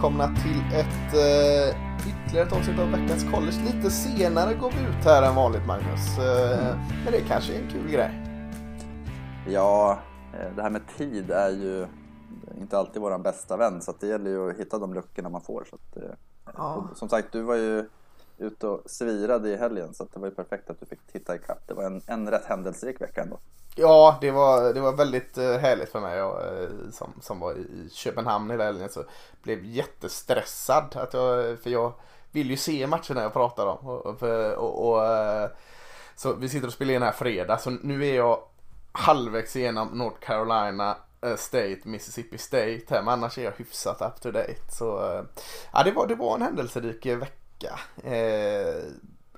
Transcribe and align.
Välkomna 0.00 0.26
till 0.26 0.78
ett 0.78 1.14
uh, 1.14 1.76
ytterligare 2.08 2.46
ett 2.46 2.52
avsnitt 2.52 2.78
av 2.78 2.90
veckans 2.90 3.24
college. 3.32 3.74
Lite 3.74 3.90
senare 3.90 4.54
går 4.54 4.70
vi 4.70 4.80
ut 4.80 5.04
här 5.04 5.22
än 5.22 5.34
vanligt 5.34 5.66
Magnus. 5.66 6.18
Uh, 6.18 6.24
mm. 6.24 6.78
Men 7.04 7.12
det 7.12 7.20
kanske 7.20 7.54
är 7.54 7.62
en 7.62 7.70
kul 7.70 7.90
grej. 7.90 8.10
Ja, 9.48 9.98
eh, 10.32 10.56
det 10.56 10.62
här 10.62 10.70
med 10.70 10.82
tid 10.96 11.30
är 11.30 11.50
ju 11.50 11.86
inte 12.60 12.78
alltid 12.78 13.02
vår 13.02 13.18
bästa 13.18 13.56
vän 13.56 13.82
så 13.82 13.94
det 14.00 14.06
gäller 14.06 14.30
ju 14.30 14.50
att 14.50 14.56
hitta 14.56 14.78
de 14.78 14.94
luckorna 14.94 15.28
man 15.28 15.40
får. 15.40 15.64
Så 15.70 15.76
att, 15.76 16.02
ja. 16.56 16.88
Som 16.94 17.08
sagt, 17.08 17.32
du 17.32 17.42
var 17.42 17.56
ju 17.56 17.88
ute 18.40 18.66
och 18.66 18.90
svirade 18.90 19.48
i 19.48 19.56
helgen 19.56 19.94
så 19.94 20.04
det 20.12 20.20
var 20.20 20.28
ju 20.28 20.34
perfekt 20.34 20.70
att 20.70 20.80
du 20.80 20.86
fick 20.86 21.06
titta 21.12 21.34
ikapp. 21.34 21.62
Det 21.66 21.74
var 21.74 21.84
en, 21.84 22.02
en 22.06 22.30
rätt 22.30 22.44
händelserik 22.44 23.00
vecka 23.00 23.22
ändå. 23.22 23.38
Ja, 23.76 24.18
det 24.20 24.30
var, 24.30 24.74
det 24.74 24.80
var 24.80 24.92
väldigt 24.92 25.38
eh, 25.38 25.56
härligt 25.56 25.88
för 25.88 26.00
mig 26.00 26.18
jag, 26.18 26.62
eh, 26.62 26.68
som, 26.92 27.12
som 27.20 27.40
var 27.40 27.52
i 27.52 27.88
Köpenhamn 27.92 28.50
hela 28.50 28.64
helgen. 28.64 28.88
Så 28.88 29.04
blev 29.42 29.64
jättestressad. 29.64 30.96
Att 30.96 31.14
jag, 31.14 31.58
för 31.58 31.70
jag 31.70 31.92
vill 32.30 32.50
ju 32.50 32.56
se 32.56 32.86
matcherna 32.86 33.22
jag 33.22 33.32
pratar 33.32 33.66
om. 33.66 33.88
Och, 33.88 34.06
och, 34.06 34.22
och 34.22 34.88
och, 34.88 35.06
eh, 35.06 35.50
så 36.16 36.32
vi 36.32 36.48
sitter 36.48 36.66
och 36.66 36.72
spelar 36.72 36.94
in 36.94 37.02
här 37.02 37.12
fredag. 37.12 37.58
Så 37.58 37.70
nu 37.70 38.06
är 38.06 38.14
jag 38.14 38.42
halvvägs 38.92 39.56
igenom 39.56 39.88
North 39.88 40.20
Carolina 40.20 40.96
State, 41.36 41.80
Mississippi 41.84 42.38
State 42.38 42.82
här. 42.88 43.02
Men 43.02 43.08
annars 43.08 43.38
är 43.38 43.44
jag 43.44 43.52
hyfsat 43.56 44.02
up 44.02 44.20
to 44.20 44.30
date. 44.30 44.72
Så 44.72 44.84
ja, 45.72 45.82
det 45.82 45.90
var, 45.90 46.06
det 46.06 46.14
var 46.14 46.34
en 46.34 46.42
händelserik 46.42 47.06
vecka. 47.06 47.39
Eh, 48.04 48.82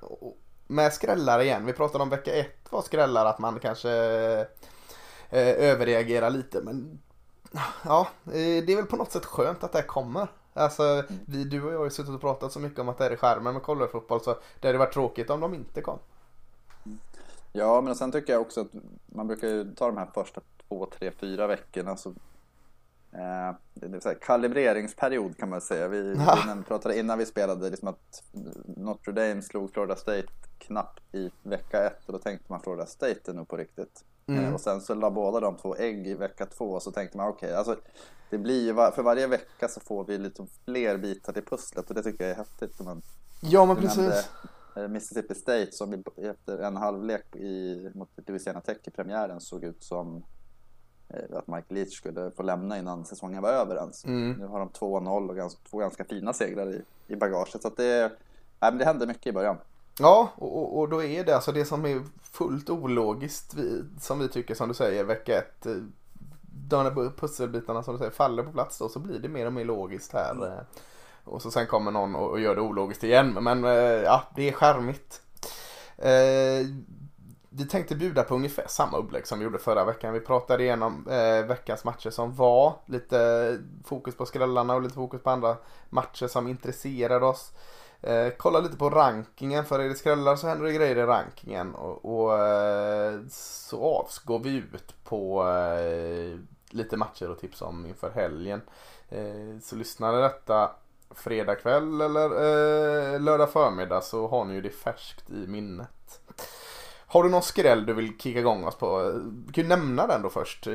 och, 0.01 0.37
med 0.67 0.93
skrällar 0.93 1.41
igen. 1.41 1.65
Vi 1.65 1.73
pratade 1.73 2.03
om 2.03 2.09
vecka 2.09 2.33
ett 2.33 2.71
var 2.71 2.81
skrällar 2.81 3.25
att 3.25 3.39
man 3.39 3.59
kanske 3.59 3.91
eh, 5.29 5.69
överreagerar 5.69 6.29
lite. 6.29 6.61
Men 6.61 6.99
ja, 7.85 8.07
eh, 8.25 8.31
det 8.33 8.73
är 8.73 8.75
väl 8.75 8.85
på 8.85 8.95
något 8.95 9.11
sätt 9.11 9.25
skönt 9.25 9.63
att 9.63 9.71
det 9.71 9.81
kommer. 9.81 10.27
Alltså, 10.53 11.03
vi, 11.25 11.43
du 11.43 11.63
och 11.63 11.73
jag 11.73 11.77
har 11.77 11.83
ju 11.83 11.89
suttit 11.89 12.15
och 12.15 12.21
pratat 12.21 12.51
så 12.51 12.59
mycket 12.59 12.79
om 12.79 12.89
att 12.89 12.97
det 12.97 13.05
är 13.05 13.13
i 13.13 13.17
skärmen 13.17 13.53
med 13.53 13.89
fotboll 13.91 14.21
så 14.21 14.37
det 14.59 14.67
hade 14.67 14.77
varit 14.77 14.93
tråkigt 14.93 15.29
om 15.29 15.39
de 15.39 15.53
inte 15.53 15.81
kom. 15.81 15.99
Ja, 17.51 17.81
men 17.81 17.95
sen 17.95 18.11
tycker 18.11 18.33
jag 18.33 18.41
också 18.41 18.61
att 18.61 18.67
man 19.05 19.27
brukar 19.27 19.47
ju 19.47 19.75
ta 19.75 19.87
de 19.87 19.97
här 19.97 20.09
första 20.13 20.41
två, 20.67 20.87
tre, 20.99 21.11
fyra 21.11 21.47
veckorna 21.47 21.97
så 21.97 22.13
det 23.73 24.05
är 24.05 24.07
en 24.07 24.15
kalibreringsperiod 24.21 25.37
kan 25.37 25.49
man 25.49 25.61
säga. 25.61 25.87
Vi, 25.87 26.01
vi 26.01 26.63
pratade 26.67 26.99
innan 26.99 27.17
vi 27.17 27.25
spelade 27.25 27.69
liksom 27.69 27.87
att 27.87 28.23
Notre 28.65 29.13
Dame 29.13 29.41
slog 29.41 29.73
Florida 29.73 29.95
State 29.95 30.27
knappt 30.57 31.15
i 31.15 31.31
vecka 31.43 31.83
ett 31.87 32.05
och 32.05 32.13
då 32.13 32.19
tänkte 32.19 32.51
man 32.51 32.61
Florida 32.61 32.85
State 32.85 33.31
är 33.31 33.33
nog 33.33 33.47
på 33.47 33.57
riktigt. 33.57 34.03
Mm. 34.27 34.45
Eh, 34.45 34.53
och 34.53 34.61
sen 34.61 34.81
så 34.81 34.95
la 34.95 35.11
båda 35.11 35.39
de 35.39 35.57
två 35.57 35.75
ägg 35.75 36.07
i 36.07 36.13
vecka 36.13 36.45
två 36.45 36.65
och 36.65 36.83
så 36.83 36.91
tänkte 36.91 37.17
man 37.17 37.27
okej, 37.27 37.47
okay, 37.47 37.57
alltså 37.57 37.75
det 38.29 38.37
blir 38.37 38.91
för 38.91 39.03
varje 39.03 39.27
vecka 39.27 39.67
så 39.67 39.79
får 39.79 40.05
vi 40.05 40.17
lite 40.17 40.45
fler 40.65 40.97
bitar 40.97 41.33
till 41.33 41.45
pusslet 41.45 41.89
och 41.89 41.95
det 41.95 42.03
tycker 42.03 42.23
jag 42.23 42.31
är 42.31 42.37
häftigt. 42.37 42.79
Man, 42.79 43.01
ja 43.41 43.65
men 43.65 43.75
precis. 43.75 44.29
Eh, 44.75 44.87
Mississippi 44.87 45.35
State 45.35 45.71
som 45.71 46.03
efter 46.17 46.57
en 46.57 46.77
halvlek 46.77 47.35
i, 47.35 47.91
mot 47.95 48.09
Louisiana 48.27 48.61
Tech 48.61 48.77
i 48.83 48.91
premiären 48.91 49.41
såg 49.41 49.63
ut 49.63 49.83
som 49.83 50.23
Eh, 50.23 50.42
att 51.33 51.47
Mike 51.47 51.73
Leach 51.73 51.97
skulle 51.97 52.31
få 52.31 52.43
lämna 52.43 52.77
innan 52.77 53.05
säsongen 53.05 53.41
var 53.41 53.49
över 53.49 53.75
ens. 53.75 54.05
Mm. 54.05 54.31
Nu 54.31 54.45
har 54.45 54.59
de 54.59 54.69
2-0 54.69 55.29
och 55.29 55.35
ganska, 55.35 55.61
två 55.69 55.77
ganska 55.77 56.03
fina 56.03 56.33
segrar 56.33 56.71
i, 56.71 56.81
i 57.07 57.15
bagaget. 57.15 57.61
Så 57.61 57.67
att 57.67 57.77
det, 57.77 58.11
nej, 58.59 58.71
det 58.71 58.85
hände 58.85 59.07
mycket 59.07 59.27
i 59.27 59.31
början. 59.31 59.57
Ja, 59.99 60.31
och, 60.35 60.79
och 60.79 60.89
då 60.89 61.03
är 61.03 61.23
det 61.23 61.35
alltså 61.35 61.51
det 61.51 61.65
som 61.65 61.85
är 61.85 62.01
fullt 62.21 62.69
ologiskt 62.69 63.55
som 63.99 64.19
vi 64.19 64.27
tycker 64.27 64.55
som 64.55 64.67
du 64.67 64.73
säger 64.73 65.03
vecka 65.03 65.37
ett. 65.37 65.65
Eh, 65.65 65.75
de 66.69 67.11
pusselbitarna 67.17 67.83
som 67.83 67.93
du 67.93 67.97
säger 67.97 68.11
faller 68.11 68.43
på 68.43 68.51
plats 68.51 68.77
då 68.77 68.89
så 68.89 68.99
blir 68.99 69.19
det 69.19 69.29
mer 69.29 69.45
och 69.45 69.53
mer 69.53 69.65
logiskt 69.65 70.13
här. 70.13 70.31
Mm. 70.31 70.43
Eh, 70.43 70.59
och 71.23 71.41
så 71.41 71.51
sen 71.51 71.67
kommer 71.67 71.91
någon 71.91 72.15
och, 72.15 72.29
och 72.29 72.39
gör 72.39 72.55
det 72.55 72.61
ologiskt 72.61 73.03
igen. 73.03 73.37
Men 73.41 73.63
ja, 74.03 74.23
det 74.35 74.49
är 74.49 74.51
skärmigt. 74.51 75.21
Eh, 75.97 76.67
vi 77.55 77.65
tänkte 77.65 77.95
bjuda 77.95 78.23
på 78.23 78.35
ungefär 78.35 78.65
samma 78.67 78.97
upplägg 78.97 79.27
som 79.27 79.39
vi 79.39 79.45
gjorde 79.45 79.59
förra 79.59 79.85
veckan. 79.85 80.13
Vi 80.13 80.19
pratade 80.19 80.63
igenom 80.63 81.07
eh, 81.07 81.45
veckans 81.45 81.83
matcher 81.83 82.09
som 82.09 82.35
var. 82.35 82.75
Lite 82.85 83.59
fokus 83.85 84.15
på 84.15 84.25
skrällarna 84.25 84.75
och 84.75 84.81
lite 84.81 84.95
fokus 84.95 85.23
på 85.23 85.29
andra 85.29 85.57
matcher 85.89 86.27
som 86.27 86.47
intresserade 86.47 87.25
oss. 87.25 87.51
Eh, 88.01 88.27
kolla 88.37 88.59
lite 88.59 88.77
på 88.77 88.89
rankingen, 88.89 89.65
för 89.65 89.79
är 89.79 89.89
det 89.89 89.95
skrällar 89.95 90.35
så 90.35 90.47
händer 90.47 90.65
det 90.65 90.73
grejer 90.73 90.95
i 90.95 91.05
rankingen. 91.05 91.75
Och, 91.75 92.05
och 92.05 92.39
eh, 92.39 93.19
så 93.29 93.83
avgår 93.83 94.39
vi 94.39 94.55
ut 94.55 95.03
på 95.03 95.47
eh, 95.47 96.39
lite 96.69 96.97
matcher 96.97 97.29
och 97.29 97.39
tips 97.39 97.61
om 97.61 97.85
inför 97.85 98.11
helgen. 98.11 98.61
Eh, 99.09 99.59
så 99.61 99.75
lyssnar 99.75 100.15
ni 100.15 100.21
detta 100.21 100.71
fredag 101.15 101.55
kväll 101.55 102.01
eller 102.01 102.25
eh, 102.25 103.19
lördag 103.21 103.51
förmiddag 103.51 104.01
så 104.01 104.27
har 104.27 104.45
ni 104.45 104.53
ju 104.53 104.61
det 104.61 104.69
färskt 104.69 105.29
i 105.29 105.47
minnet. 105.47 105.89
Har 107.13 107.23
du 107.23 107.29
någon 107.29 107.43
skräll 107.43 107.85
du 107.85 107.93
vill 107.93 108.17
kicka 108.17 108.39
igång 108.39 108.63
oss 108.63 108.75
på? 108.75 109.11
Du 109.45 109.53
kan 109.53 109.63
ju 109.63 109.67
nämna 109.67 110.07
den 110.07 110.21
då 110.21 110.29
först. 110.29 110.67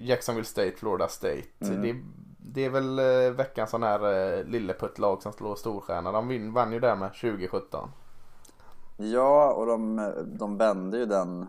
Jacksonville 0.00 0.44
State, 0.44 0.72
Florida 0.76 1.08
State. 1.08 1.42
Mm. 1.60 1.82
Det, 1.82 1.96
det, 2.38 2.64
är 2.64 2.70
väl 2.70 2.98
eh, 2.98 3.30
veckans 3.30 3.70
sån 3.70 3.82
här 3.82 4.38
eh, 4.38 4.44
lilleputtlag 4.44 5.22
som 5.22 5.32
slår 5.32 5.56
storstjärna. 5.56 6.12
De 6.12 6.52
vann 6.52 6.72
ju 6.72 6.80
där 6.80 6.96
med 6.96 7.14
2017. 7.14 7.90
Ja, 8.96 9.52
och 9.52 9.66
de, 9.66 10.12
de 10.26 10.56
vände 10.56 10.98
ju 10.98 11.06
den, 11.06 11.46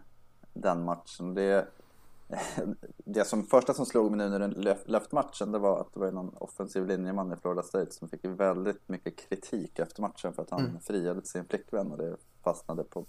den 0.54 0.84
matchen. 0.84 1.34
Det, 1.34 1.68
det 2.98 3.24
som 3.24 3.44
första 3.44 3.74
som 3.74 3.86
slog 3.86 4.12
mig 4.12 4.18
nu 4.18 4.30
när 4.30 4.40
den 4.40 4.80
löft 4.86 5.12
matchen 5.12 5.52
det 5.52 5.60
var 5.60 5.82
att 5.82 5.94
det 5.94 6.00
var 6.00 6.12
någon 6.12 6.36
offensiv 6.38 6.86
linjeman 6.86 7.34
i 7.34 7.36
Florida 7.36 7.64
State 7.64 7.92
som 7.92 8.10
fick 8.10 8.26
väldigt 8.26 8.90
mycket 8.90 9.30
kritik 9.30 9.80
efter 9.80 10.02
matchen 10.02 10.34
för 10.34 10.42
att 10.42 10.50
han 10.50 10.66
mm. 10.66 10.80
friade 10.80 11.22
till 11.22 11.30
sin 11.30 11.46
flickvän 11.46 11.92
och 11.92 11.98
det 11.98 12.16
fastnade 12.44 12.84
på 12.84 13.06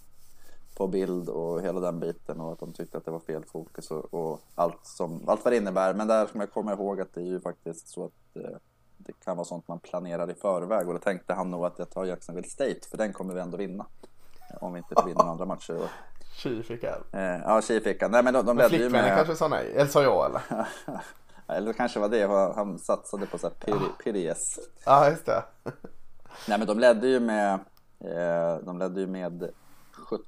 på 0.80 0.86
bild 0.86 1.28
och 1.28 1.62
hela 1.62 1.80
den 1.80 2.00
biten 2.00 2.40
och 2.40 2.52
att 2.52 2.58
de 2.58 2.72
tyckte 2.72 2.98
att 2.98 3.04
det 3.04 3.10
var 3.10 3.20
fel 3.20 3.44
fokus 3.44 3.90
och, 3.90 4.14
och 4.14 4.40
allt, 4.54 4.80
som, 4.82 5.28
allt 5.28 5.44
vad 5.44 5.52
det 5.52 5.56
innebär. 5.56 5.94
Men 5.94 6.08
där 6.08 6.26
ska 6.26 6.38
jag 6.38 6.52
komma 6.52 6.72
ihåg 6.72 7.00
att 7.00 7.14
det 7.14 7.20
är 7.20 7.24
ju 7.24 7.40
faktiskt 7.40 7.88
så 7.88 8.04
att 8.04 8.42
eh, 8.44 8.56
det 8.96 9.12
kan 9.24 9.36
vara 9.36 9.44
sånt 9.44 9.68
man 9.68 9.80
planerar 9.80 10.30
i 10.30 10.34
förväg 10.34 10.88
och 10.88 10.94
då 10.94 11.00
tänkte 11.00 11.34
han 11.34 11.50
nog 11.50 11.64
att 11.64 11.78
jag 11.78 11.90
tar 11.90 12.04
Jacksonville 12.04 12.48
State 12.48 12.80
för 12.90 12.96
den 12.96 13.12
kommer 13.12 13.34
vi 13.34 13.40
ändå 13.40 13.56
vinna. 13.56 13.86
Om 14.60 14.72
vi 14.72 14.78
inte 14.78 14.94
får 15.00 15.06
vinna 15.06 15.20
andra 15.20 15.46
matcher. 15.46 15.76
Och... 15.76 15.88
Tji 16.36 16.62
fick 16.62 16.84
han. 16.84 17.20
Eh, 17.20 17.40
ja, 17.44 17.62
tji 17.62 17.80
fick 17.80 18.02
han. 18.02 18.10
Nej 18.10 18.22
men 18.22 18.34
de, 18.34 18.46
de 18.46 18.56
ledde 18.56 18.76
ju 18.76 18.90
med... 18.90 19.16
kanske 19.16 19.36
sa 19.36 19.48
nej, 19.48 19.72
eller 19.74 19.90
sa 19.90 20.02
jag 20.02 20.26
eller? 20.26 20.68
eller 21.56 21.72
kanske 21.72 22.00
var 22.00 22.08
det, 22.08 22.26
han 22.54 22.78
satsade 22.78 23.26
på 23.26 23.38
såhär 23.38 23.54
här 23.66 24.04
Piries. 24.04 24.58
Ja, 24.84 25.10
just 25.10 25.26
det. 25.26 25.44
nej 26.48 26.58
men 26.58 26.66
de 26.66 26.78
ledde 26.78 27.08
ju 27.08 27.20
med, 27.20 27.52
eh, 28.00 28.56
de 28.64 28.78
ledde 28.78 29.00
ju 29.00 29.06
med 29.06 29.50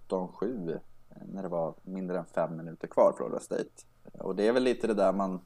17-7 0.09 0.81
när 1.27 1.43
det 1.43 1.49
var 1.49 1.75
mindre 1.83 2.19
än 2.19 2.25
fem 2.25 2.57
minuter 2.57 2.89
kvar 2.89 3.15
Florida 3.17 3.41
State. 3.41 3.71
Och 4.13 4.37
det 4.37 4.49
är 4.49 4.53
väl 4.53 4.63
lite 4.63 4.87
det 4.87 4.95
där 4.95 5.13
man 5.13 5.41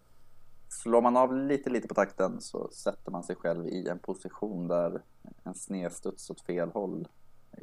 Slår 0.68 1.02
man 1.02 1.16
av 1.16 1.36
lite 1.36 1.70
lite 1.70 1.88
på 1.88 1.94
takten 1.94 2.40
så 2.40 2.68
sätter 2.68 3.10
man 3.10 3.22
sig 3.22 3.36
själv 3.36 3.66
i 3.66 3.88
en 3.88 3.98
position 3.98 4.68
där 4.68 5.02
en 5.44 5.54
snedstuds 5.54 6.30
åt 6.30 6.40
fel 6.40 6.70
håll 6.70 7.08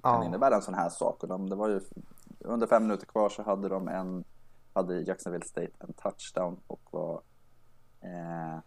kan 0.02 0.22
ja. 0.22 0.26
innebära 0.26 0.56
en 0.56 0.62
sån 0.62 0.74
här 0.74 0.90
sak. 0.90 1.24
Och 1.24 1.30
de, 1.30 1.50
det 1.50 1.56
var 1.56 1.70
ju, 1.70 1.82
under 2.40 2.68
fem 2.68 2.84
minuter 2.84 3.06
kvar 3.06 3.30
så 3.30 3.44
hade 3.44 3.70
de 3.70 3.88
en, 3.88 4.24
hade 4.74 5.02
Jacksonville 5.02 5.46
State 5.46 5.72
en 5.80 5.94
touchdown 5.94 6.60
och 6.68 6.82
var 6.92 7.22
eh, 8.02 8.60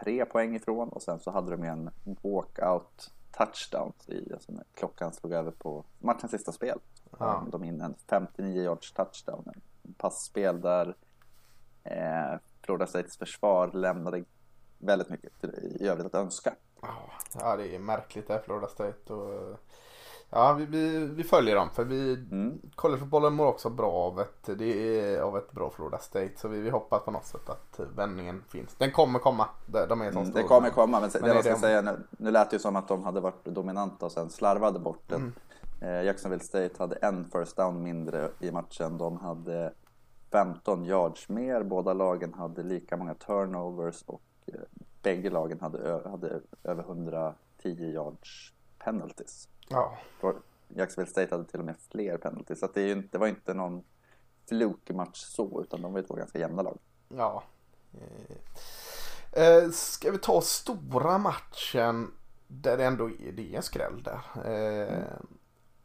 tre 0.00 0.24
poäng 0.24 0.56
ifrån 0.56 0.88
och 0.88 1.02
sen 1.02 1.20
så 1.20 1.30
hade 1.30 1.50
de 1.50 1.62
en 1.62 1.90
walkout 2.04 3.10
touchdown 3.32 3.92
i, 4.06 4.32
alltså 4.32 4.52
när 4.52 4.64
klockan 4.74 5.12
slog 5.12 5.32
över 5.32 5.50
på 5.50 5.84
matchens 5.98 6.32
sista 6.32 6.52
spel. 6.52 6.78
Ja. 7.18 7.46
De 7.52 7.64
in 7.64 7.80
en 7.80 7.94
59 8.06 8.62
yards 8.62 8.92
touchdown. 8.92 9.44
Passspel 9.98 10.60
där 10.60 10.96
eh, 11.84 12.38
Florida 12.62 12.86
States 12.86 13.16
försvar 13.16 13.70
lämnade 13.72 14.24
väldigt 14.78 15.08
mycket 15.08 15.40
till, 15.40 15.50
i 15.80 15.88
övrigt 15.88 16.06
att 16.06 16.14
önska. 16.14 16.54
Ja, 17.40 17.56
det 17.56 17.74
är 17.74 17.78
märkligt 17.78 18.26
det 18.26 18.34
här 18.34 18.40
Florida 18.40 18.66
State. 18.68 19.12
Och, 19.12 19.58
ja, 20.30 20.52
vi, 20.52 20.64
vi, 20.64 21.06
vi 21.06 21.24
följer 21.24 21.56
dem 21.56 21.70
för 21.70 21.84
vi, 21.84 22.14
mm. 22.14 22.60
collegefotbollen 22.74 23.32
mår 23.32 23.46
också 23.46 23.70
bra 23.70 23.92
av 23.92 24.20
ett, 24.20 24.58
det 24.58 25.00
är, 25.00 25.20
av 25.20 25.36
ett 25.36 25.52
bra 25.52 25.70
Florida 25.70 25.98
State. 25.98 26.32
Så 26.36 26.48
vi, 26.48 26.60
vi 26.60 26.70
hoppas 26.70 27.04
på 27.04 27.10
något 27.10 27.26
sätt 27.26 27.50
att 27.50 27.80
vändningen 27.96 28.44
finns. 28.48 28.74
Den 28.74 28.92
kommer 28.92 29.18
komma. 29.18 29.48
De 29.66 30.00
är 30.00 30.08
mm, 30.08 30.32
det 30.32 30.42
kommer 30.42 30.70
komma, 30.70 31.00
men, 31.00 31.10
men 31.14 31.22
det 31.22 31.34
jag 31.34 31.44
ska 31.44 31.52
det... 31.52 31.58
säga 31.58 31.82
nu, 31.82 32.06
nu 32.10 32.30
lät 32.30 32.50
det 32.50 32.56
ju 32.56 32.60
som 32.60 32.76
att 32.76 32.88
de 32.88 33.04
hade 33.04 33.20
varit 33.20 33.44
dominanta 33.44 34.06
och 34.06 34.12
sen 34.12 34.30
slarvade 34.30 34.78
bort 34.78 35.02
det. 35.06 35.14
Mm. 35.14 35.32
Eh, 35.80 36.02
Jacksonville 36.02 36.44
State 36.44 36.74
hade 36.78 36.96
en 36.96 37.30
first 37.30 37.56
down 37.56 37.82
mindre 37.82 38.30
i 38.40 38.50
matchen. 38.50 38.98
De 38.98 39.16
hade 39.16 39.72
15 40.32 40.84
yards 40.84 41.28
mer. 41.28 41.62
Båda 41.62 41.92
lagen 41.92 42.34
hade 42.34 42.62
lika 42.62 42.96
många 42.96 43.14
turnovers 43.14 44.02
och 44.06 44.22
eh, 44.46 44.54
bägge 45.02 45.30
lagen 45.30 45.60
hade, 45.60 46.08
hade 46.08 46.40
över 46.64 46.82
110 46.82 47.34
yards 47.64 48.52
penalties. 48.78 49.48
Ja. 49.68 49.98
Jacksonville 50.68 51.10
State 51.10 51.34
hade 51.34 51.44
till 51.44 51.60
och 51.60 51.66
med 51.66 51.76
fler 51.90 52.16
penalties. 52.16 52.60
Så 52.60 52.68
det, 52.74 52.90
inte, 52.90 53.08
det 53.12 53.18
var 53.18 53.26
inte 53.26 53.54
någon 53.54 53.82
flukmatch 54.48 55.18
så, 55.18 55.62
utan 55.62 55.82
de 55.82 55.92
var 55.92 56.00
ju 56.00 56.06
två 56.06 56.14
ganska 56.14 56.38
jämna 56.38 56.62
lag. 56.62 56.78
Ja. 57.08 57.42
Eh, 57.92 58.36
Eh, 59.32 59.70
ska 59.70 60.10
vi 60.10 60.18
ta 60.18 60.40
stora 60.40 61.18
matchen 61.18 62.10
där 62.46 62.76
det 62.76 62.84
ändå 62.84 63.10
är, 63.10 63.32
det 63.32 63.52
är 63.52 63.56
en 63.56 63.62
skräll 63.62 64.02
där. 64.02 64.20
Eh, 64.52 65.04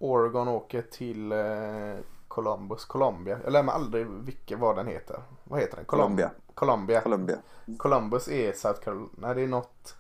Oregon 0.06 0.48
åker 0.48 0.82
till 0.82 1.32
eh, 1.32 1.96
Columbus, 2.28 2.86
Colombia. 2.86 3.40
Jag 3.44 3.54
lär 3.54 3.64
mig 3.64 3.76
aldrig 3.76 4.08
vilken, 4.08 4.60
vad 4.60 4.76
den 4.76 4.88
heter. 4.88 5.20
Vad 5.44 5.60
heter 5.60 5.76
den? 5.76 5.86
Colombia. 5.86 6.32
Colombia. 6.54 7.02
Columbia. 7.02 7.38
Columbus 7.78 8.28
är 8.28 8.54
South 8.54 8.80
Carolina. 8.82 9.10
Nej, 9.16 9.36
det 9.36 9.42
är 9.42 9.48
något. 9.48 9.96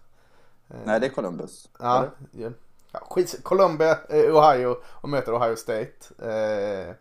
eh, 0.69 0.75
Nej, 0.85 0.99
det 0.99 1.05
är 1.05 1.09
Columbus. 1.09 1.69
Ja, 1.79 2.05
ja. 2.31 2.49
skit. 2.91 3.39
Columbia, 3.43 3.97
eh, 4.09 4.35
Ohio 4.35 4.75
och 4.85 5.09
möter 5.09 5.37
Ohio 5.37 5.55
State. 5.55 5.91
Eh, 6.19 6.95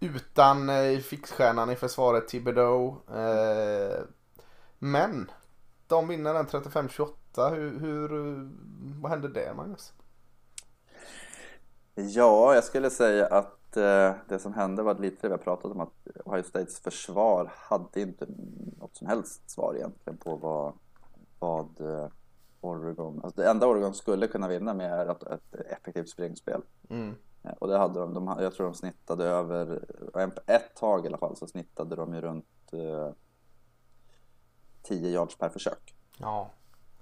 utan 0.00 0.68
eh, 0.68 0.98
fixstjärnan 0.98 1.70
i 1.70 1.76
försvaret 1.76 2.28
Thibodeau. 2.28 2.96
Eh, 3.14 4.00
men 4.78 5.30
de 5.86 6.08
vinner 6.08 6.34
den 6.34 6.46
35-28. 6.46 7.10
Hur, 7.54 7.80
hur, 7.80 8.08
vad 9.00 9.10
hände 9.10 9.28
där 9.28 9.54
Magnus? 9.54 9.92
Ja, 11.98 12.54
jag 12.54 12.64
skulle 12.64 12.90
säga 12.90 13.26
att 13.26 13.76
eh, 13.76 14.14
det 14.28 14.38
som 14.38 14.52
hände 14.54 14.82
var 14.82 14.94
lite 14.94 15.16
det 15.20 15.28
vi 15.28 15.32
har 15.32 15.38
pratat 15.38 15.72
om 15.72 15.80
att 15.80 16.06
Ohio 16.24 16.42
States 16.42 16.80
försvar 16.80 17.52
hade 17.54 18.00
inte 18.00 18.26
något 18.78 18.96
som 18.96 19.06
helst 19.06 19.50
svar 19.50 19.74
egentligen 19.76 20.16
på 20.16 20.36
vad, 20.36 20.72
vad 21.38 21.80
eh, 21.80 22.08
Oregon, 22.60 23.20
alltså 23.24 23.40
det 23.40 23.50
enda 23.50 23.66
Oregon 23.66 23.94
skulle 23.94 24.26
kunna 24.26 24.48
vinna 24.48 24.74
med 24.74 24.92
är 24.92 25.06
ett, 25.10 25.22
ett 25.22 25.54
effektivt 25.54 26.08
springspel. 26.08 26.62
Mm. 26.90 27.14
Eh, 27.42 27.52
Och 27.58 27.68
det 27.68 27.78
hade 27.78 28.00
de, 28.00 28.14
de, 28.14 28.36
jag 28.40 28.54
tror 28.54 28.66
de 28.66 28.74
snittade 28.74 29.24
över, 29.24 29.84
ett 30.46 30.76
tag 30.76 31.04
i 31.04 31.08
alla 31.08 31.18
fall 31.18 31.36
så 31.36 31.46
snittade 31.46 31.96
de 31.96 32.14
ju 32.14 32.20
runt 32.20 32.72
eh, 32.72 33.10
10 34.82 35.10
yards 35.10 35.38
per 35.38 35.48
försök. 35.48 35.94
Ja. 36.18 36.50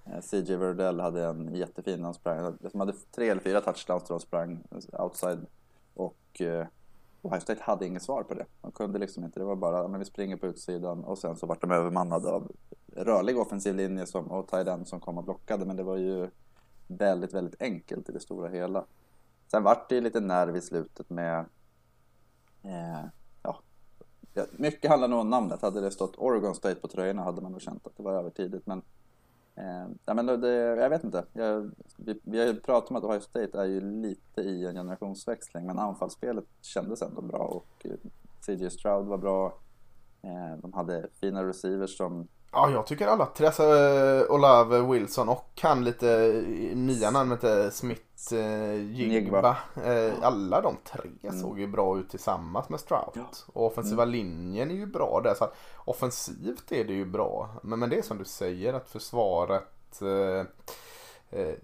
Eh, 0.05 0.21
CJ 0.21 0.57
Verdell 0.57 1.01
hade 1.01 1.25
en 1.25 1.55
jättefin, 1.55 2.05
han 2.05 2.15
sprang, 2.15 2.57
de 2.61 2.81
hade 2.81 2.93
tre 2.93 3.29
eller 3.29 3.41
fyra 3.41 3.61
touchdowns 3.61 4.05
där 4.05 4.15
de 4.15 4.21
sprang 4.21 4.65
eh, 4.71 5.05
outside 5.05 5.47
och 5.95 6.41
eh, 6.41 6.67
Ohio 7.23 7.41
State 7.41 7.63
hade 7.63 7.87
inget 7.87 8.03
svar 8.03 8.23
på 8.23 8.35
det. 8.35 8.47
De 8.61 8.73
kunde 8.73 8.99
liksom 8.99 9.25
inte, 9.25 9.41
det 9.41 9.45
var 9.45 9.57
bara, 9.57 9.89
men 9.89 9.99
vi 9.99 10.05
springer 10.05 10.37
på 10.37 10.47
utsidan 10.47 11.05
och 11.05 11.19
sen 11.19 11.37
så 11.37 11.47
vart 11.47 11.61
de 11.61 11.71
övermannade 11.71 12.29
av 12.29 12.53
rörlig 12.97 13.39
offensiv 13.39 13.75
linje 13.75 14.07
som, 14.07 14.31
och 14.31 14.51
Tyden 14.51 14.69
end 14.69 14.89
som 14.89 15.01
kom 15.01 15.19
och 15.19 15.25
blockade 15.25 15.65
men 15.65 15.77
det 15.77 15.83
var 15.83 15.97
ju 15.97 16.31
väldigt, 16.87 17.35
väldigt 17.35 17.63
enkelt 17.63 18.09
i 18.09 18.13
det 18.13 18.21
stora 18.21 18.49
hela. 18.49 18.85
Sen 19.51 19.63
vart 19.63 19.89
det 19.89 19.95
ju 19.95 20.01
lite 20.01 20.21
nerv 20.21 20.57
i 20.57 20.61
slutet 20.61 21.11
med 21.11 21.45
eh, 22.63 23.05
ja, 23.43 23.59
mycket 24.53 24.91
handlar 24.91 25.09
nog 25.09 25.21
om 25.21 25.31
namnet. 25.31 25.63
Hade 25.63 25.81
det 25.81 25.91
stått 25.91 26.19
Oregon 26.19 26.55
State 26.55 26.81
på 26.81 26.89
tröjorna 26.89 27.23
hade 27.23 27.43
man 27.43 27.53
nog 27.53 27.63
känt 27.63 27.87
att 27.87 27.97
det 27.97 28.03
var 28.03 28.13
övertidigt 28.13 28.67
men 28.67 28.83
Eh, 29.57 29.87
ja, 30.05 30.15
men 30.15 30.27
det, 30.27 30.57
jag 30.57 30.91
vet 30.91 31.05
inte. 31.05 31.25
Jag, 31.33 31.71
vi, 31.97 32.21
vi 32.23 32.39
har 32.39 32.47
ju 32.47 32.61
pratat 32.61 32.91
om 32.91 32.97
att 32.97 33.05
Ohio 33.05 33.21
State 33.21 33.61
är 33.61 33.65
ju 33.65 33.81
lite 33.81 34.41
i 34.41 34.67
en 34.67 34.75
generationsväxling 34.75 35.67
men 35.67 35.79
anfallsspelet 35.79 36.45
kändes 36.61 37.03
ändå 37.03 37.23
bra 37.23 37.39
och 37.39 37.87
eh, 37.87 37.97
CJ 38.41 38.71
Stroud 38.71 39.07
var 39.07 39.19
bra. 39.19 39.59
Eh, 40.23 40.59
de 40.63 40.73
hade 40.73 41.09
fina 41.21 41.49
receivers 41.49 41.97
som 41.97 42.29
Ja, 42.55 42.71
jag 42.71 42.87
tycker 42.87 43.07
alla 43.07 43.27
tre. 43.27 43.47
Alltså, 43.47 43.63
eh, 43.63 44.35
Olave 44.35 44.81
Wilson 44.81 45.29
och 45.29 45.61
han 45.63 45.85
lite 45.85 46.11
eh, 46.11 46.77
nya 46.77 47.11
namnet 47.11 47.45
är 47.45 47.71
Smith 47.71 48.35
eh, 48.35 48.75
Jigba. 48.75 49.57
Eh, 49.85 50.13
alla 50.23 50.61
de 50.61 50.77
tre 50.85 51.33
såg 51.33 51.59
ju 51.59 51.67
bra 51.67 51.99
ut 51.99 52.11
tillsammans 52.11 52.69
med 52.69 52.81
Stroud. 52.81 53.13
Ja. 53.15 53.23
Och 53.53 53.67
offensiva 53.67 54.05
linjen 54.05 54.71
är 54.71 54.75
ju 54.75 54.87
bra 54.87 55.21
där. 55.25 55.35
Så 55.35 55.45
att 55.45 55.57
offensivt 55.77 56.73
är 56.73 56.85
det 56.85 56.95
ju 56.95 57.05
bra. 57.05 57.49
Men, 57.63 57.79
men 57.79 57.91
det 57.91 57.99
är 57.99 58.03
som 58.03 58.19
du 58.19 58.25
säger 58.25 58.75
att 58.75 58.89
försvaret 58.89 60.03
eh, 60.03 60.47
eh, 61.41 61.55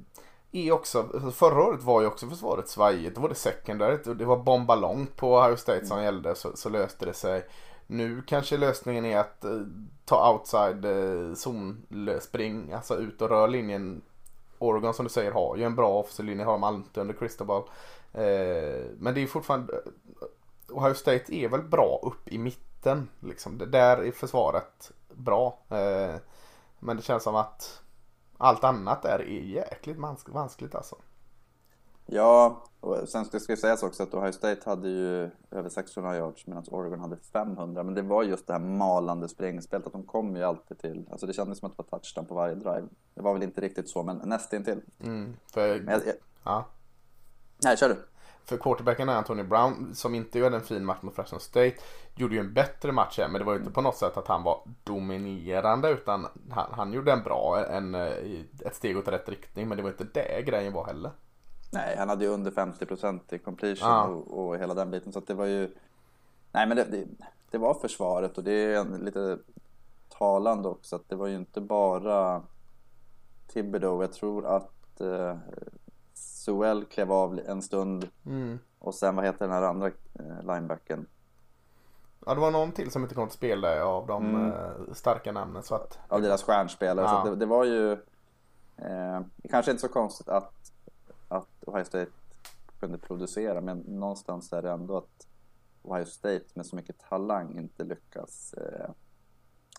är 0.52 0.72
också, 0.72 1.08
förra 1.34 1.64
året 1.64 1.82
var 1.82 2.00
ju 2.00 2.06
också 2.06 2.26
försvaret 2.26 2.68
svajigt. 2.68 3.14
Då 3.14 3.20
var 3.20 3.28
det 3.28 3.34
secondary 3.34 3.98
och 4.06 4.16
det 4.16 4.24
var 4.24 4.36
bomba 4.36 4.74
långt 4.74 5.16
på 5.16 5.34
Ohio 5.34 5.56
State 5.56 5.86
som 5.86 6.02
gällde 6.02 6.34
så, 6.34 6.56
så 6.56 6.68
löste 6.68 7.06
det 7.06 7.14
sig. 7.14 7.46
Nu 7.92 8.22
kanske 8.22 8.56
lösningen 8.56 9.04
är 9.04 9.18
att 9.18 9.44
eh, 9.44 9.60
ta 10.04 10.32
outside 10.32 10.84
eh, 10.84 11.34
zonspring, 11.34 12.72
alltså 12.72 12.96
ut 12.96 13.22
och 13.22 13.28
rör 13.28 13.48
linjen. 13.48 14.02
Oregon 14.58 14.94
som 14.94 15.04
du 15.04 15.10
säger 15.10 15.32
har 15.32 15.56
ju 15.56 15.64
en 15.64 15.74
bra 15.74 15.98
offensiv 15.98 16.26
linje, 16.26 16.44
har 16.44 16.52
de 16.52 16.64
alltid 16.64 17.00
under 17.00 17.14
Cristobal. 17.14 17.62
Eh, 18.12 18.84
men 18.98 19.14
det 19.14 19.20
är 19.20 19.26
fortfarande, 19.26 19.72
eh, 19.72 20.76
Ohio 20.76 20.94
State 20.94 21.34
är 21.34 21.48
väl 21.48 21.62
bra 21.62 22.00
upp 22.02 22.28
i 22.28 22.38
mitten. 22.38 23.08
Liksom. 23.20 23.58
Det 23.58 23.66
där 23.66 23.96
är 23.96 24.12
försvaret 24.12 24.92
bra. 25.14 25.58
Men 26.78 26.96
det 26.96 27.02
känns 27.02 27.22
som 27.22 27.36
att 27.36 27.82
allt 28.38 28.64
annat 28.64 29.02
där 29.02 29.18
är 29.18 29.40
jäkligt 29.40 29.98
vanskligt 30.26 30.74
alltså. 30.74 30.96
Ja, 32.12 32.62
och 32.80 33.08
sen 33.08 33.24
ska 33.24 33.38
det 33.46 33.56
sägas 33.56 33.82
också 33.82 34.02
att 34.02 34.14
Ohio 34.14 34.32
State 34.32 34.70
hade 34.70 34.88
ju 34.88 35.30
över 35.50 35.68
600 35.68 36.16
yards 36.16 36.46
medan 36.46 36.64
Oregon 36.70 37.00
hade 37.00 37.16
500. 37.16 37.82
Men 37.82 37.94
det 37.94 38.02
var 38.02 38.22
just 38.22 38.46
det 38.46 38.52
här 38.52 38.60
malande 38.60 39.28
springspelet, 39.28 39.86
att 39.86 39.92
de 39.92 40.02
kom 40.02 40.36
ju 40.36 40.44
alltid 40.44 40.78
till... 40.78 41.06
Alltså 41.10 41.26
det 41.26 41.32
kändes 41.32 41.58
som 41.58 41.70
att 41.70 41.76
det 41.76 41.82
var 41.82 41.98
touchdown 41.98 42.26
på 42.26 42.34
varje 42.34 42.54
drive. 42.54 42.84
Det 43.14 43.22
var 43.22 43.32
väl 43.32 43.42
inte 43.42 43.60
riktigt 43.60 43.88
så, 43.88 44.02
men 44.02 44.16
nästintill. 44.16 44.80
Mm, 45.00 45.36
för, 45.52 45.80
Men 45.80 45.94
jag, 45.94 46.06
jag, 46.06 46.14
ja. 46.44 46.66
nej, 47.64 47.76
kör 47.76 47.88
du. 47.88 47.96
För 48.44 48.56
quarterbacken 48.56 49.08
är 49.08 49.14
Anthony 49.14 49.42
Brown 49.42 49.94
som 49.94 50.14
inte 50.14 50.38
gjorde 50.38 50.56
en 50.56 50.62
fin 50.62 50.84
match 50.84 51.02
mot 51.02 51.14
Fresno 51.14 51.38
State. 51.38 51.74
Gjorde 52.14 52.34
ju 52.34 52.40
en 52.40 52.54
bättre 52.54 52.92
match 52.92 53.18
här 53.18 53.28
men 53.28 53.38
det 53.38 53.44
var 53.44 53.52
ju 53.52 53.58
inte 53.58 53.72
på 53.72 53.80
något 53.80 53.96
sätt 53.96 54.16
att 54.16 54.28
han 54.28 54.42
var 54.42 54.62
dominerande 54.84 55.90
utan 55.90 56.26
han, 56.50 56.66
han 56.72 56.92
gjorde 56.92 57.12
en 57.12 57.22
bra, 57.22 57.66
en, 57.70 57.94
eh, 57.94 58.12
ett 58.64 58.74
steg 58.74 58.98
åt 58.98 59.08
rätt 59.08 59.28
riktning 59.28 59.68
men 59.68 59.76
det 59.76 59.82
var 59.82 59.90
inte 59.90 60.06
det 60.14 60.42
grejen 60.46 60.72
var 60.72 60.86
heller. 60.86 61.10
Nej, 61.70 61.96
han 61.98 62.08
hade 62.08 62.24
ju 62.24 62.30
under 62.30 62.50
50% 62.50 63.20
i 63.34 63.38
completion 63.38 63.88
Ja. 63.88 64.04
och, 64.06 64.46
och 64.48 64.58
hela 64.58 64.74
den 64.74 64.90
biten. 64.90 65.12
Så 65.12 65.20
det 65.20 65.34
var 65.34 65.46
ju... 65.46 65.70
Nej, 66.52 66.66
men 66.66 66.76
det, 66.76 66.84
det, 66.84 67.04
det 67.50 67.58
var 67.58 67.74
försvaret 67.74 68.38
och 68.38 68.44
det 68.44 68.52
är 68.74 68.98
lite 68.98 69.38
talande 70.08 70.68
också 70.68 70.96
att 70.96 71.08
det 71.08 71.16
var 71.16 71.26
ju 71.26 71.36
inte 71.36 71.60
bara 71.60 72.42
Thibodeau. 73.52 74.02
Jag 74.02 74.12
tror 74.12 74.46
att 74.46 75.00
eh, 75.00 75.36
Sewell 76.14 76.84
klev 76.84 77.12
av 77.12 77.40
en 77.46 77.62
stund 77.62 78.08
Mm. 78.26 78.58
och 78.78 78.94
sen 78.94 79.16
vad 79.16 79.24
heter 79.24 79.38
den 79.38 79.50
här 79.54 79.62
andra 79.62 79.86
eh, 79.86 80.40
linebacken? 80.42 81.06
Ja 82.26 82.34
det 82.34 82.40
var 82.40 82.50
någon 82.50 82.72
till 82.72 82.90
som 82.90 83.02
inte 83.02 83.14
kom 83.14 83.28
till 83.28 83.36
spel 83.36 83.60
där 83.60 83.80
av 83.80 84.06
de 84.06 84.26
Mm. 84.34 84.52
eh, 84.52 84.92
starka 84.92 85.32
namnen 85.32 85.62
så 85.62 85.74
att 85.74 85.98
Av 86.08 86.22
deras 86.22 86.42
stjärnspelare. 86.42 87.08
Så 87.08 87.14
Ja. 87.14 87.18
att 87.18 87.24
det, 87.24 87.36
det 87.36 87.46
var 87.46 87.64
ju... 87.64 87.92
Eh, 88.76 89.20
kanske 89.50 89.70
inte 89.70 89.80
så 89.80 89.88
konstigt 89.88 90.28
att, 90.28 90.72
att 91.30 91.64
Ohio 91.66 91.84
State 91.84 92.10
kunde 92.80 92.98
producera 92.98 93.60
men 93.60 93.78
någonstans 93.78 94.52
är 94.52 94.62
det 94.62 94.70
ändå 94.70 94.96
att 94.96 95.26
Ohio 95.82 96.04
State 96.04 96.44
med 96.54 96.66
så 96.66 96.76
mycket 96.76 96.98
talang 96.98 97.58
inte 97.58 97.84
lyckas. 97.84 98.54
Eh, 98.54 98.90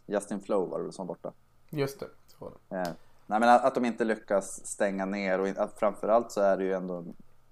Justin 0.05 0.41
Flow 0.41 0.69
var 0.69 0.79
det 0.83 0.91
som 0.91 1.07
borta. 1.07 1.33
just 1.69 1.99
det. 1.99 2.07
Så 2.27 2.45
var 2.45 2.51
det. 2.69 2.75
Eh, 2.75 2.93
nej 3.27 3.39
men 3.39 3.49
att, 3.49 3.65
att 3.65 3.75
de 3.75 3.85
inte 3.85 4.03
lyckas 4.03 4.65
stänga 4.65 5.05
ner 5.05 5.39
och 5.39 5.47
att 5.47 5.79
framförallt 5.79 6.31
så 6.31 6.41
är 6.41 6.57
det 6.57 6.63
ju 6.63 6.73
ändå 6.73 7.05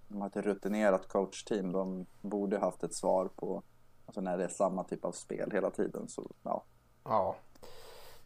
de 0.08 0.22
har 0.22 0.28
ett 0.28 0.36
rutinerat 0.36 1.08
coachteam. 1.08 1.72
De 1.72 2.06
borde 2.22 2.60
haft 2.60 2.84
ett 2.84 2.94
svar 2.94 3.30
på 3.36 3.64
alltså 4.06 4.22
när 4.22 4.38
det 4.38 4.44
är 4.44 4.48
samma 4.48 4.84
typ 4.84 5.06
av 5.06 5.12
spel 5.12 5.52
hela 5.52 5.70
tiden. 5.70 6.08
Så 6.08 6.32
ja, 6.44 6.64
Ja. 7.04 7.36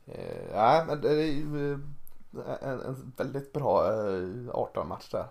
Eh, 0.05 0.55
nej, 0.55 0.85
men 0.85 1.01
det 1.01 1.09
är 1.09 1.31
ju 1.31 1.73
eh, 1.73 1.79
en, 2.61 2.79
en 2.81 3.13
väldigt 3.17 3.53
bra 3.53 3.87
eh, 3.87 4.49
18-match 4.49 5.09
där. 5.11 5.25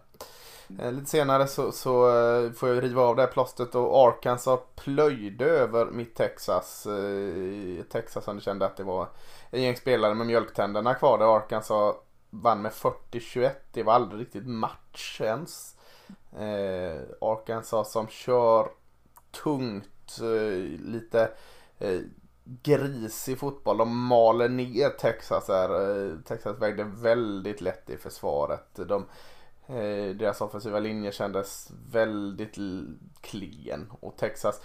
Eh, 0.78 0.92
lite 0.92 1.10
senare 1.10 1.46
så, 1.46 1.72
så 1.72 2.08
eh, 2.08 2.52
får 2.52 2.68
jag 2.68 2.82
riva 2.82 3.02
av 3.02 3.16
det 3.16 3.22
här 3.22 3.28
plåstret 3.28 3.74
och 3.74 4.08
Arkansas 4.08 4.60
plöjde 4.74 5.44
över 5.44 5.86
mitt 5.86 6.14
Texas. 6.14 6.86
Eh, 6.86 7.84
Texas 7.84 8.24
som 8.24 8.36
du 8.36 8.42
kände 8.42 8.66
att 8.66 8.76
det 8.76 8.84
var 8.84 9.08
en 9.50 9.62
gäng 9.62 9.76
spelare 9.76 10.14
med 10.14 10.26
mjölktänderna 10.26 10.94
kvar 10.94 11.18
där 11.18 11.36
Arkansas 11.36 11.96
vann 12.30 12.62
med 12.62 12.72
40-21. 12.72 13.50
Det 13.72 13.82
var 13.82 13.92
aldrig 13.92 14.20
riktigt 14.20 14.46
match 14.46 15.20
ens. 15.20 15.76
Eh, 16.38 17.00
Arkansas 17.20 17.92
som 17.92 18.08
kör 18.08 18.68
tungt, 19.30 20.18
eh, 20.20 20.80
lite 20.80 21.30
eh, 21.78 22.00
grisig 22.44 23.38
fotboll. 23.38 23.78
De 23.78 23.98
maler 23.98 24.48
ner 24.48 24.88
Texas 24.88 25.48
här. 25.48 26.10
Eh, 26.10 26.16
Texas 26.24 26.58
vägde 26.58 26.84
väldigt 26.84 27.60
lätt 27.60 27.90
i 27.90 27.96
försvaret. 27.96 28.74
De, 28.74 29.06
deras 30.14 30.40
offensiva 30.40 30.78
linje 30.78 31.12
kändes 31.12 31.72
väldigt 31.92 32.56
klen. 33.20 33.92
Och 34.00 34.16
Texas 34.16 34.60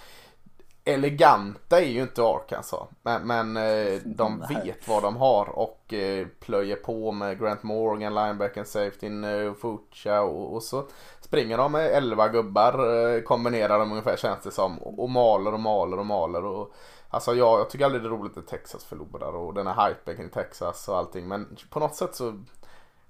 eleganta 0.88 1.82
är 1.82 1.86
ju 1.86 2.02
inte 2.02 2.24
Arkansas. 2.24 2.88
Men, 3.02 3.28
men 3.28 3.58
eh, 3.58 4.02
de 4.06 4.40
vet 4.50 4.88
vad 4.88 5.04
de 5.04 5.16
har 5.18 5.50
och 5.50 5.94
eh, 5.94 6.28
plöjer 6.40 6.76
på 6.76 7.12
med 7.12 7.40
Grant 7.40 7.64
Morgan, 7.64 8.16
linebacken, 8.16 8.66
safety, 8.66 9.08
eh, 9.08 9.54
Fucha 9.54 10.22
och, 10.22 10.54
och 10.54 10.64
så 10.64 10.88
springer 11.22 11.58
de 11.58 11.72
med 11.72 11.86
11 11.92 12.28
gubbar, 12.28 12.74
eh, 13.16 13.22
kombinerar 13.22 13.80
dem 13.80 13.92
ungefär 13.92 14.18
känns 14.18 14.44
det 14.44 14.52
som. 14.52 14.80
Och, 14.80 15.04
och 15.04 15.10
maler 15.10 15.54
och 15.54 15.60
maler 15.60 16.00
och 16.00 16.06
maler. 16.06 16.46
Och, 16.46 16.74
Alltså 17.10 17.36
jag, 17.36 17.60
jag 17.60 17.70
tycker 17.70 17.86
aldrig 17.86 18.04
det 18.04 18.08
är 18.08 18.12
roligt 18.12 18.38
att 18.38 18.48
Texas 18.48 18.86
förlorar 18.86 19.36
och 19.36 19.54
den 19.54 19.68
här 19.68 19.90
hypen 19.90 20.18
kring 20.18 20.30
Texas 20.30 20.88
och 20.88 20.98
allting. 20.98 21.28
Men 21.28 21.58
på 21.70 21.80
något 21.80 21.96
sätt 21.96 22.16
så 22.16 22.44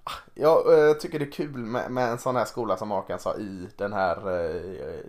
ah, 0.08 0.32
jag 0.34 0.90
eh, 0.90 0.94
tycker 0.94 1.20
det 1.20 1.26
är 1.26 1.32
kul 1.32 1.58
med, 1.58 1.92
med 1.92 2.12
en 2.12 2.18
sån 2.18 2.36
här 2.36 2.46
skola 2.46 2.78
som 2.78 2.92
Arkansas 2.92 3.38
i 3.38 3.70
den 3.78 3.94
här 3.94 4.18
eh, 4.30 5.00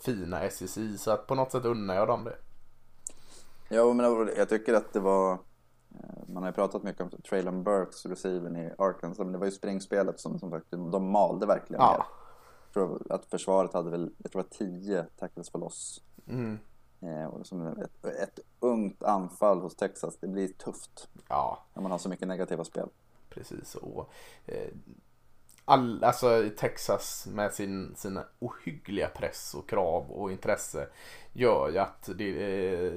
fina 0.00 0.50
SEC. 0.50 0.78
Så 0.98 1.10
att 1.10 1.26
på 1.26 1.34
något 1.34 1.52
sätt 1.52 1.64
unnar 1.64 1.94
jag 1.94 2.08
dem 2.08 2.24
det. 2.24 2.36
Ja, 3.68 3.92
men 3.92 4.30
jag 4.36 4.48
tycker 4.48 4.74
att 4.74 4.92
det 4.92 5.00
var... 5.00 5.32
Eh, 5.32 6.28
man 6.28 6.42
har 6.42 6.50
ju 6.50 6.54
pratat 6.54 6.82
mycket 6.82 7.02
om 7.02 7.10
Traylon 7.10 7.62
Burks, 7.62 8.06
receiven 8.06 8.56
i 8.56 8.72
Arkansas, 8.78 9.18
men 9.18 9.32
det 9.32 9.38
var 9.38 9.46
ju 9.46 9.52
springspelet 9.52 10.20
som, 10.20 10.38
som 10.38 10.50
sagt, 10.50 10.66
de 10.70 11.10
malde 11.10 11.46
verkligen 11.46 11.82
ja. 11.82 12.06
Tror 12.72 13.12
att 13.12 13.24
försvaret 13.24 13.72
hade 13.72 13.90
väl, 13.90 14.12
jag 14.18 14.32
tror 14.32 14.42
det 14.42 14.48
var 14.48 14.66
tio 14.66 15.06
tackles 15.18 15.50
för 15.50 15.58
loss. 15.58 16.02
Mm. 16.28 16.58
Eh, 17.02 17.24
och 17.24 17.46
som 17.46 17.66
ett, 17.66 18.04
ett 18.04 18.40
ungt 18.60 19.02
anfall 19.02 19.60
hos 19.60 19.76
Texas, 19.76 20.16
det 20.20 20.28
blir 20.28 20.48
tufft. 20.48 21.08
Ja. 21.28 21.58
När 21.74 21.82
man 21.82 21.90
har 21.90 21.98
så 21.98 22.08
mycket 22.08 22.28
negativa 22.28 22.64
spel. 22.64 22.88
Precis, 23.30 23.74
och 23.74 24.12
eh, 24.46 24.68
all, 25.64 26.04
alltså 26.04 26.50
Texas 26.56 27.26
med 27.30 27.52
sin, 27.52 27.94
sina 27.96 28.24
ohyggliga 28.38 29.08
press 29.08 29.54
och 29.54 29.68
krav 29.68 30.10
och 30.10 30.32
intresse 30.32 30.88
gör 31.32 31.68
ju 31.68 31.78
att 31.78 32.10
det, 32.14 32.28
eh, 32.30 32.92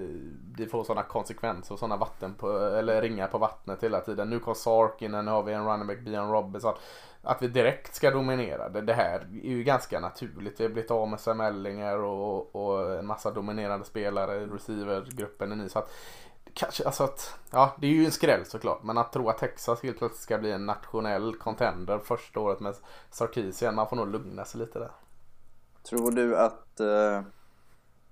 det 0.57 0.67
får 0.67 0.83
sådana 0.83 1.03
konsekvenser 1.03 1.73
och 1.73 1.79
sådana 1.79 1.97
vatten 1.97 2.33
på, 2.33 2.59
eller 2.59 3.01
ringar 3.01 3.27
på 3.27 3.37
vattnet 3.37 3.83
hela 3.83 4.01
tiden. 4.01 4.29
Nu 4.29 4.39
kom 4.39 4.55
Sarkin, 4.55 5.11
nu 5.11 5.31
har 5.31 5.43
vi 5.43 5.53
en 5.53 5.65
running 5.65 5.87
back, 5.87 5.99
Bian 5.99 6.31
Robinson. 6.31 6.73
Att 7.21 7.41
vi 7.41 7.47
direkt 7.47 7.95
ska 7.95 8.11
dominera, 8.11 8.69
det, 8.69 8.81
det 8.81 8.93
här 8.93 9.27
är 9.43 9.49
ju 9.49 9.63
ganska 9.63 9.99
naturligt. 9.99 10.59
Vi 10.59 10.63
har 10.63 10.71
blivit 10.71 10.91
av 10.91 11.07
med 11.07 11.19
Sam 11.19 11.41
Ellinger 11.41 11.97
och, 11.97 12.55
och 12.55 12.99
en 12.99 13.05
massa 13.05 13.31
dominerande 13.31 13.85
spelare 13.85 14.45
receivergruppen 14.45 15.51
är 15.51 15.55
ny. 15.55 15.69
Så 15.69 15.79
att 15.79 15.91
Kanske, 16.53 16.85
alltså 16.85 17.03
att, 17.03 17.39
ja 17.51 17.75
det 17.81 17.87
är 17.87 17.91
ju 17.91 18.05
en 18.05 18.11
skräll 18.11 18.45
såklart. 18.45 18.83
Men 18.83 18.97
att 18.97 19.13
tro 19.13 19.29
att 19.29 19.37
Texas 19.37 19.83
helt 19.83 19.97
plötsligt 19.97 20.21
ska 20.21 20.37
bli 20.37 20.51
en 20.51 20.65
nationell 20.65 21.35
contender 21.35 21.99
första 21.99 22.39
året 22.39 22.59
med 22.59 22.75
Sarkisian, 23.09 23.75
man 23.75 23.89
får 23.89 23.95
nog 23.95 24.07
lugna 24.07 24.45
sig 24.45 24.59
lite 24.59 24.79
där. 24.79 24.91
Tror 25.83 26.11
du 26.11 26.37
att, 26.37 26.79
eh, 26.79 27.21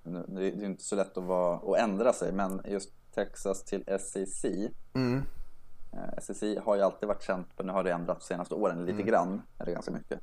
det 0.04 0.46
är 0.46 0.64
inte 0.64 0.84
så 0.84 0.96
lätt 0.96 1.18
att, 1.18 1.24
vara, 1.24 1.56
att 1.56 1.90
ändra 1.90 2.14
sig, 2.14 2.32
men 2.32 2.62
just 2.66 2.92
Texas 3.14 3.64
till 3.64 3.84
SEC. 4.00 4.46
Mm. 4.94 5.24
Eh, 5.94 6.20
SEC 6.22 6.58
har 6.64 6.76
ju 6.76 6.82
alltid 6.82 7.08
varit 7.08 7.24
känt, 7.24 7.48
men 7.58 7.68
nu 7.68 7.74
har 7.74 7.84
det 7.84 7.92
ändrats 7.92 8.28
de 8.28 8.34
senaste 8.34 8.56
åren 8.56 8.86
lite 8.86 9.02
mm. 9.02 9.06
grann, 9.06 9.42
eller 9.60 9.72
ganska 9.72 9.92
mycket. 9.92 10.20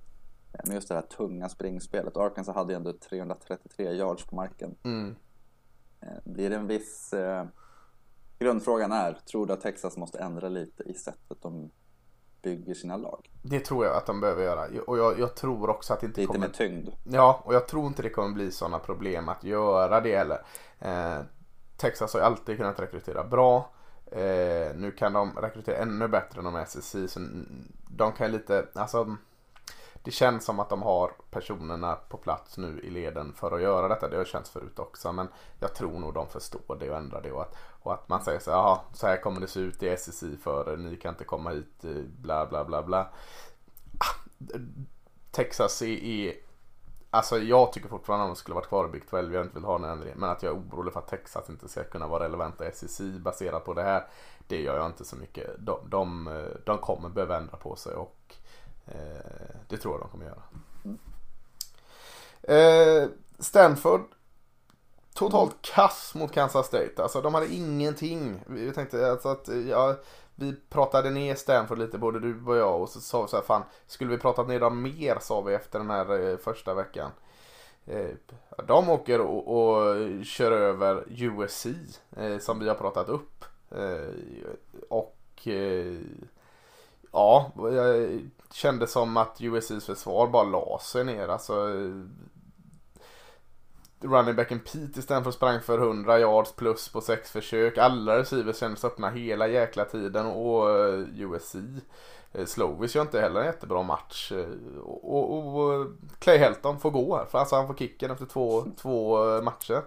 Eh, 0.52 0.60
men 0.64 0.74
just 0.74 0.88
det 0.88 0.94
här 0.94 1.02
tunga 1.02 1.48
springspelet. 1.48 2.16
Arkansas 2.16 2.54
hade 2.54 2.72
ju 2.72 2.76
ändå 2.76 2.92
333 2.92 3.92
yards 3.92 4.26
på 4.26 4.36
marken. 4.36 4.74
Mm. 4.82 5.16
Blir 6.24 6.50
det 6.50 6.56
en 6.56 6.66
viss 6.66 7.14
Grundfrågan 8.38 8.92
är, 8.92 9.12
tror 9.12 9.46
du 9.46 9.52
att 9.52 9.60
Texas 9.60 9.96
måste 9.96 10.18
ändra 10.18 10.48
lite 10.48 10.82
i 10.82 10.94
sättet 10.94 11.42
de 11.42 11.70
bygger 12.42 12.74
sina 12.74 12.96
lag? 12.96 13.30
Det 13.42 13.60
tror 13.60 13.84
jag 13.84 13.96
att 13.96 14.06
de 14.06 14.20
behöver 14.20 14.42
göra. 14.42 14.82
Och 14.86 14.98
jag, 14.98 15.18
jag 15.18 15.34
tror 15.34 15.70
också 15.70 15.92
att 15.92 16.00
det 16.00 16.06
inte 16.06 16.20
lite 16.20 16.32
kommer... 16.32 16.46
Lite 16.48 16.62
med 16.62 16.70
tyngd? 16.70 16.88
Ja, 17.04 17.42
och 17.44 17.54
jag 17.54 17.68
tror 17.68 17.86
inte 17.86 18.02
det 18.02 18.10
kommer 18.10 18.34
bli 18.34 18.52
sådana 18.52 18.78
problem 18.78 19.28
att 19.28 19.44
göra 19.44 20.00
det 20.00 20.16
heller. 20.16 20.42
Eh, 20.78 21.20
Texas 21.76 22.12
har 22.12 22.20
ju 22.20 22.26
alltid 22.26 22.56
kunnat 22.56 22.80
rekrytera 22.80 23.24
bra. 23.24 23.70
Eh, 24.06 24.76
nu 24.76 24.94
kan 24.98 25.12
de 25.12 25.32
rekrytera 25.36 25.76
ännu 25.76 26.08
bättre 26.08 26.38
än 26.38 26.44
de 26.44 26.56
SSC. 26.56 26.96
Så 27.08 27.20
de 27.90 28.12
kan 28.12 28.32
lite, 28.32 28.66
alltså 28.74 29.16
det 30.02 30.10
känns 30.10 30.44
som 30.44 30.60
att 30.60 30.68
de 30.68 30.82
har 30.82 31.12
personerna 31.30 31.94
på 31.94 32.16
plats 32.16 32.58
nu 32.58 32.80
i 32.80 32.90
leden 32.90 33.32
för 33.32 33.56
att 33.56 33.62
göra 33.62 33.88
detta. 33.88 34.08
Det 34.08 34.16
har 34.16 34.24
känts 34.24 34.50
förut 34.50 34.78
också 34.78 35.12
men 35.12 35.28
jag 35.60 35.74
tror 35.74 35.98
nog 35.98 36.14
de 36.14 36.28
förstår 36.28 36.76
det 36.80 36.90
och 36.90 36.96
ändrar 36.96 37.22
det 37.22 37.32
och 37.32 37.42
att, 37.42 37.56
och 37.88 37.94
att 37.94 38.08
man 38.08 38.22
säger 38.22 38.38
så 38.38 38.50
här, 38.50 38.78
så 38.92 39.06
här 39.06 39.16
kommer 39.16 39.40
det 39.40 39.46
se 39.46 39.60
ut 39.60 39.82
i 39.82 39.96
SSI 39.96 40.36
för 40.36 40.72
er, 40.72 40.76
ni 40.76 40.96
kan 40.96 41.14
inte 41.14 41.24
komma 41.24 41.50
hit, 41.50 41.84
eh, 41.84 42.02
bla 42.18 42.46
bla 42.46 42.64
bla 42.64 42.82
bla. 42.82 43.08
Ah, 43.98 44.14
Texas 45.30 45.82
är, 45.82 46.04
är 46.04 46.34
Alltså 47.10 47.38
jag 47.38 47.72
tycker 47.72 47.88
fortfarande 47.88 48.24
att 48.24 48.30
de 48.30 48.36
skulle 48.36 48.54
varit 48.54 48.68
kvar 48.68 48.84
i 48.84 48.88
Big 48.88 49.10
12, 49.10 49.34
jag 49.34 49.44
inte 49.44 49.54
vill 49.54 49.64
ha 49.64 49.78
någon 49.78 49.90
ändring. 49.90 50.14
Men 50.16 50.30
att 50.30 50.42
jag 50.42 50.56
är 50.56 50.60
orolig 50.60 50.92
för 50.92 51.00
att 51.00 51.08
Texas 51.08 51.50
inte 51.50 51.68
ska 51.68 51.84
kunna 51.84 52.06
vara 52.06 52.24
relevanta 52.24 52.68
i 52.68 52.70
SSI 52.72 53.18
baserat 53.18 53.64
på 53.64 53.74
det 53.74 53.82
här. 53.82 54.06
Det 54.46 54.60
gör 54.60 54.76
jag 54.76 54.86
inte 54.86 55.04
så 55.04 55.16
mycket. 55.16 55.50
De, 55.58 55.78
de, 55.90 56.28
eh, 56.28 56.60
de 56.64 56.78
kommer 56.78 57.08
behöva 57.08 57.36
ändra 57.36 57.56
på 57.56 57.76
sig 57.76 57.94
och 57.94 58.18
Eh, 58.88 59.56
det 59.68 59.76
tror 59.76 59.94
jag 59.94 60.00
de 60.00 60.08
kommer 60.08 60.26
göra. 60.26 60.42
Eh, 62.42 63.08
Stanford 63.38 64.00
totalt 65.18 65.62
kass 65.62 66.14
mot 66.14 66.32
Kansas 66.32 66.66
State. 66.66 67.02
Alltså 67.02 67.20
de 67.20 67.34
hade 67.34 67.54
ingenting. 67.54 68.40
Vi 68.46 68.72
tänkte 68.72 69.10
alltså 69.10 69.28
att 69.28 69.48
ja, 69.68 69.96
vi 70.34 70.54
pratade 70.68 71.10
ner 71.10 71.34
Stanford 71.34 71.78
lite 71.78 71.98
både 71.98 72.20
du 72.20 72.44
och 72.46 72.56
jag 72.56 72.82
och 72.82 72.88
så 72.88 73.00
sa 73.00 73.22
vi 73.22 73.28
så 73.28 73.36
här 73.36 73.42
fan 73.42 73.62
skulle 73.86 74.10
vi 74.10 74.18
pratat 74.18 74.48
ner 74.48 74.60
dem 74.60 74.82
mer 74.82 75.18
sa 75.20 75.40
vi 75.40 75.54
efter 75.54 75.78
den 75.78 75.90
här 75.90 76.30
eh, 76.30 76.36
första 76.36 76.74
veckan. 76.74 77.10
Eh, 77.86 78.10
de 78.66 78.88
åker 78.90 79.20
och, 79.20 79.58
och 79.58 80.24
kör 80.24 80.52
över 80.52 81.04
USC 81.08 81.66
eh, 82.16 82.38
som 82.38 82.58
vi 82.58 82.68
har 82.68 82.74
pratat 82.74 83.08
upp. 83.08 83.44
Och 84.88 85.48
Ja, 87.12 87.52
jag 87.56 88.20
kände 88.52 88.86
som 88.86 89.16
att 89.16 89.40
USCs 89.40 89.86
försvar 89.86 90.26
bara 90.26 90.44
la 90.44 90.78
sig 90.82 91.04
ner. 91.04 91.28
Alltså, 91.28 91.54
running 94.00 94.36
backen 94.36 94.60
Pete 94.60 95.00
istället 95.00 95.34
sprang 95.34 95.60
för 95.60 95.78
100 95.78 96.18
yards 96.18 96.52
plus 96.52 96.88
på 96.88 97.00
sex 97.00 97.30
försök. 97.30 97.78
Alla 97.78 98.18
receivers 98.18 98.56
kändes 98.58 98.84
öppna 98.84 99.10
hela 99.10 99.48
jäkla 99.48 99.84
tiden 99.84 100.26
och 100.26 100.70
eh, 100.70 101.06
USC 101.16 101.56
eh, 102.32 102.44
Slovis 102.46 102.94
gör 102.94 103.02
inte 103.02 103.20
heller 103.20 103.40
en 103.40 103.46
jättebra 103.46 103.82
match. 103.82 104.32
Eh, 104.32 104.78
och, 104.82 105.32
och, 105.32 105.56
och 105.56 105.86
Clay 106.18 106.38
Helton 106.38 106.80
får 106.80 106.90
gå 106.90 107.16
här. 107.16 107.24
För 107.24 107.38
alltså 107.38 107.56
han 107.56 107.66
får 107.66 107.74
kicken 107.74 108.10
efter 108.10 108.26
två, 108.26 108.64
två 108.76 109.18
matcher. 109.42 109.82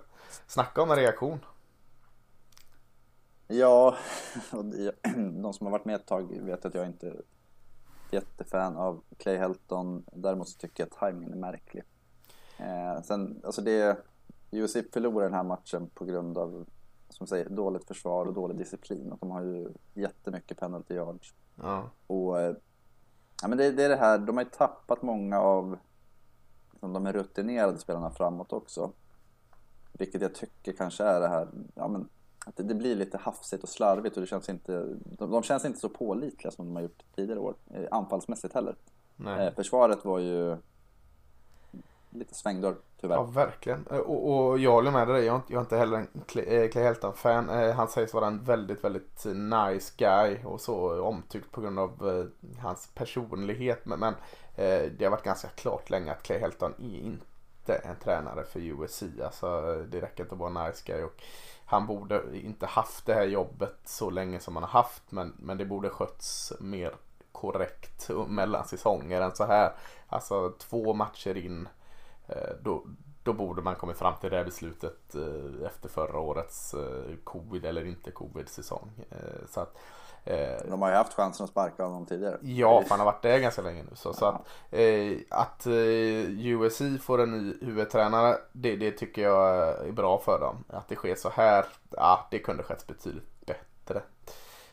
Snacka 0.48 0.82
om 0.82 0.92
en 0.92 0.98
reaktion. 0.98 1.40
Ja, 3.48 3.96
de 5.42 5.54
som 5.54 5.68
har 5.68 5.72
varit 5.72 5.86
med 5.86 5.96
ett 5.96 6.06
tag 6.06 6.40
vet 6.42 6.66
att 6.66 6.74
jag 6.74 6.86
inte 6.86 7.08
är 7.08 7.22
jättefan 8.12 8.78
av 8.78 9.02
Clay 9.18 9.38
Helton. 9.38 10.06
Däremot 10.14 10.50
så 10.50 10.60
tycker 10.60 10.84
jag 10.84 10.88
att 10.92 11.14
timingen 11.14 11.34
är 11.34 11.38
märklig. 11.38 11.84
Eh, 12.62 13.02
sen, 13.02 13.42
alltså 13.44 13.62
det, 13.62 13.98
USC 14.52 14.78
förlorar 14.94 15.26
den 15.26 15.34
här 15.34 15.44
matchen 15.44 15.90
på 15.94 16.06
grund 16.06 16.38
av 16.38 16.66
som 17.10 17.28
säger, 17.28 17.50
dåligt 17.50 17.88
försvar 17.88 18.26
och 18.26 18.34
dålig 18.34 18.58
disciplin. 18.58 19.12
Och 19.12 19.18
de 19.20 19.32
har 19.32 19.42
ju 19.42 19.70
jättemycket 19.94 20.60
penalty 20.60 20.94
yards. 20.94 21.34
Ja. 21.56 21.90
Och 22.08 22.40
eh, 22.40 22.56
ja, 23.42 23.48
men 23.48 23.58
det, 23.58 23.72
det, 23.72 23.84
är 23.84 23.90
det 23.90 23.96
här, 23.96 24.18
de 24.18 24.38
har 24.38 24.44
ju 24.44 24.50
tappat 24.50 25.02
många 25.02 25.40
av 25.40 25.78
liksom, 26.72 26.94
de 26.94 27.14
rutinerade 27.14 27.78
spelarna 27.78 28.10
framåt 28.10 28.54
också. 28.54 28.92
Vilket 29.94 30.22
jag 30.22 30.36
tycker 30.36 30.74
kanske 30.74 31.04
är 31.04 31.20
det 31.20 31.28
här, 31.28 31.48
ja 31.76 31.88
men 31.88 32.10
att 32.46 32.58
det, 32.58 32.64
det, 32.64 32.76
blir 32.76 32.96
lite 32.96 33.18
hafsigt 33.18 33.64
och 33.64 33.70
slarvigt 33.70 34.16
och 34.16 34.22
det 34.22 34.28
känns 34.28 34.50
inte, 34.50 34.86
de, 35.04 35.32
de, 35.32 35.44
känns 35.44 35.66
inte 35.66 35.80
så 35.80 35.90
pålitliga 35.90 36.52
som 36.52 36.66
de 36.66 36.76
har 36.76 36.84
gjort 36.84 37.04
tidigare 37.16 37.40
år, 37.40 37.56
eh, 37.74 37.86
anfallsmässigt 37.92 38.54
heller. 38.54 38.76
Eh, 39.20 39.54
försvaret 39.56 40.06
var 40.06 40.20
ju 40.20 40.58
lite 42.12 42.36
svängdörr 42.36 42.76
tyvärr. 43.02 43.16
Ja, 43.16 43.24
verkligen. 43.24 43.88
Eh, 43.92 43.98
och, 43.98 44.50
och 44.50 44.60
jag 44.60 44.72
håller 44.72 44.92
med 44.92 45.08
dig. 45.08 45.26
Jag, 45.26 45.42
jag 45.48 45.58
är 45.58 45.62
inte 45.62 45.78
heller 45.78 45.98
en 45.98 46.08
Clay 46.28 46.46
eh, 46.46 46.84
Helton-fan. 46.84 47.50
Eh, 47.50 47.76
han 47.76 47.88
sägs 47.88 48.14
vara 48.14 48.28
en 48.28 48.44
väldigt, 48.44 48.84
väldigt 48.84 49.26
nice 49.26 49.94
guy 49.98 50.38
och 50.44 50.62
så 50.62 51.02
omtyckt 51.02 51.52
på 51.52 51.62
grund 51.62 51.80
av 51.80 52.30
hans 52.60 52.90
personlighet. 52.94 53.86
Men, 53.86 54.00
men 54.00 54.14
det 54.98 55.04
har 55.04 55.10
varit 55.10 55.24
ganska 55.24 55.48
klart 55.48 55.90
länge 55.90 56.12
att 56.12 56.24
Clay 56.24 56.40
Helton 56.40 56.74
är 56.78 56.98
inte 56.98 57.76
en 57.76 57.96
tränare 57.96 58.44
för 58.44 58.60
USC. 58.60 59.04
Alltså, 59.24 59.76
det 59.92 60.02
räcker 60.02 60.24
inte 60.24 60.36
att 60.36 60.42
vara 60.42 60.66
nice 60.66 60.84
guy. 60.86 61.04
Och, 61.04 61.24
han 61.72 61.88
borde 61.88 62.24
inte 62.34 62.66
haft 62.66 63.06
det 63.06 63.14
här 63.14 63.26
jobbet 63.26 63.78
så 63.86 64.10
länge 64.10 64.40
som 64.40 64.56
han 64.56 64.64
har 64.64 64.70
haft 64.70 65.12
men, 65.12 65.34
men 65.38 65.58
det 65.58 65.66
borde 65.66 65.90
skötts 65.90 66.54
mer 66.60 66.96
korrekt 67.32 68.10
mellan 68.28 68.68
säsonger 68.68 69.22
än 69.22 69.36
så 69.36 69.46
här. 69.46 69.72
Alltså 70.08 70.54
två 70.58 70.94
matcher 70.94 71.38
in 71.38 71.62
eh, 71.62 71.72
då, 72.62 72.84
då 73.24 73.34
borde 73.34 73.62
man 73.62 73.76
kommit 73.76 73.98
fram 73.98 74.14
till 74.22 74.30
det 74.30 74.38
här 74.38 74.46
beslutet 74.46 75.16
eh, 75.16 75.68
efter 75.68 75.90
förra 75.90 76.20
årets 76.20 76.74
eh, 76.74 77.16
covid 77.24 77.66
eller 77.66 77.86
inte 77.86 78.12
covid 78.12 78.50
säsong. 78.50 78.92
Så 79.50 79.60
att 79.60 79.78
Eh, 80.24 80.70
de 80.70 80.82
har 80.82 80.90
ju 80.90 80.96
haft 80.96 81.14
chansen 81.14 81.44
att 81.44 81.50
sparka 81.50 81.84
honom 81.84 82.06
tidigare. 82.06 82.38
Ja, 82.42 82.84
han 82.90 83.00
har 83.00 83.06
varit 83.06 83.22
där 83.22 83.40
ganska 83.40 83.62
länge 83.62 83.84
nu. 83.84 83.96
Så, 83.96 84.14
så 84.14 84.26
att, 84.26 84.48
eh, 84.72 85.18
att 85.30 85.66
eh, 85.66 86.46
USC 86.46 86.82
får 87.02 87.22
en 87.22 87.32
ny 87.32 87.54
huvudtränare, 87.62 88.38
det, 88.52 88.76
det, 88.76 88.92
tycker 88.92 89.22
jag 89.22 89.56
är 89.88 89.92
bra 89.92 90.20
för 90.20 90.40
dem. 90.40 90.64
Att 90.70 90.90
det 90.90 90.96
sker 90.96 91.16
så 91.16 91.30
här, 91.30 91.66
ja, 91.90 92.28
det 92.32 92.40
kunde 92.40 92.64
skett 92.64 92.88
betydligt 92.88 93.46
bättre. 93.46 94.02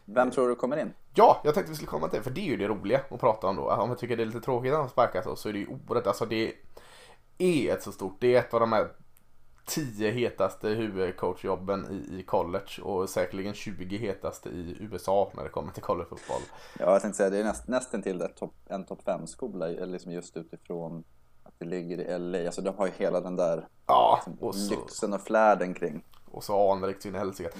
Vem 0.04 0.30
tror 0.30 0.48
du 0.48 0.54
kommer 0.54 0.76
in? 0.76 0.94
Ja, 1.14 1.40
jag 1.44 1.54
tänkte 1.54 1.70
vi 1.70 1.76
skulle 1.76 1.90
komma 1.90 2.08
till 2.08 2.18
det, 2.18 2.24
för 2.24 2.30
det 2.30 2.40
är 2.40 2.44
ju 2.50 2.56
det 2.56 2.68
roliga 2.68 3.00
att 3.10 3.20
prata 3.20 3.46
om 3.46 3.56
då. 3.56 3.70
Om 3.70 3.88
jag 3.88 3.98
tycker 3.98 4.16
det 4.16 4.22
är 4.22 4.26
lite 4.26 4.40
tråkigt 4.40 4.72
att 4.72 4.78
han 4.78 4.88
sparkas 4.88 5.24
så, 5.24 5.36
så 5.36 5.48
är 5.48 5.52
det 5.52 5.58
ju 5.58 5.66
oerhört, 5.66 6.06
alltså 6.06 6.26
det 6.26 6.52
är 7.38 7.74
ett 7.74 7.82
så 7.82 7.92
stort, 7.92 8.16
det 8.20 8.34
är 8.34 8.38
ett 8.38 8.54
av 8.54 8.60
de 8.60 8.72
här 8.72 8.88
10 9.66 10.10
hetaste 10.10 10.68
huvudcoachjobben 10.68 11.86
i, 11.90 12.18
i 12.20 12.22
college 12.22 12.82
och 12.82 13.08
säkerligen 13.08 13.54
20 13.54 13.96
hetaste 13.98 14.48
i 14.48 14.76
USA 14.80 15.30
när 15.34 15.42
det 15.42 15.48
kommer 15.48 15.72
till 15.72 15.82
collegefotboll. 15.82 16.40
Ja, 16.78 16.92
jag 16.92 17.02
tänkte 17.02 17.16
säga 17.16 17.30
det 17.30 17.38
är 17.38 17.44
näst, 17.44 17.68
nästan 17.68 18.02
till 18.02 18.18
det, 18.18 18.28
top, 18.28 18.54
en 18.66 18.84
topp 18.84 19.00
5-skola, 19.04 19.66
liksom 19.66 20.12
just 20.12 20.36
utifrån 20.36 21.04
att 21.44 21.54
det 21.58 21.64
ligger 21.66 21.98
i 21.98 22.18
LA. 22.18 22.46
Alltså 22.46 22.60
de 22.62 22.76
har 22.76 22.86
ju 22.86 22.92
hela 22.96 23.20
den 23.20 23.36
där 23.36 23.68
Ja, 23.86 24.14
liksom, 24.26 24.48
och 24.48 24.54
så, 24.54 24.70
lyxen 24.70 25.12
och 25.12 25.20
flärden 25.20 25.74
kring. 25.74 26.04
och 26.24 26.44
så 26.44 26.72
anrikt 26.72 27.02
så 27.02 27.08
in 27.08 27.14
i 27.14 27.18
helsike. 27.18 27.50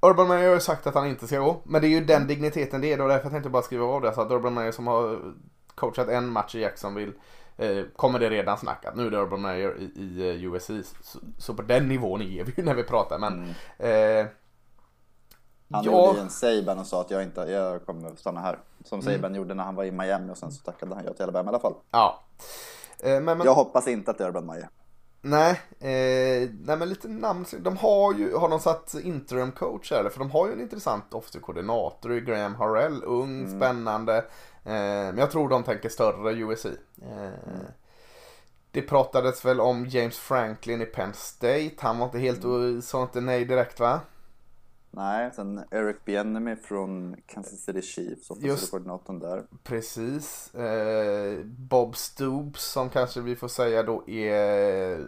Urban 0.00 0.28
Meyer 0.28 0.46
har 0.48 0.54
ju 0.54 0.60
sagt 0.60 0.86
att 0.86 0.94
han 0.94 1.06
inte 1.06 1.26
ska 1.26 1.38
gå. 1.38 1.56
Men 1.64 1.80
det 1.80 1.86
är 1.86 1.90
ju 1.90 2.04
den 2.04 2.26
digniteten 2.26 2.80
det 2.80 2.92
är. 2.92 3.00
Och 3.00 3.08
därför 3.08 3.30
tänkte 3.30 3.46
jag 3.46 3.52
bara 3.52 3.62
skriva 3.62 3.84
av 3.84 4.00
det. 4.02 4.12
Så 4.14 4.20
att 4.20 4.30
Urban 4.30 4.54
Meyer 4.54 4.72
som 4.72 4.86
har 4.86 5.34
coachat 5.74 6.08
en 6.08 6.28
match 6.28 6.54
i 6.54 6.60
Jacksonville 6.60 7.12
eh, 7.56 7.84
kommer 7.96 8.18
det 8.18 8.30
redan 8.30 8.58
snackat. 8.58 8.96
Nu 8.96 9.06
är 9.06 9.10
det 9.10 9.18
Urban 9.18 9.42
Meyer 9.42 9.76
i, 9.78 9.84
i 9.84 10.28
eh, 10.30 10.44
USC. 10.52 10.70
Så, 11.02 11.18
så 11.38 11.54
på 11.54 11.62
den 11.62 11.88
nivån 11.88 12.22
är 12.22 12.44
vi 12.44 12.52
ju 12.56 12.62
när 12.64 12.74
vi 12.74 12.82
pratar. 12.84 13.18
Men 13.18 13.32
Mm. 13.78 14.20
eh, 14.22 14.26
Han 15.70 15.84
Ja. 15.84 16.06
gjorde 16.08 16.20
en 16.20 16.30
Saban 16.30 16.78
och 16.78 16.86
sa 16.86 17.00
att 17.00 17.10
jag 17.10 17.22
inte, 17.22 17.40
jag 17.40 17.86
kommer 17.86 18.16
stanna 18.16 18.40
här. 18.40 18.58
Som 18.84 19.00
Mm. 19.00 19.14
Saban 19.14 19.34
gjorde 19.34 19.54
när 19.54 19.64
han 19.64 19.74
var 19.74 19.84
i 19.84 19.90
Miami 19.90 20.32
och 20.32 20.38
sen 20.38 20.52
så 20.52 20.62
tackade 20.64 20.94
han 20.94 21.04
ja 21.04 21.12
till 21.12 21.22
Alabama 21.22 21.48
i 21.50 21.52
alla 21.54 21.58
fall. 21.58 21.74
ja. 21.90 22.22
Eh, 23.00 23.10
men, 23.20 23.24
men, 23.24 23.40
Jag 23.44 23.54
hoppas 23.54 23.88
inte 23.88 24.10
att 24.10 24.18
det 24.18 24.24
är 24.24 24.28
Urban 24.28 24.46
Meyer. 24.46 24.68
Nej, 25.28 25.50
eh, 25.80 26.50
nej 26.60 26.76
men 26.76 26.88
lite 26.88 27.08
namn. 27.08 27.44
De 27.58 27.76
har 27.76 28.14
ju, 28.14 28.34
har 28.36 28.48
de 28.48 28.60
satt 28.60 28.94
interim 29.02 29.52
coach 29.52 29.90
här? 29.92 30.08
För 30.08 30.18
de 30.18 30.30
har 30.30 30.46
ju 30.46 30.52
en 30.52 30.60
intressant 30.60 31.14
offensiv 31.14 31.40
koordinator 31.40 32.14
i 32.14 32.20
Graham 32.20 32.54
Harrell. 32.54 33.02
Ung, 33.04 33.48
spännande. 33.56 34.16
Eh, 34.64 34.72
men 35.12 35.18
jag 35.18 35.30
tror 35.30 35.48
de 35.48 35.62
tänker 35.62 35.88
större 35.88 36.32
USC. 36.32 36.66
Eh, 37.02 37.66
Det 38.70 38.82
pratades 38.82 39.44
väl 39.44 39.60
om 39.60 39.86
James 39.86 40.18
Franklin 40.18 40.82
i 40.82 40.84
Penn 40.86 41.12
State. 41.14 41.70
Han 41.78 41.98
var 41.98 42.06
inte 42.06 42.18
helt, 42.18 42.44
och 42.44 42.84
sa 42.84 43.02
inte 43.02 43.20
nej 43.20 43.44
direkt 43.44 43.80
va? 43.80 44.00
Nej, 44.96 45.30
sen 45.34 45.64
Eric 45.70 45.96
Bieniemy 46.04 46.56
från 46.56 47.16
Kansas 47.26 47.60
City 47.60 47.82
Chiefs, 47.82 48.30
offensiva 48.30 48.52
Just- 48.52 48.70
koordinatorn 48.70 49.18
där. 49.18 49.42
Precis. 49.62 50.54
Eh, 50.54 51.38
Bob 51.44 51.96
Stoops 51.96 52.64
som 52.64 52.90
kanske 52.90 53.20
vi 53.20 53.36
får 53.36 53.48
säga 53.48 53.82
då 53.82 54.08
är 54.08 55.04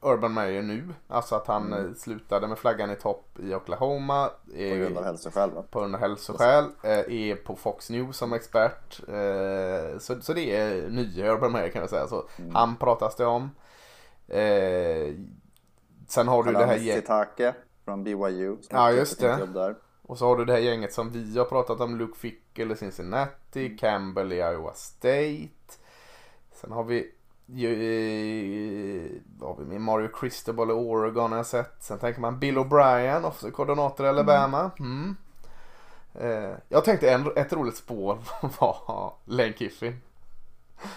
Urban 0.00 0.34
Meyer 0.34 0.62
nu. 0.62 0.88
Alltså 1.08 1.34
att 1.34 1.46
han 1.46 1.72
eh, 1.72 1.94
slutade 1.96 2.48
med 2.48 2.58
flaggan 2.58 2.90
i 2.90 2.96
topp 2.96 3.38
i 3.38 3.54
Oklahoma. 3.54 4.28
På 4.46 4.52
grund 4.76 4.98
av 4.98 5.04
hälsoskäl 5.04 5.50
va? 5.50 5.64
på 5.70 5.80
grund 5.80 5.94
av 5.94 6.00
hälsoskäl. 6.00 6.64
Eh, 6.82 6.90
är 6.98 7.36
på 7.36 7.56
Fox 7.56 7.90
News 7.90 8.16
som 8.16 8.32
expert. 8.32 9.00
Eh, 9.08 9.98
så, 9.98 10.20
så 10.20 10.32
det 10.32 10.56
är 10.56 10.88
nya 10.88 11.32
Urban 11.32 11.52
Meyer 11.52 11.68
kan 11.68 11.80
jag 11.80 11.90
säga. 11.90 12.06
Så 12.06 12.24
Han 12.52 12.76
pratas 12.76 13.16
det 13.16 13.26
om. 13.26 13.50
Sen 16.08 16.28
har 16.28 16.42
du 16.42 16.52
det 16.52 16.66
här. 16.66 16.78
Sitake 16.78 17.54
från 17.84 18.04
BYU. 18.04 18.56
Ja, 18.70 18.92
just 18.92 19.20
det. 19.20 19.74
Och 20.02 20.18
så 20.18 20.26
har 20.26 20.36
du 20.36 20.44
det 20.44 20.52
här 20.52 20.60
gänget 20.60 20.92
som 20.92 21.10
vi 21.10 21.38
har 21.38 21.44
pratat 21.44 21.80
om. 21.80 21.98
Luke 21.98 22.18
Fickle 22.18 22.74
i 22.74 22.76
Cincinnati. 22.76 23.76
Campbell 23.76 24.32
i 24.32 24.36
Iowa 24.36 24.74
State. 24.74 25.78
Sen 26.52 26.72
har 26.72 26.84
vi 26.84 26.98
eh, 27.48 29.10
har 29.46 29.64
vi? 29.64 29.78
Mario 29.78 30.08
Cristobal 30.08 30.70
i 30.70 30.72
Oregon 30.72 31.30
har 31.30 31.38
jag 31.38 31.46
sett. 31.46 31.82
Sen 31.82 31.98
tänker 31.98 32.20
man 32.20 32.38
Bill 32.38 32.58
O'Brien, 32.58 33.24
offensiv 33.24 33.50
koordinator 33.50 34.06
i 34.06 34.08
Alabama. 34.08 34.70
Mm. 34.78 35.16
Eh, 36.14 36.56
jag 36.68 36.84
tänkte 36.84 37.10
en, 37.10 37.32
ett 37.36 37.52
roligt 37.52 37.76
spår 37.76 38.18
var 38.60 39.12
Lane 39.24 39.52
Kiffin. 39.52 40.00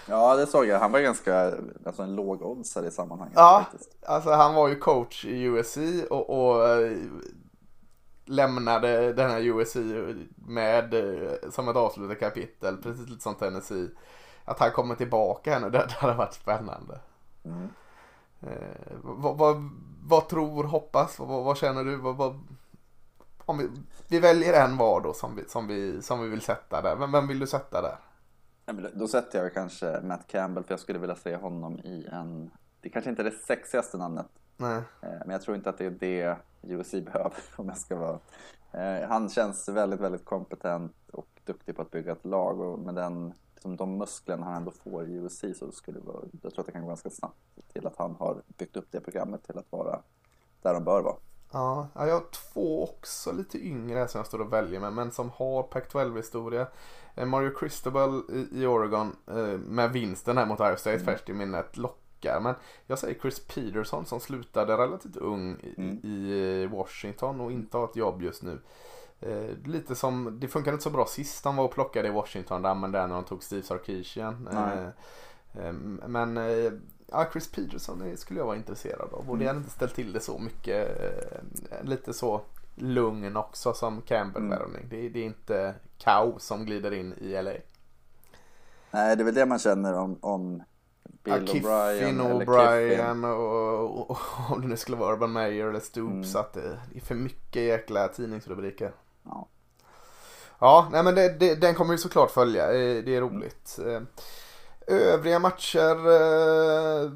Ja, 0.06 0.36
det 0.36 0.46
såg 0.46 0.66
jag. 0.66 0.78
Han 0.78 0.92
var 0.92 1.00
ganska, 1.00 1.52
alltså 1.86 2.02
en 2.02 2.14
låg 2.14 2.42
oddsare 2.42 2.86
i 2.86 2.90
sammanhanget. 2.90 3.34
Ja, 3.36 3.66
faktiskt. 3.70 3.96
alltså 4.06 4.30
han 4.30 4.54
var 4.54 4.68
ju 4.68 4.76
coach 4.76 5.24
i 5.24 5.42
USC 5.42 5.78
och, 6.10 6.30
och 6.30 6.68
eh, 6.68 6.96
lämnade 8.24 9.12
den 9.12 9.30
här 9.30 9.40
USC 9.40 9.76
med 10.36 10.94
eh, 10.94 11.50
som 11.50 11.68
ett 11.68 11.76
avslutat 11.76 12.20
kapitel, 12.20 12.76
precis 12.76 13.08
lite 13.08 13.22
som 13.22 13.34
Tennessee. 13.34 13.88
Att 14.44 14.58
han 14.58 14.70
kommer 14.70 14.94
tillbaka 14.94 15.52
här 15.52 15.60
nu, 15.60 15.70
det, 15.70 15.78
det 15.78 15.94
hade 15.94 16.14
varit 16.14 16.34
spännande. 16.34 17.00
Mm. 17.44 17.68
Eh, 18.40 18.96
vad, 19.02 19.36
vad, 19.36 19.70
vad 20.06 20.28
tror, 20.28 20.64
hoppas, 20.64 21.18
vad, 21.18 21.44
vad 21.44 21.56
känner 21.56 21.84
du? 21.84 22.00
Om 23.46 23.58
vi, 23.58 23.70
vi 24.08 24.20
väljer 24.20 24.64
en 24.64 24.76
var 24.76 25.00
då 25.00 25.12
som 25.12 25.36
vi, 25.36 25.48
som 25.48 25.66
vi, 25.66 26.02
som 26.02 26.22
vi 26.22 26.28
vill 26.28 26.40
sätta 26.40 26.82
där. 26.82 26.96
Vem, 26.96 27.12
vem 27.12 27.26
vill 27.26 27.38
du 27.38 27.46
sätta 27.46 27.82
där? 27.82 27.98
Då 28.94 29.08
sätter 29.08 29.42
jag 29.42 29.54
kanske 29.54 30.00
Matt 30.00 30.26
Campbell 30.26 30.64
för 30.64 30.72
jag 30.72 30.80
skulle 30.80 30.98
vilja 30.98 31.16
se 31.16 31.36
honom 31.36 31.78
i 31.78 32.06
en... 32.12 32.50
Det 32.80 32.88
kanske 32.88 33.10
inte 33.10 33.22
är 33.22 33.24
det 33.24 33.36
sexigaste 33.46 33.96
namnet. 33.98 34.26
Nej. 34.56 34.76
eh, 35.02 35.08
Men 35.20 35.30
jag 35.30 35.42
tror 35.42 35.56
inte 35.56 35.70
att 35.70 35.78
det 35.78 35.86
är 35.86 35.90
det 35.90 36.36
USC 36.62 36.92
behöver 37.04 37.34
om 37.56 37.68
jag 37.68 37.78
ska 37.78 37.96
vara... 37.96 38.18
Eh, 38.72 39.08
Han 39.08 39.28
känns 39.28 39.68
väldigt, 39.68 40.00
väldigt 40.00 40.24
kompetent 40.24 40.92
och 41.12 41.28
duktig 41.44 41.76
på 41.76 41.82
att 41.82 41.90
bygga 41.90 42.12
ett 42.12 42.24
lag 42.24 42.60
och 42.60 42.78
med 42.78 42.94
den, 42.94 43.34
liksom 43.54 43.76
de 43.76 43.98
musklerna 43.98 44.46
han 44.46 44.54
ändå 44.54 44.70
får 44.70 45.08
i 45.08 45.14
USC 45.14 45.44
så 45.58 45.72
skulle 45.72 46.00
det 46.00 46.06
vara, 46.06 46.24
jag 46.42 46.52
tror 46.52 46.60
att 46.60 46.66
det 46.66 46.72
kan 46.72 46.82
gå 46.82 46.88
ganska 46.88 47.10
snabbt 47.10 47.38
till 47.72 47.86
att 47.86 47.96
han 47.96 48.14
har 48.18 48.42
byggt 48.46 48.76
upp 48.76 48.86
det 48.90 49.00
programmet 49.00 49.42
till 49.42 49.58
att 49.58 49.72
vara 49.72 50.00
där 50.62 50.74
de 50.74 50.84
bör 50.84 51.02
vara. 51.02 51.16
Ja, 51.52 51.88
ja, 51.94 52.06
jag 52.06 52.14
har 52.14 52.24
två 52.52 52.84
också 52.84 53.32
lite 53.32 53.58
yngre 53.58 54.08
som 54.08 54.18
jag 54.18 54.26
står 54.26 54.40
och 54.40 54.52
väljer 54.52 54.80
med, 54.80 54.92
men 54.92 55.10
som 55.10 55.30
har 55.30 55.62
Pac-12 55.62 56.16
historia. 56.16 56.66
Eh, 57.14 57.26
Mario 57.26 57.50
Cristobal 57.50 58.22
i, 58.32 58.62
i 58.62 58.66
Oregon 58.66 59.16
eh, 59.26 59.58
med 59.58 59.92
vinsten 59.92 60.38
här 60.38 60.46
mot 60.46 60.60
Iowa 60.60 60.76
State 60.76 60.98
färskt 60.98 61.28
i 61.28 61.32
minnet 61.32 61.76
lockar. 61.76 62.40
Men 62.40 62.54
jag 62.86 62.98
säger 62.98 63.20
Chris 63.20 63.46
Peterson 63.46 64.06
som 64.06 64.20
slutade 64.20 64.76
relativt 64.76 65.16
ung 65.16 65.56
i, 65.62 65.74
Mm. 65.78 65.98
i 66.04 66.66
Washington 66.72 67.40
och 67.40 67.52
inte 67.52 67.76
har 67.76 67.84
ett 67.84 67.96
jobb 67.96 68.22
just 68.22 68.42
nu. 68.42 68.58
Eh, 69.20 69.56
lite 69.64 69.94
som, 69.94 70.36
det 70.40 70.48
funkade 70.48 70.74
inte 70.74 70.84
så 70.84 70.90
bra 70.90 71.06
sist 71.06 71.44
han 71.44 71.56
var 71.56 71.64
och 71.64 71.72
plockade 71.72 72.08
i 72.08 72.10
Washington, 72.10 72.62
där 72.62 72.70
använde 72.70 72.98
där 72.98 73.06
när 73.06 73.14
de 73.14 73.24
tog 73.24 73.42
Steve 73.42 73.62
Sarkisian. 73.62 74.48
Eh, 74.52 74.86
eh, 75.66 75.72
men 76.08 76.36
eh, 76.36 76.72
ja, 77.06 77.26
Chris 77.32 77.50
Peterson 77.52 78.16
skulle 78.16 78.40
jag 78.40 78.46
vara 78.46 78.56
intresserad 78.56 79.12
av 79.12 79.30
och 79.30 79.38
det 79.38 79.46
hade 79.46 79.58
inte 79.58 79.70
ställt 79.70 79.94
till 79.94 80.12
det 80.12 80.20
så 80.20 80.38
mycket. 80.38 80.88
Lite 81.82 82.12
så 82.12 82.40
lugn 82.74 83.36
också 83.36 83.74
som 83.74 84.02
Campbell 84.02 84.42
Mm. 84.42 84.70
Det, 84.90 85.08
det 85.08 85.18
är 85.20 85.24
inte 85.24 85.74
kaos 85.98 86.44
som 86.44 86.64
glider 86.64 86.92
in 86.94 87.12
i 87.12 87.42
LA. 87.42 87.52
Nej, 88.90 89.16
det 89.16 89.22
är 89.22 89.24
väl 89.24 89.34
det 89.34 89.46
man 89.46 89.58
känner 89.58 89.94
om, 89.94 90.18
om 90.20 90.62
Bill 91.24 91.34
Ja, 91.46 91.46
Kiffin 91.46 91.70
O'Brien 91.70 92.20
och 92.32 92.40
Kiffin. 92.40 92.54
O'Brien 92.54 93.24
och, 93.34 94.00
och, 94.00 94.10
och 94.10 94.18
om 94.50 94.60
det 94.60 94.68
nu 94.68 94.76
skulle 94.76 94.96
vara 94.96 95.12
Urban 95.14 95.32
Meyer 95.32 95.66
eller 95.66 95.80
Stoops. 95.80 96.34
Mm. 96.34 96.40
Att 96.40 96.52
det, 96.52 96.78
det 96.92 96.98
är 96.98 97.00
för 97.04 97.14
mycket 97.14 97.62
jäkla 97.62 98.08
tidningsrubriker. 98.08 98.92
Ja. 99.24 99.48
Ja, 100.58 100.88
nej 100.92 101.02
men 101.04 101.14
det, 101.14 101.28
det, 101.38 101.54
den 101.54 101.74
kommer 101.74 101.90
vi 101.92 101.98
såklart 101.98 102.30
följa. 102.30 102.64
Eh, 102.66 103.04
Det 103.04 103.16
är 103.16 103.20
roligt. 103.20 103.78
Eh, 103.86 104.00
Övriga 104.86 105.38
matcher. 105.38 105.96
eh, 106.10 107.10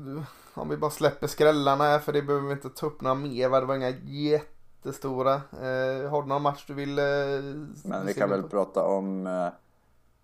Om 0.55 0.69
vi 0.69 0.77
bara 0.77 0.91
släpper 0.91 1.27
skrällarna 1.27 1.85
här 1.85 1.99
för 1.99 2.13
det 2.13 2.23
behöver 2.23 2.47
vi 2.47 2.53
inte 2.53 2.69
ta 2.71 2.87
upp 2.87 3.01
några 3.01 3.15
mer. 3.15 3.51
Det 3.51 3.67
var 3.67 3.75
inga 3.77 3.91
jättestora. 4.89 5.35
Eh, 5.35 6.11
Har 6.11 6.23
du 6.23 6.29
någon 6.29 6.43
match 6.43 6.65
du 6.67 6.75
vill? 6.75 6.99
eh, 6.99 7.05
Men 7.85 8.07
vi 8.07 8.15
kan 8.15 8.31
väl 8.31 8.43
på? 8.43 8.49
prata 8.49 8.85
om 8.85 9.27
eh, 9.27 9.47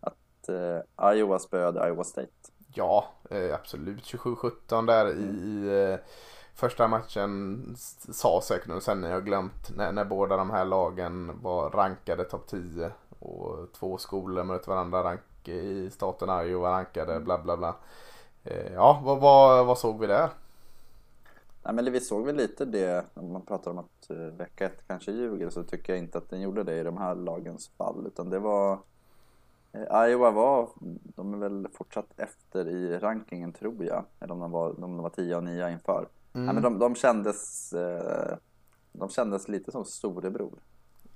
att 0.00 0.48
eh, 0.48 1.12
Iowa 1.14 1.38
spöade 1.38 1.88
Iowa 1.88 2.04
State. 2.04 2.28
Ja, 2.74 3.04
eh, 3.30 3.54
absolut. 3.54 4.02
27-17 4.02 4.86
där 4.86 5.06
Mm. 5.06 5.22
i, 5.24 5.68
eh, 5.92 5.98
första 6.54 6.88
matchen 6.88 7.74
sa 8.12 8.40
säkert 8.42 8.68
nu 8.68 8.80
sen 8.80 9.00
när 9.00 9.10
jag 9.10 9.24
glömt 9.24 9.76
när, 9.76 9.92
när 9.92 10.04
båda 10.04 10.36
de 10.36 10.50
här 10.50 10.64
lagen 10.64 11.40
var 11.42 11.70
rankade 11.70 12.24
topp 12.24 12.46
10 12.46 12.90
och 13.18 13.72
två 13.72 13.98
skolor 13.98 14.44
mötte 14.44 14.70
varandra 14.70 15.04
rank, 15.04 15.48
i 15.48 15.90
staten 15.90 16.46
Iowa 16.48 16.70
rankade 16.70 17.12
Mm. 17.12 17.24
bla 17.24 17.38
bla 17.38 17.56
bla. 17.56 17.74
Ja, 18.74 19.00
vad, 19.04 19.20
vad, 19.20 19.66
vad 19.66 19.78
såg 19.78 20.00
vi 20.00 20.06
där? 20.06 20.28
Nej, 21.64 21.74
men 21.74 21.92
vi 21.92 22.00
såg 22.00 22.26
väl 22.26 22.36
lite 22.36 22.64
det, 22.64 23.04
om 23.14 23.32
man 23.32 23.42
pratar 23.42 23.70
om 23.70 23.78
att 23.78 24.10
eh, 24.10 24.16
vecka 24.16 24.66
ett 24.66 24.86
kanske 24.86 25.12
ljuger, 25.12 25.50
så 25.50 25.62
tycker 25.62 25.92
jag 25.92 25.98
inte 25.98 26.18
att 26.18 26.30
den 26.30 26.40
gjorde 26.40 26.62
det 26.62 26.80
i 26.80 26.82
de 26.82 26.96
här 26.96 27.14
lagens 27.14 27.68
fall. 27.68 28.06
Utan 28.06 28.30
det 28.30 28.38
var... 28.38 28.78
Eh, 29.72 30.08
Iowa 30.08 30.30
var, 30.30 30.68
de 31.16 31.34
är 31.34 31.38
väl 31.38 31.68
fortsatt 31.72 32.06
efter 32.16 32.68
i 32.68 32.98
rankingen 32.98 33.52
tror 33.52 33.84
jag. 33.84 34.04
Eller 34.20 34.34
om 34.34 34.40
de 34.40 34.50
var, 34.50 34.68
om 34.70 34.80
de 34.80 34.96
var 34.96 35.10
10 35.10 35.36
och 35.36 35.44
9 35.44 35.70
inför. 35.70 36.08
Mm. 36.32 36.46
Nej, 36.46 36.54
men 36.54 36.62
de, 36.62 36.78
de 36.78 36.94
kändes... 36.94 37.72
Eh, 37.72 38.36
de 38.92 39.08
kändes 39.08 39.48
lite 39.48 39.72
som 39.72 39.84
storebror 39.84 40.50
på 40.50 40.56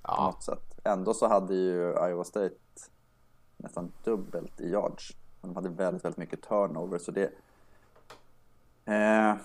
Ja, 0.03 0.25
något 0.25 0.43
sätt. 0.43 0.79
Ändå 0.83 1.13
så 1.13 1.27
hade 1.27 1.55
ju 1.55 1.93
Iowa 2.09 2.23
State 2.23 2.55
nästan 3.57 3.91
dubbelt 4.03 4.61
i 4.61 4.69
yards. 4.69 5.15
De 5.41 5.55
hade 5.55 5.69
väldigt, 5.69 6.05
väldigt 6.05 6.17
mycket 6.17 6.41
turnover. 6.41 6.97
Så 6.97 7.11
det... 7.11 7.31
Eh, 8.85 9.35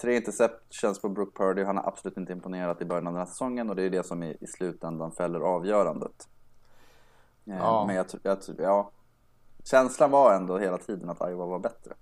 tre 0.00 0.16
interceptions 0.16 1.00
på 1.00 1.08
Brook 1.08 1.36
Purdy. 1.36 1.64
Han 1.64 1.76
har 1.76 1.86
absolut 1.88 2.16
inte 2.16 2.32
imponerat 2.32 2.82
i 2.82 2.84
början 2.84 3.06
av 3.06 3.12
den 3.12 3.20
här 3.20 3.26
säsongen 3.26 3.70
och 3.70 3.76
det 3.76 3.82
är 3.82 3.90
det 3.90 4.06
som 4.06 4.22
i, 4.22 4.36
i 4.40 4.46
slutändan 4.46 5.12
fäller 5.12 5.40
avgörandet. 5.40 6.28
Eh, 7.46 7.56
Ja. 7.58 7.84
Men 7.86 7.96
jag, 7.96 8.06
jag, 8.22 8.38
ja, 8.58 8.90
känslan 9.64 10.10
var 10.10 10.34
ändå 10.34 10.58
hela 10.58 10.78
tiden 10.78 11.10
att 11.10 11.30
Iowa 11.30 11.46
var 11.46 11.58
bättre. 11.58 11.94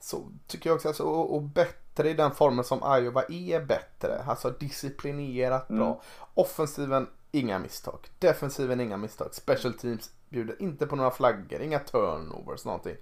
så 0.00 0.22
tycker 0.46 0.70
jag 0.70 0.74
också. 0.76 0.88
Alltså, 0.88 1.02
och, 1.04 1.34
och 1.34 1.42
bättre 1.42 1.80
bättre 1.94 2.10
i 2.10 2.14
den 2.14 2.30
formen 2.30 2.64
som 2.64 2.78
Iowa 2.78 3.22
är 3.28 3.64
bättre. 3.64 4.22
Alltså 4.26 4.50
disciplinerat 4.50 5.68
bra. 5.68 5.86
Mm. 5.86 5.98
Offensiven, 6.34 7.06
inga 7.32 7.58
misstag. 7.58 8.08
Defensiven, 8.18 8.80
inga 8.80 8.96
misstag. 8.96 9.34
Special 9.34 9.72
teams 9.74 10.10
bjuder 10.28 10.62
inte 10.62 10.86
på 10.86 10.96
några 10.96 11.10
flaggor, 11.10 11.60
inga 11.62 11.78
turnovers, 11.78 12.64
någonting. 12.64 12.96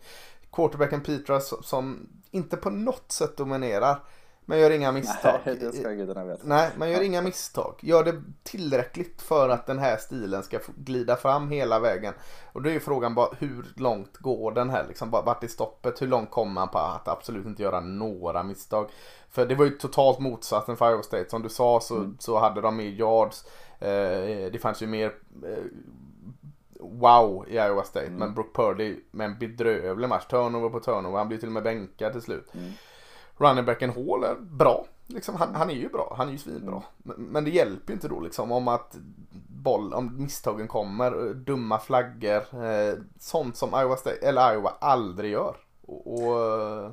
Quarterbacken 0.52 1.00
Petras 1.00 1.54
som 1.66 2.08
inte 2.30 2.56
på 2.56 2.70
något 2.70 3.12
sätt 3.12 3.36
dominerar. 3.36 4.02
Men 4.44 4.58
gör 4.58 4.70
inga 4.70 4.92
misstag. 4.92 5.40
Nej, 5.46 5.56
det 5.56 5.72
ska 5.72 5.90
gudarna 5.90 6.24
veta. 6.24 6.42
Nej, 6.44 6.70
man 6.76 6.90
gör 6.90 7.02
inga 7.02 7.22
misstag. 7.22 7.74
Gör 7.80 8.04
det 8.04 8.22
tillräckligt 8.42 9.22
för 9.22 9.48
att 9.48 9.66
den 9.66 9.78
här 9.78 9.96
stilen 9.96 10.42
ska 10.42 10.58
glida 10.76 11.16
fram 11.16 11.48
hela 11.50 11.78
vägen. 11.80 12.14
Och 12.52 12.62
då 12.62 12.68
är 12.68 12.72
ju 12.72 12.80
frågan 12.80 13.14
bara 13.14 13.28
hur 13.38 13.66
långt 13.76 14.16
går 14.16 14.52
den 14.52 14.70
här 14.70 14.84
liksom? 14.88 15.10
Vart 15.10 15.44
är 15.44 15.48
stoppet? 15.48 16.02
Hur 16.02 16.06
långt 16.06 16.30
kommer 16.30 16.52
man 16.52 16.68
på 16.68 16.78
att 16.78 17.08
absolut 17.08 17.46
inte 17.46 17.62
göra 17.62 17.80
några 17.80 18.42
misstag? 18.42 18.88
För 19.30 19.46
det 19.46 19.54
var 19.54 19.64
ju 19.64 19.70
totalt 19.70 20.18
motsatsen 20.18 20.76
för 20.76 20.90
Iowa 20.90 21.02
State. 21.02 21.30
Som 21.30 21.42
du 21.42 21.48
sa 21.48 21.80
så, 21.80 21.96
Mm. 21.96 22.16
så 22.20 22.38
hade 22.38 22.60
de 22.60 22.76
mer 22.76 22.84
yards. 22.84 23.44
Eh, 23.78 24.50
det 24.52 24.62
fanns 24.62 24.82
ju 24.82 24.86
mer 24.86 25.06
eh, 25.44 25.64
wow 26.80 27.44
i 27.48 27.54
Iowa 27.54 27.84
State. 27.84 28.06
Mm. 28.06 28.18
Men 28.18 28.34
Brook 28.34 28.56
Purdy 28.56 28.96
med 29.10 29.24
en 29.24 29.38
bedrövlig 29.38 30.08
match. 30.08 30.26
Turnover 30.26 30.68
på 30.68 30.80
turnover. 30.80 31.18
Han 31.18 31.28
blir 31.28 31.38
till 31.38 31.48
och 31.48 31.52
med 31.52 31.62
bänkad 31.62 32.12
till 32.12 32.22
slut. 32.22 32.54
Mm. 32.54 32.72
Runningbacken 33.36 33.90
Hall 33.90 34.24
är 34.24 34.34
bra. 34.40 34.86
Liksom, 35.06 35.34
han, 35.34 35.54
han 35.54 35.70
är 35.70 35.74
ju 35.74 35.88
bra, 35.88 36.14
han 36.18 36.28
är 36.28 36.32
ju 36.32 36.38
svinbra. 36.38 36.82
Men, 36.96 37.16
men 37.16 37.44
det 37.44 37.50
hjälper 37.50 37.88
ju 37.88 37.94
inte 37.94 38.08
då 38.08 38.20
liksom 38.20 38.52
om 38.52 38.68
att 38.68 38.96
boll, 39.48 39.94
om 39.94 40.22
misstagen 40.22 40.68
kommer, 40.68 41.26
eh, 41.26 41.30
dumma 41.34 41.78
flaggor, 41.78 42.64
eh, 42.64 42.98
sånt 43.18 43.56
som 43.56 43.70
Iowa, 43.70 43.96
State, 43.96 44.26
eller 44.26 44.54
Iowa 44.54 44.72
aldrig 44.80 45.32
gör. 45.32 45.56
Och, 45.86 46.06
och 46.06 46.60
eh, 46.60 46.90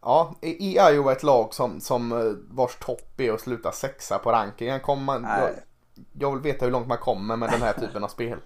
ja, 0.00 0.34
i 0.40 0.78
Iowa 0.78 1.12
ett 1.12 1.22
lag 1.22 1.54
som, 1.54 1.80
som 1.80 2.12
eh, 2.12 2.32
vars 2.50 2.76
topp 2.76 3.20
är 3.20 3.32
att 3.32 3.40
sluta 3.40 3.72
sexa 3.72 4.18
på 4.18 4.32
rankingen 4.32 4.80
kommer 4.80 5.02
man, 5.02 5.22
jag, 5.22 5.50
jag 6.12 6.32
vill 6.32 6.40
veta 6.40 6.64
hur 6.64 6.72
långt 6.72 6.88
man 6.88 6.98
kommer 6.98 7.36
med 7.36 7.50
den 7.50 7.62
här 7.62 7.72
typen 7.72 8.04
av 8.04 8.08
spel. 8.08 8.38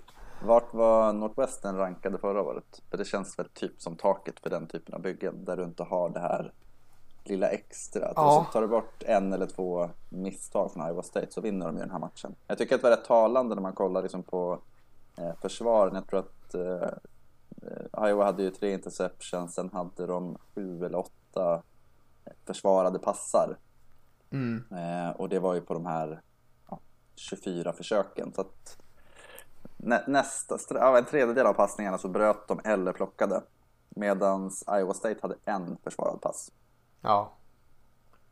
Vart 0.43 0.75
var 0.75 1.13
Northwestern 1.13 1.77
rankade 1.77 2.19
förra 2.19 2.43
året? 2.43 2.83
För 2.91 2.99
det 2.99 3.05
känns 3.05 3.39
väl 3.39 3.49
typ 3.49 3.81
som 3.81 3.97
taket 3.97 4.41
för 4.41 4.51
den 4.51 4.67
typen 4.67 4.95
av 4.95 5.01
byggen 5.01 5.45
där 5.45 5.57
du 5.57 5.65
inte 5.65 5.83
har 5.83 6.11
det 6.11 6.21
här 6.21 6.53
lilla 7.25 7.49
extra. 7.49 8.13
Ja. 8.17 8.45
Så 8.47 8.53
tar 8.53 8.63
du 8.63 8.69
bort 8.69 9.03
en 9.03 9.33
eller 9.33 9.47
två 9.47 9.91
misstag 10.09 10.73
från 10.73 10.89
Iowa 10.89 11.03
State 11.03 11.27
så 11.31 11.41
vinner 11.41 11.67
de 11.67 11.75
ju 11.75 11.81
den 11.81 11.91
här 11.91 11.99
matchen. 11.99 12.35
Jag 12.47 12.59
tycker 12.59 12.75
att 12.75 12.81
det 12.81 12.89
var 12.89 12.97
rätt 12.97 13.05
talande 13.05 13.55
när 13.55 13.63
man 13.63 13.73
kollar 13.73 14.03
liksom 14.03 14.23
på 14.23 14.59
eh, 15.19 15.35
försvaren. 15.43 15.95
Jag 15.95 16.07
tror 16.07 16.21
att 16.21 16.55
eh, 16.55 16.89
eh, 17.63 18.09
Iowa 18.09 18.25
hade 18.25 18.43
ju 18.43 18.51
tre 18.51 18.73
interceptions, 18.73 19.55
sen 19.55 19.71
hade 19.73 20.07
de 20.07 20.39
sju 20.55 20.85
eller 20.85 20.99
åtta 20.99 21.63
försvarade 22.47 22.99
passar. 22.99 23.57
Mm. 24.31 24.65
Eh, 24.71 25.11
och 25.11 25.29
det 25.29 25.39
var 25.39 25.55
ju 25.55 25.61
på 25.61 25.75
de 25.75 25.87
här 25.87 26.23
ja, 26.71 26.79
24 27.15 27.73
försöken. 27.73 28.33
Så 28.33 28.41
att 28.41 28.79
nä, 29.85 30.05
nästa, 30.07 30.59
ja, 30.71 30.99
en 30.99 31.05
tredjedel 31.05 31.47
av 31.47 31.53
passningarna 31.55 31.99
så 31.99 32.09
bröt 32.09 32.49
de 32.49 32.61
eller 32.65 32.93
plockade. 32.93 33.43
Medan 33.89 34.51
Iowa 34.79 34.95
State 34.95 35.19
hade 35.23 35.35
en 35.45 35.77
försvarad 35.85 36.21
pass. 36.21 36.51
Ja, 37.01 37.33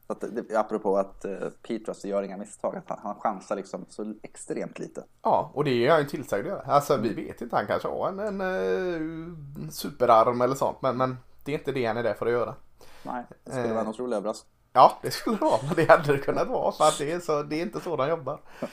Så 0.06 0.12
att 0.12 0.24
apropå 0.56 0.96
att 0.98 1.24
eh, 1.24 1.48
Petras 1.62 2.04
gör 2.04 2.22
inga 2.22 2.36
misstag, 2.36 2.76
att 2.76 2.88
han, 2.88 2.98
han 3.02 3.14
chansar 3.20 3.56
liksom 3.56 3.86
så 3.88 4.14
extremt 4.22 4.78
lite. 4.78 5.04
Ja, 5.22 5.50
och 5.54 5.64
det 5.64 5.70
är 5.70 5.86
jag 5.88 6.00
ju 6.00 6.06
tillsagd 6.06 6.40
att 6.46 6.52
göra. 6.52 6.62
Alltså 6.72 6.96
vi 6.96 7.14
vet 7.14 7.40
inte, 7.40 7.56
han 7.56 7.66
kanske 7.66 7.88
har 7.88 8.08
en, 8.08 8.20
en, 8.20 8.40
eh, 8.40 9.68
superarm 9.70 10.40
eller 10.40 10.54
sånt. 10.54 10.82
Men, 10.82 10.96
men 10.96 11.16
det 11.44 11.52
är 11.54 11.58
inte 11.58 11.72
det 11.72 11.84
han 11.86 11.96
är 11.96 12.02
där 12.02 12.14
för 12.14 12.26
att 12.26 12.32
göra. 12.32 12.54
Nej, 13.02 13.24
det 13.44 13.50
skulle 13.50 13.64
Eh. 13.66 13.70
vara 13.72 13.80
en 13.80 13.88
otrolig 13.88 14.16
överraskning. 14.16 14.52
Ja, 14.72 14.98
det 15.02 15.10
skulle 15.10 15.36
det 15.36 15.44
vara. 15.44 15.60
Men 15.66 15.74
det 15.76 15.90
hade 15.90 16.12
det 16.12 16.18
kunnat 16.18 16.48
vara. 16.48 16.72
För 16.72 16.84
att 16.84 16.98
det, 16.98 17.12
är 17.12 17.20
så, 17.20 17.42
det 17.42 17.56
är 17.56 17.62
inte 17.62 17.80
så 17.80 17.96
de 17.96 18.08
jobbar. 18.08 18.40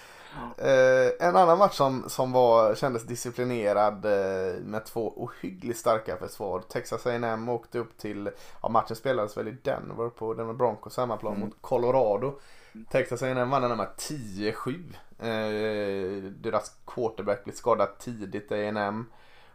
Eh, 0.57 1.27
en 1.27 1.35
annan 1.35 1.57
match 1.57 1.75
som, 1.75 2.09
som 2.09 2.31
var, 2.31 2.75
kändes 2.75 3.03
disciplinerad 3.03 4.05
eh, 4.05 4.61
med 4.61 4.85
två 4.85 5.13
ohyggligt 5.15 5.79
starka 5.79 6.17
försvar. 6.17 6.59
Texas 6.69 7.05
A&M 7.07 7.49
åkte 7.49 7.79
upp 7.79 7.97
till, 7.97 8.29
ja 8.61 8.69
matchen 8.69 8.95
spelades 8.95 9.37
väl 9.37 9.47
i 9.47 9.51
Denver 9.51 10.09
på 10.09 10.33
Denver 10.33 10.53
Broncos 10.53 10.97
hemmaplan 10.97 11.33
Mm. 11.33 11.45
mot 11.47 11.61
Colorado. 11.61 12.39
Texas 12.91 13.21
A&M 13.23 13.49
vann 13.49 13.61
den 13.61 13.77
med 13.77 13.87
10-7. 13.97 14.95
Eh, 15.19 16.23
deras 16.31 16.71
quarterback 16.85 17.43
blev 17.43 17.53
skadad 17.53 17.97
tidigt 17.99 18.51
i 18.51 18.55
A&M 18.55 19.05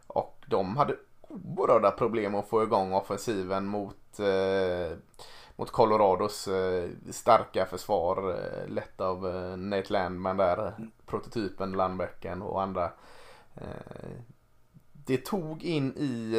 Och 0.06 0.44
de 0.46 0.76
hade 0.76 0.96
oerhörda 1.28 1.90
problem 1.90 2.34
att 2.34 2.48
få 2.48 2.62
igång 2.62 2.92
offensiven 2.92 3.66
mot 3.66 4.18
eh, 4.18 4.96
mot 5.56 5.70
Colorados 5.70 6.48
eh, 6.48 6.88
starka 7.10 7.66
försvar 7.66 8.30
eh, 8.30 8.68
lett 8.68 9.00
av 9.00 9.28
eh, 9.28 9.56
Nate 9.56 9.92
Landman 9.92 10.36
där, 10.36 10.74
prototypen 11.06 11.72
Landbecken 11.72 12.42
och 12.42 12.62
andra. 12.62 12.90
Det 14.92 15.16
tog 15.16 15.62
in 15.62 15.96
i 15.96 16.34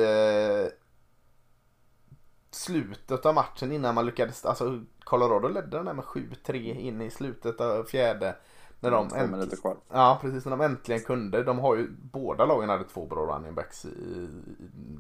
slutet 2.52 3.26
av 3.26 3.36
matchen 3.36 3.72
innan 3.72 3.96
man 3.96 4.06
lyckades, 4.06 4.46
alltså 4.46 4.84
Colorado 5.00 5.48
ledde 5.48 5.78
den 5.78 5.86
där 5.86 5.94
med 5.94 6.06
7-3 6.06 6.54
in 6.56 7.02
i 7.02 7.10
slutet 7.10 7.62
av 7.62 7.84
fjärde. 7.84 8.36
När 8.80 8.92
de 8.92 9.10
Två 9.10 9.28
minuter 9.28 9.58
kvar. 9.58 9.78
Ja 9.90 10.18
precis, 10.22 10.46
när 10.46 10.52
de 10.58 10.62
äntligen 10.62 11.02
kunde. 11.02 11.44
De 11.44 11.60
har 11.60 11.76
ju, 11.76 11.88
båda 11.90 12.46
lagen 12.46 12.70
hade 12.70 12.84
två 12.84 13.06
bra 13.06 13.36
running 13.36 13.56
backs. 13.56 13.86
I, 13.86 14.28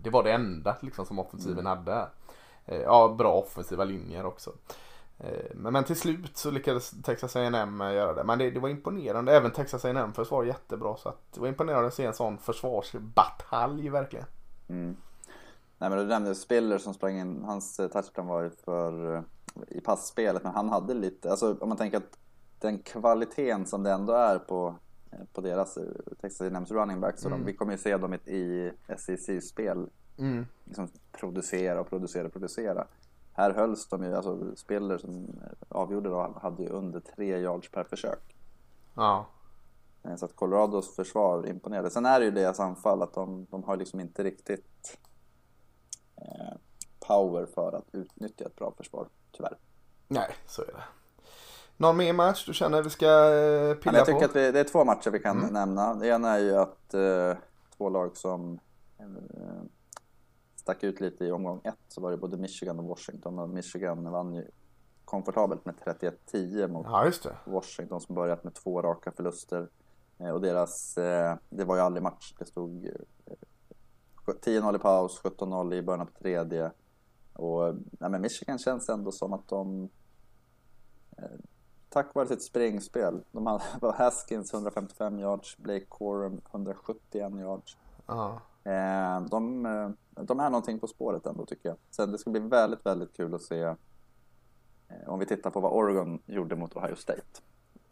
det 0.04 0.10
var 0.10 0.23
det 0.23 0.32
enda 0.32 0.78
liksom 0.82 1.06
som 1.06 1.19
offensiven 1.19 1.65
hade. 1.65 2.08
Eh, 2.65 2.82
Ja, 2.82 3.15
bra 3.17 3.34
offensiva 3.34 3.84
linjer 3.84 4.25
också. 4.25 4.51
Eh, 5.17 5.56
Men, 5.56 5.73
men 5.73 5.84
till 5.84 5.95
slut 5.99 6.38
så 6.38 6.51
lyckades 6.51 7.01
Texas 7.04 7.36
A&M 7.36 7.80
göra 7.80 8.13
det. 8.13 8.23
Men 8.23 8.39
det, 8.39 8.51
det 8.51 8.60
var 8.60 8.69
imponerande. 8.69 9.36
Även 9.38 9.51
Texas 9.51 9.86
A&M 9.86 10.13
försvar 10.13 10.43
jättebra. 10.43 10.97
Så 10.97 11.10
att 11.10 11.34
det 11.34 11.39
var 11.39 11.47
imponerande 11.47 11.88
att 11.88 11.93
se 11.93 12.06
en 12.06 12.13
sån 12.13 12.38
försvarsbatalj 12.38 13.89
verkligen. 13.89 14.25
Mm. 14.69 14.95
Nej 15.78 15.89
men 15.89 15.99
du 15.99 16.06
nämnde 16.06 16.36
Spiller 16.36 16.78
som 16.78 16.93
sprang 16.93 17.17
in, 17.19 17.43
hans 17.43 17.80
eh, 17.80 17.88
touchdown 17.88 18.28
var 18.28 18.41
ju 18.41 18.49
för 18.49 19.15
eh, 19.15 19.21
i 19.67 19.82
passspelet 19.82 20.43
men 20.43 20.51
han 20.54 20.69
hade 20.69 20.93
lite, 20.93 21.32
alltså 21.32 21.58
om 21.60 21.69
man 21.69 21.78
tänker 21.78 21.97
att 21.97 22.17
den 22.60 22.80
kvaliteten 22.80 23.65
som 23.65 23.84
det 23.84 23.91
ändå 23.91 24.13
är 24.13 24.39
på, 24.39 24.75
eh, 25.12 25.17
på 25.34 25.41
deras 25.41 25.78
eh, 25.78 25.84
Texas 26.21 26.41
A&M's 26.41 26.73
running 26.73 27.01
backs 27.01 27.21
så 27.21 27.28
Mm. 27.28 27.39
de, 27.39 27.45
vi 27.45 27.58
kommer 27.58 27.71
ju 27.71 27.78
se 27.78 27.97
dem 27.97 28.13
i- 28.13 28.17
i 28.32 28.71
SEC-spel 28.97 29.89
Mm. 30.17 30.45
liksom 30.65 30.88
producera 31.12 31.80
och 31.82 31.89
producera 31.89 32.25
och 32.28 32.32
producera. 32.34 32.88
Här 33.34 33.51
hölls 33.54 33.88
de 33.88 34.04
ju, 34.04 34.15
alltså 34.15 34.56
Spiller 34.56 34.97
som 34.97 35.39
avgjorde 35.69 36.10
då 36.10 36.39
hade 36.41 36.63
ju 36.63 36.69
under 36.69 36.99
tre 36.99 37.38
yards 37.39 37.71
per 37.71 37.84
försök. 37.84 38.36
Ja. 38.95 39.25
Eh, 40.04 40.15
Så 40.15 40.25
att 40.25 40.36
Colorados 40.36 40.95
försvar 40.95 41.47
imponerade. 41.47 41.89
Sen 41.89 42.06
är 42.06 42.19
det 42.19 42.25
ju 42.25 42.32
deras 42.32 42.60
anfall 42.60 43.01
att 43.01 43.13
de, 43.13 43.47
de 43.51 43.63
har 43.63 43.78
liksom 43.78 43.99
inte 43.99 44.23
riktigt 44.23 44.97
eh, 46.15 46.58
power 47.08 47.45
för 47.45 47.71
att 47.78 47.95
utnyttja 47.95 48.45
ett 48.45 48.56
bra 48.56 48.73
försvar, 48.78 49.08
tyvärr. 49.32 49.58
Nej, 50.08 50.36
så 50.47 50.62
är 50.62 50.65
det. 50.67 50.84
Någon 51.78 51.97
mer 51.97 52.13
match 52.13 52.45
du 52.45 52.54
känner 52.54 52.82
vi 52.84 52.89
ska 52.89 53.06
eh, 53.34 53.73
pilla 53.75 53.97
jag 53.97 54.06
tycker 54.06 54.19
på? 54.19 54.25
att 54.25 54.36
vi, 54.36 54.51
det 54.51 54.60
är 54.60 54.63
två 54.63 54.86
matcher 54.86 55.12
vi 55.12 55.19
kan 55.19 55.38
Mm. 55.39 55.54
nämna. 55.54 55.93
Det 55.93 56.08
ena 56.08 56.30
är 56.30 56.39
ju 56.39 56.56
att 56.56 56.93
eh, 56.93 57.34
två 57.78 57.89
lag 57.89 58.17
som 58.17 58.60
eh, 58.97 59.06
stack 60.65 60.84
ut 60.84 60.99
lite 61.01 61.25
i 61.25 61.32
omgång 61.32 61.62
ett 61.63 61.75
så 61.88 62.01
var 62.01 62.12
det 62.12 62.17
både 62.17 62.38
Michigan 62.38 62.80
och 62.80 62.86
Washington 62.86 63.39
och 63.39 63.49
Michigan 63.49 64.12
vann 64.12 64.34
ju 64.34 64.47
komfortabelt 65.06 65.65
med 65.65 65.75
31-10 65.86 66.67
mot 66.67 66.86
Ja. 66.86 66.91
Washington 67.45 68.01
som 68.01 68.15
börjat 68.15 68.43
med 68.43 68.54
två 68.54 68.82
raka 68.82 69.12
förluster. 69.12 69.67
Eh, 70.17 70.30
Och 70.30 70.41
deras, 70.41 70.97
eh, 70.97 71.36
det 71.49 71.65
var 71.65 71.75
ju 71.75 71.82
aldrig 71.82 72.04
match. 72.04 72.34
Det 72.39 72.45
stod 72.45 72.86
eh, 72.86 73.34
10-0 74.41 74.75
i 74.75 74.80
paus, 74.80 75.21
17-0 75.23 75.73
i 75.73 75.82
början 75.82 76.08
på 76.08 76.19
tredje. 76.19 76.71
Och 77.34 77.75
nej, 77.99 78.10
men 78.10 78.21
Michigan 78.21 78.60
känns 78.60 78.89
ändå 78.89 79.12
som 79.12 79.34
att 79.34 79.47
de 79.47 79.89
eh, 81.17 81.23
Tack 81.89 82.15
vare 82.15 82.28
sitt 82.28 82.43
springspel. 82.43 83.23
De 83.32 83.45
hade 83.45 83.63
var 83.82 83.93
Haskins 83.93 84.54
155 84.54 85.19
yards, 85.19 85.58
Blake 85.58 85.86
Corum 85.89 86.41
171 86.51 87.34
yards. 87.39 87.78
Ja. 88.08 88.41
Eh, 88.63 89.21
De, 89.21 89.65
eh, 89.65 89.89
de 90.23 90.39
är 90.39 90.49
någonting 90.49 90.80
på 90.80 90.88
spåret 90.88 91.25
ändå 91.25 91.45
tycker 91.45 91.69
jag. 91.69 91.78
Sen 91.91 92.12
det 92.12 92.17
ska 92.17 92.30
bli 92.30 92.39
väldigt, 92.41 92.86
väldigt 92.86 93.13
kul 93.17 93.36
att 93.36 93.41
se 93.41 93.62
eh, 93.62 93.75
om 95.08 95.19
vi 95.19 95.25
tittar 95.25 95.49
på 95.49 95.60
vad 95.60 95.71
Oregon 95.71 96.19
gjorde 96.25 96.56
mot 96.56 96.75
Ohio 96.75 96.95
State. 96.95 97.41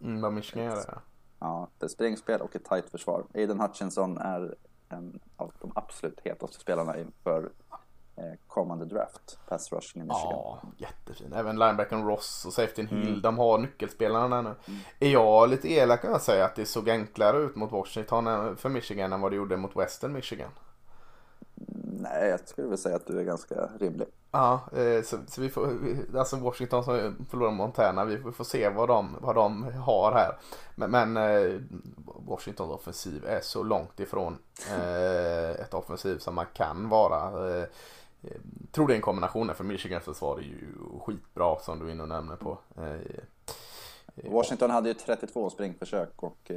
Mm, 0.01 0.21
vad 0.21 0.33
Michigan 0.33 0.65
gör 0.65 0.75
det. 0.75 0.99
Ja, 1.39 1.67
ett 1.83 1.91
springspel 1.91 2.41
och 2.41 2.55
ett 2.55 2.65
tight 2.65 2.89
försvar. 2.89 3.25
Aiden 3.33 3.59
Hutchinson 3.59 4.17
är 4.17 4.55
en 4.89 5.19
av 5.35 5.53
de 5.59 5.71
absolut 5.75 6.19
hetaste 6.23 6.59
spelarna 6.59 6.97
inför 6.99 7.51
eh, 8.15 8.23
kommande 8.47 8.85
draft. 8.85 9.39
Pass 9.49 9.71
rushing 9.71 10.01
i 10.01 10.05
Michigan. 10.05 10.29
Ja, 10.31 10.61
jättefin. 10.77 11.33
Även 11.33 11.59
linebacken 11.59 12.05
Ross 12.07 12.43
och 12.45 12.53
safetyn 12.53 12.87
Hill, 12.87 13.07
Mm. 13.07 13.21
de 13.21 13.37
har 13.37 13.57
nyckelspelarna 13.57 14.35
där 14.35 14.41
nu. 14.49 14.55
Är 14.99 15.09
jag 15.11 15.49
lite 15.49 15.71
elak 15.73 16.01
kan 16.01 16.11
jag 16.11 16.21
säga 16.21 16.45
att 16.45 16.55
det 16.55 16.65
såg 16.65 16.89
enklare 16.89 17.37
ut 17.37 17.55
mot 17.55 17.71
Washington 17.71 18.57
för 18.57 18.69
Michigan 18.69 19.13
än 19.13 19.21
vad 19.21 19.31
det 19.31 19.35
gjorde 19.35 19.57
mot 19.57 19.75
Western 19.75 20.13
Michigan? 20.13 20.49
Nej, 22.01 22.29
jag 22.29 22.47
skulle 22.47 22.67
väl 22.67 22.77
säga 22.77 22.95
att 22.95 23.07
du 23.07 23.19
är 23.19 23.23
ganska 23.23 23.69
rimlig. 23.79 24.07
Ja, 24.31 24.61
eh, 24.75 25.03
så, 25.03 25.17
så 25.27 25.41
vi 25.41 25.49
får, 25.49 25.77
alltså 26.17 26.35
Washington 26.35 26.83
som 26.83 27.25
förlorar 27.29 27.51
Montana, 27.51 28.05
vi 28.05 28.31
får 28.31 28.43
se 28.43 28.69
vad 28.69 28.87
de, 28.87 29.17
vad 29.21 29.35
de 29.35 29.63
har 29.63 30.11
här. 30.11 30.37
Men, 30.75 30.91
men 30.91 31.17
eh, 31.17 31.61
Washingtons 32.05 32.71
offensiv 32.71 33.25
är 33.25 33.39
så 33.41 33.63
långt 33.63 33.99
ifrån 33.99 34.37
eh, 34.69 35.49
ett 35.49 35.73
offensiv 35.73 36.17
som 36.17 36.35
man 36.35 36.45
kan 36.53 36.89
vara. 36.89 37.49
Eh, 37.57 37.65
tror 38.71 38.87
det 38.87 38.93
är 38.93 38.95
en 38.95 39.01
kombination 39.01 39.55
för 39.55 39.63
Michigans 39.63 40.03
försvar 40.03 40.37
är 40.37 40.41
ju 40.41 40.73
skitbra 41.01 41.59
som 41.59 41.79
du 41.79 41.87
är 41.87 41.91
inne 41.91 42.03
och 42.03 42.09
nämner 42.09 42.35
på. 42.35 42.57
Washington 44.15 44.69
hade 44.69 44.89
ju 44.89 44.93
32 44.93 45.49
springförsök 45.49 46.23
och 46.23 46.51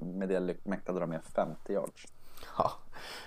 med 0.00 0.28
det 0.28 0.56
mäktade 0.64 1.00
de 1.00 1.10
med 1.10 1.24
50 1.24 1.72
yards. 1.72 2.06
Ja, 2.58 2.72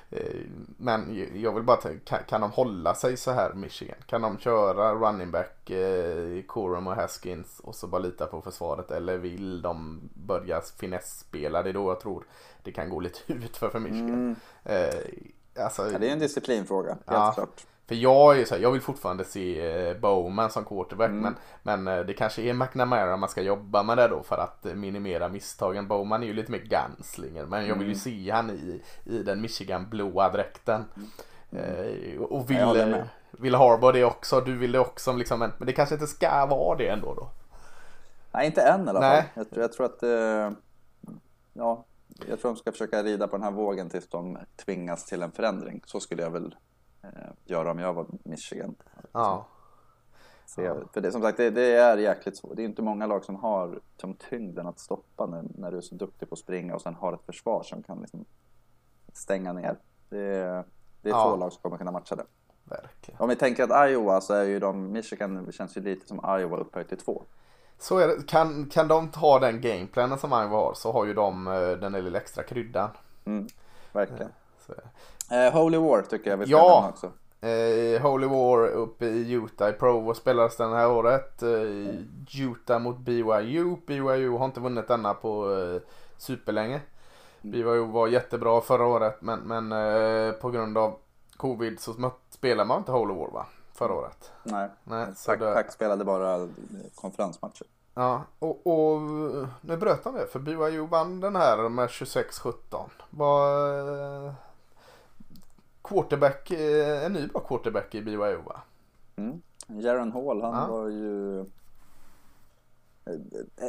eh, 0.10 0.42
men 0.78 1.28
jag 1.42 1.54
vill 1.54 1.64
bara 1.64 1.78
kan, 2.04 2.20
kan 2.28 2.42
de 2.42 2.52
hålla 2.52 2.96
sig 2.96 3.18
så 3.18 3.32
här 3.32 3.54
Michigan? 3.54 3.98
Kan 4.06 4.22
de 4.22 4.38
köra 4.38 4.94
running 4.94 5.32
back, 5.32 5.70
eh, 5.70 6.42
Corum 6.48 6.88
och 6.88 6.96
Haskins 6.96 7.60
och 7.60 7.76
så 7.76 7.88
bara 7.88 8.02
lita 8.02 8.26
på 8.26 8.42
försvaret? 8.42 8.92
Eller 8.92 9.18
vill 9.18 9.62
de 9.62 10.00
börja 10.14 10.62
finessspela? 10.62 11.64
Det 11.64 11.70
är 11.70 11.74
då 11.74 11.90
jag 11.90 12.00
tror 12.00 12.26
det 12.64 12.72
kan 12.72 12.90
gå 12.90 13.00
lite 13.00 13.20
ut 13.34 13.58
för, 13.58 13.70
för 13.70 13.80
Michigan. 13.80 14.10
Mm. 14.10 14.36
Eh, 14.64 15.64
alltså, 15.66 15.92
ja, 15.92 16.00
det 16.00 16.08
är 16.08 16.14
en 16.14 16.20
disciplinfråga, 16.20 16.90
helt 16.90 17.02
ja, 17.06 17.32
klart. 17.36 17.66
För 17.92 17.96
jag 17.96 18.40
är 18.40 18.46
så 18.46 18.56
här, 18.56 18.62
jag 18.62 18.72
vill 18.72 18.82
fortfarande 18.82 19.24
se 19.24 19.72
eh, 19.90 19.98
Bowman 19.98 20.50
som 20.50 20.66
quarterback 20.66 21.10
mm. 21.10 21.22
men, 21.22 21.36
men 21.84 22.00
eh, 22.00 22.06
det 22.06 22.14
kanske 22.14 22.42
är 22.42 22.54
McNamara 22.54 23.18
man 23.18 23.30
ska 23.30 23.42
jobba 23.42 23.84
med 23.84 23.98
det 23.98 24.08
då 24.08 24.24
för 24.24 24.38
att 24.38 24.66
eh, 24.66 24.74
minimera 24.74 25.30
misstagen. 25.30 25.88
Bowman 25.88 26.24
är 26.24 26.28
ju 26.28 26.34
lite 26.34 26.52
mer 26.52 26.60
gunslinger 26.60 27.46
men 27.46 27.68
jag 27.68 27.76
vill 27.76 27.88
ju 27.88 27.94
mm. 27.94 28.00
se 28.00 28.32
han 28.32 28.50
i, 28.50 28.82
i 29.06 29.24
den 29.24 29.42
Michigan 29.42 29.90
blåa 29.90 30.30
dräkten. 30.30 30.86
Mm. 31.52 32.22
och 32.24 32.50
vill, 32.50 33.04
vill 33.32 33.56
Harbour 33.56 33.94
det 33.94 34.04
också, 34.04 34.42
du 34.42 34.58
vill 34.58 34.72
det 34.72 34.80
också 34.80 35.14
liksom, 35.14 35.40
men, 35.40 35.52
men 35.58 35.66
det 35.66 35.74
kanske 35.74 35.96
inte 35.96 36.08
ska 36.08 36.46
vara 36.46 36.78
det 36.78 36.88
ändå 36.88 37.14
då. 37.14 37.30
Nej 38.32 38.46
inte 38.46 38.62
än 38.62 38.86
i 38.86 38.90
alla 38.90 39.02
fall. 39.02 39.24
Jag, 39.34 39.48
jag 39.52 39.72
tror 39.74 39.86
att 39.86 40.04
ja, 41.54 41.86
jag 42.28 42.42
tror 42.42 42.52
de 42.52 42.58
ska 42.58 42.72
försöka 42.72 43.04
rida 43.04 43.28
på 43.28 43.36
den 43.36 43.44
här 43.44 43.52
vågen 43.52 43.90
tills 43.90 44.08
de 44.08 44.38
tvingas 44.66 45.06
till 45.06 45.22
en 45.22 45.32
förändring. 45.32 45.82
Så 45.86 46.00
skulle 46.00 46.24
jag 46.24 46.32
väl 46.32 46.46
eh, 46.46 46.56
göra 47.46 47.72
om 47.72 47.80
jag 47.80 47.94
var 47.94 48.06
Michigan. 48.24 48.76
Ja. 49.12 49.46
Så 50.46 50.88
för 50.94 51.02
det, 51.02 51.12
som 51.12 51.22
sagt, 51.22 51.38
det, 51.38 51.50
det, 51.50 51.76
är 51.76 51.98
jäkligt 51.98 52.38
svårt. 52.38 52.56
Det 52.56 52.62
är 52.62 52.66
inte 52.66 52.82
många 52.82 53.08
lag 53.08 53.26
som 53.26 53.36
har 53.36 53.80
som 53.98 54.14
tyngden 54.14 54.68
att 54.68 54.80
stoppa 54.80 55.26
när, 55.26 55.44
när 55.58 55.72
du 55.72 55.78
är 55.78 55.82
så 55.82 55.96
duktig 55.96 56.30
på 56.30 56.34
att 56.34 56.40
springa 56.40 56.76
och 56.76 56.82
sen 56.82 56.96
har 56.96 57.14
ett 57.14 57.26
försvar 57.26 57.64
som 57.64 57.84
kan 57.84 58.02
liksom 58.02 58.26
stänga 59.14 59.54
ner. 59.54 59.78
Det, 60.10 60.18
det 61.02 61.10
är 61.10 61.14
ja. 61.14 61.32
få 61.32 61.36
lag 61.36 61.54
som 61.54 61.62
kommer 61.62 61.78
kunna 61.78 61.92
matcha 61.92 62.16
det. 62.16 62.26
Verkligen. 62.64 63.22
Om 63.22 63.30
vi 63.30 63.36
tänker 63.36 63.64
att 63.64 63.90
Iowa 63.90 64.22
så 64.22 64.34
är 64.34 64.44
ju 64.44 64.60
de, 64.60 64.92
Michigan 64.92 65.52
känns 65.52 65.78
ju 65.78 65.82
lite 65.82 66.08
som 66.08 66.40
Iowa 66.40 66.58
upphöjt 66.58 66.90
till 66.90 66.98
två. 66.98 67.24
Så 67.78 67.98
är 67.98 68.08
det. 68.08 68.28
Kan, 68.28 68.70
kan 68.70 68.88
de 68.88 69.12
ta 69.12 69.40
den 69.40 69.62
gameplanen 69.62 70.20
som 70.20 70.30
Iowa 70.30 70.58
har 70.58 70.74
så 70.74 70.92
har 70.92 71.06
ju 71.06 71.14
de 71.14 71.48
eh, 71.48 71.72
den 71.72 71.92
lilla 71.92 72.20
extra 72.20 72.44
kryddan. 72.44 72.90
Mm, 73.26 73.48
verkligen. 73.92 74.32
Så. 74.68 74.74
Eh, 75.32 75.54
Holy 75.54 75.78
War 75.78 76.02
tycker 76.02 76.30
jag 76.30 76.38
vi 76.38 76.46
ska 76.46 76.52
ja. 76.52 76.90
också. 76.90 77.12
Eh, 77.48 78.02
Holy 78.02 78.28
War 78.28 78.68
uppe 78.68 79.06
i 79.06 79.32
Utah 79.32 79.70
i 79.70 79.74
Provo 79.74 80.14
spelades 80.14 80.58
den 80.58 80.74
här 80.74 80.92
året. 80.92 81.44
Eh, 81.44 82.42
Utah 82.42 82.80
mot 82.80 82.98
BYU. 82.98 83.76
BYU 83.88 84.38
har 84.38 84.46
inte 84.46 84.60
vunnit 84.60 84.88
denna 84.88 85.14
på 85.14 85.54
eh, 85.54 85.82
superlänge. 86.18 86.82
Mm. 87.42 87.52
BYU 87.52 87.86
var 87.86 88.08
jättebra 88.08 88.62
förra 88.62 88.86
året 88.86 89.18
men, 89.22 89.40
men 89.40 89.72
eh, 89.72 90.32
på 90.32 90.50
grund 90.50 90.78
av 90.78 90.96
covid 91.38 91.80
så 91.80 92.12
spelar 92.30 92.66
man 92.66 92.78
inte 92.78 92.92
Holy 92.92 93.14
War 93.14 93.32
va? 93.32 93.46
Förra 93.74 93.94
året. 93.94 94.32
Nej, 94.44 94.70
Nej. 94.84 95.08
Pack 95.26 95.72
spelade 95.72 96.06
bara 96.06 96.48
konferensmatcher. 96.96 97.68
Ja, 97.94 98.24
och, 98.40 98.68
och 98.68 99.02
nu 99.62 99.78
bröt 99.78 100.06
han 100.06 100.14
det 100.14 100.28
för 100.28 100.40
BYU 100.40 100.88
vann 100.88 101.20
den 101.20 101.36
här 101.36 101.70
med 101.70 101.88
26-17. 101.88 102.54
Var 103.10 104.34
quarterback, 105.92 106.52
eh, 106.52 107.06
en 107.06 107.14
ny 107.14 107.28
bra 107.28 107.42
quarterback 107.42 107.96
i 107.96 108.02
BYO 108.02 108.42
va? 108.42 108.62
Mm. 109.16 109.42
Jaron 109.68 110.12
Hall, 110.12 110.42
han 110.42 110.54
ja. 110.54 110.68
var 110.68 110.88
ju 110.88 111.40
eh, 111.40 111.46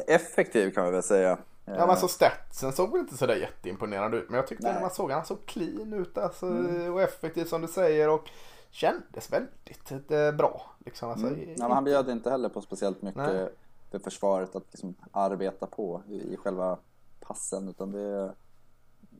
effektiv 0.06 0.70
kan 0.70 0.84
man 0.84 0.92
väl 0.92 1.02
säga. 1.02 1.38
Ja 1.64 1.72
men 1.72 1.90
alltså 1.90 2.08
statsen 2.08 2.72
såg 2.72 2.90
väl 2.90 3.00
inte 3.00 3.16
sådär 3.16 3.36
jätteimponerande 3.36 4.16
ut 4.16 4.30
men 4.30 4.36
jag 4.36 4.46
tyckte 4.46 4.64
Nej. 4.64 4.74
när 4.74 4.80
man 4.80 4.90
såg 4.90 5.10
han 5.10 5.24
så 5.24 5.36
clean 5.36 5.92
ut 5.92 6.18
alltså, 6.18 6.46
mm. 6.46 6.92
och 6.92 7.02
effektiv 7.02 7.44
som 7.44 7.62
du 7.62 7.68
säger 7.68 8.08
och 8.08 8.30
kändes 8.70 9.32
väldigt 9.32 10.10
eh, 10.10 10.32
bra. 10.32 10.70
Liksom. 10.84 11.10
Alltså, 11.10 11.26
mm. 11.26 11.40
ja, 11.40 11.62
men 11.62 11.70
han 11.70 11.84
bjöd 11.84 12.08
inte 12.08 12.30
heller 12.30 12.48
på 12.48 12.60
speciellt 12.60 13.02
mycket 13.02 13.22
Nej. 13.22 13.48
för 13.90 13.98
försvaret 13.98 14.56
att 14.56 14.64
liksom 14.70 14.94
arbeta 15.12 15.66
på 15.66 16.02
i, 16.08 16.34
i 16.34 16.36
själva 16.36 16.78
passen 17.20 17.68
utan 17.68 17.92
det 17.92 18.34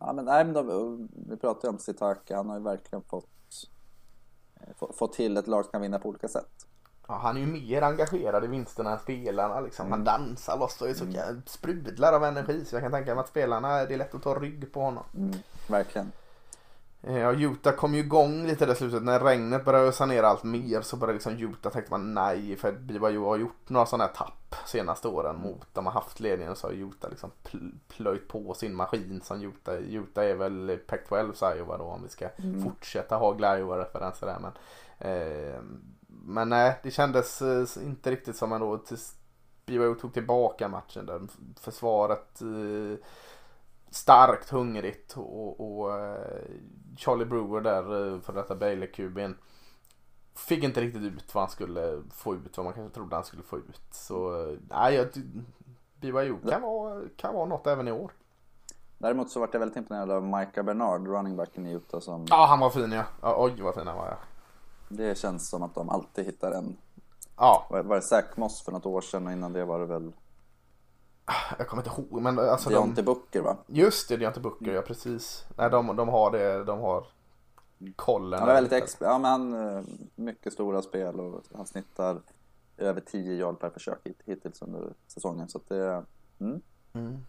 Ja, 0.07 0.13
men, 0.13 0.25
nej, 0.25 0.45
men 0.45 0.55
de, 0.55 1.09
vi 1.29 1.37
pratade 1.37 1.69
om 1.69 1.79
Sitaka, 1.79 2.37
han 2.37 2.49
har 2.49 2.57
ju 2.57 2.63
verkligen 2.63 3.03
fått, 3.03 3.69
eh, 4.61 4.93
fått 4.93 5.13
till 5.13 5.37
ett 5.37 5.47
lag 5.47 5.65
som 5.65 5.73
kan 5.73 5.83
vinna 5.83 5.99
på 5.99 6.09
olika 6.09 6.29
sätt. 6.29 6.67
Ja, 7.09 7.15
han 7.15 7.37
är 7.37 7.41
ju 7.41 7.47
mer 7.47 7.83
engagerad 7.83 8.45
i 8.45 8.47
vinsterna 8.47 8.93
än 8.93 8.99
spelarna. 8.99 9.61
Liksom. 9.61 9.91
Han 9.91 10.01
mm. 10.01 10.05
dansar 10.05 10.59
loss 10.59 10.81
och 10.81 10.89
är 10.89 10.95
så 10.95 11.05
mm. 11.05 11.43
sprudlar 11.47 12.13
av 12.13 12.25
energi. 12.25 12.65
Så 12.65 12.75
jag 12.75 12.83
kan 12.83 12.93
tänka 12.93 13.15
mig 13.15 13.23
att 13.23 13.29
spelarna, 13.29 13.85
det 13.85 13.95
är 13.95 13.99
lätt 13.99 14.15
att 14.15 14.23
ta 14.23 14.35
rygg 14.35 14.73
på 14.73 14.81
honom. 14.81 15.05
Mm, 15.15 15.35
verkligen. 15.69 16.13
Eh, 17.03 17.19
ja, 17.19 17.33
Utah 17.33 17.75
kom 17.75 17.95
ju 17.95 18.01
igång 18.01 18.47
lite 18.47 18.67
där 18.67 18.75
slutet. 18.75 19.03
När 19.03 19.21
regnet 19.21 19.65
började 19.65 19.87
ösa 19.89 20.07
ner 20.07 20.23
allt 20.23 20.45
mer 20.45 20.81
så 20.81 20.97
började 20.97 21.13
liksom 21.13 21.39
Utah 21.39 21.73
tänkte 21.73 21.91
man 21.91 22.15
nej. 22.15 22.57
För 22.57 22.73
BYU 22.73 23.19
har 23.19 23.37
gjort 23.37 23.69
några 23.69 23.87
sådana 23.87 24.05
här 24.05 24.13
tapp 24.13 24.55
senaste 24.67 25.09
åren 25.09 25.37
mot 25.37 25.67
de 25.73 25.87
har 25.87 25.93
haft 25.93 26.21
ledningen 26.21 26.57
så 26.57 26.67
har 26.67 26.73
Utah 26.73 27.11
liksom 27.11 27.31
plöjt 27.89 28.29
på 28.29 28.55
sin 28.55 28.75
maskin 28.75 29.21
som 29.25 29.43
Utah. 29.43 29.75
Utah 29.75 30.25
är 30.25 30.35
väl 30.35 30.79
Pac-12 30.87 31.57
Iowa 31.57 31.79
då 31.79 31.85
om 31.85 32.03
vi 32.03 32.09
ska 32.09 32.29
mm. 32.29 32.63
fortsätta 32.63 33.17
ha 33.17 33.57
Iowa-referenser 33.57 34.27
där. 34.27 34.39
Men, 34.39 34.53
eh, 34.99 35.61
men 36.07 36.49
nej, 36.49 36.81
det 36.83 36.91
kändes 36.91 37.43
eh, 37.43 37.85
inte 37.85 38.11
riktigt 38.11 38.37
som 38.37 38.51
man 38.51 38.61
då 38.61 38.79
tills 38.79 39.15
BYU 39.67 39.95
tog 39.95 40.15
tillbaka 40.15 40.69
matchen 40.69 41.07
där 41.07 41.21
försvaret 41.61 42.41
eh, 42.41 43.05
starkt 43.95 44.51
hungrigt 44.51 45.17
och, 45.17 45.61
och 45.61 45.99
eh, 45.99 46.43
Charlie 46.97 47.25
Brewer 47.25 47.61
där, 47.61 48.15
eh, 48.15 48.21
för 48.21 48.33
detta 48.33 48.55
Bailey-kuben 48.55 49.37
fick 50.35 50.65
inte 50.65 50.81
riktigt 50.81 51.03
ut 51.03 51.35
vad 51.35 51.43
han 51.43 51.51
skulle 51.51 52.03
få 52.11 52.35
ut, 52.35 52.57
vad 52.57 52.65
man 52.65 52.75
kanske 52.75 52.95
trodde 52.95 53.17
han 53.17 53.25
skulle 53.25 53.43
få 53.43 53.59
ut. 53.59 53.83
Så 53.91 54.43
eh, 54.43 54.59
nej, 54.69 54.95
jag, 54.95 55.09
BYU 56.01 56.37
kan 56.49 56.63
vara, 56.63 57.03
kan 57.17 57.35
vara 57.35 57.47
något 57.47 57.67
även 57.67 57.89
i 57.89 57.93
år. 57.93 58.13
Däremot 58.99 59.31
så 59.31 59.41
vart 59.41 59.53
jag 59.53 59.61
väldigt 59.61 59.77
imponerad 59.77 60.11
av 60.11 60.23
Micah 60.23 60.65
Bernard, 60.65 61.07
runningbacken 61.07 61.67
i 61.67 61.73
Utah 61.73 62.01
som... 62.01 62.27
Ja, 62.31 62.47
han 62.47 62.61
var 62.61 62.71
fin 62.71 62.93
ja. 62.93 63.05
Oj, 63.37 63.61
vad 63.63 63.75
fin 63.75 63.87
han 63.87 63.97
var 63.97 64.07
ja. 64.07 64.17
Det 64.89 65.19
känns 65.19 65.49
som 65.49 65.63
att 65.63 65.75
de 65.75 65.89
alltid 65.89 66.25
hittar 66.25 66.53
en... 66.53 66.77
Ja. 67.37 67.67
Var 67.71 67.95
det 67.95 68.03
Zach 68.03 68.37
Moss 68.37 68.63
för 68.63 68.73
något 68.73 68.87
år 68.87 69.01
sedan 69.01 69.27
och 69.27 69.33
innan 69.33 69.53
det 69.53 69.65
var 69.65 69.79
det 69.79 69.87
väl... 69.87 70.13
Jag 71.59 71.69
kommer 71.69 71.83
inte 71.83 72.01
ihåg 72.01 72.23
men 72.23 72.39
alltså 72.39 72.71
de... 72.71 73.05
Booker 73.05 73.41
va? 73.41 73.57
Just 73.67 74.09
det, 74.09 74.17
Deontay 74.17 74.43
Booker, 74.43 74.65
mm. 74.65 74.75
ja 74.75 74.83
precis. 74.83 75.45
Nej, 75.57 75.71
de, 75.71 75.97
de 75.97 76.09
har 76.09 76.31
det, 76.31 76.65
de 76.65 76.81
har 76.81 77.07
kollen. 77.97 78.41
Han 78.41 78.49
är 78.49 78.55
väldigt 78.55 78.73
exp... 78.73 79.01
ja, 79.01 79.19
men 79.19 79.31
han, 79.31 79.77
eh, 79.77 79.85
mycket 80.15 80.53
stora 80.53 80.83
spel 80.83 81.21
och 81.21 81.43
han 81.55 81.67
snittar 81.67 82.21
över 82.77 83.01
10 83.01 83.33
yard 83.33 83.61
per 83.61 83.71
försök 83.71 83.99
hittills 84.25 84.63
under 84.63 84.93
säsongen. 85.07 85.49
Så 85.49 85.61
det, 85.69 86.05
mm. 86.41 86.61
Mm 86.93 87.25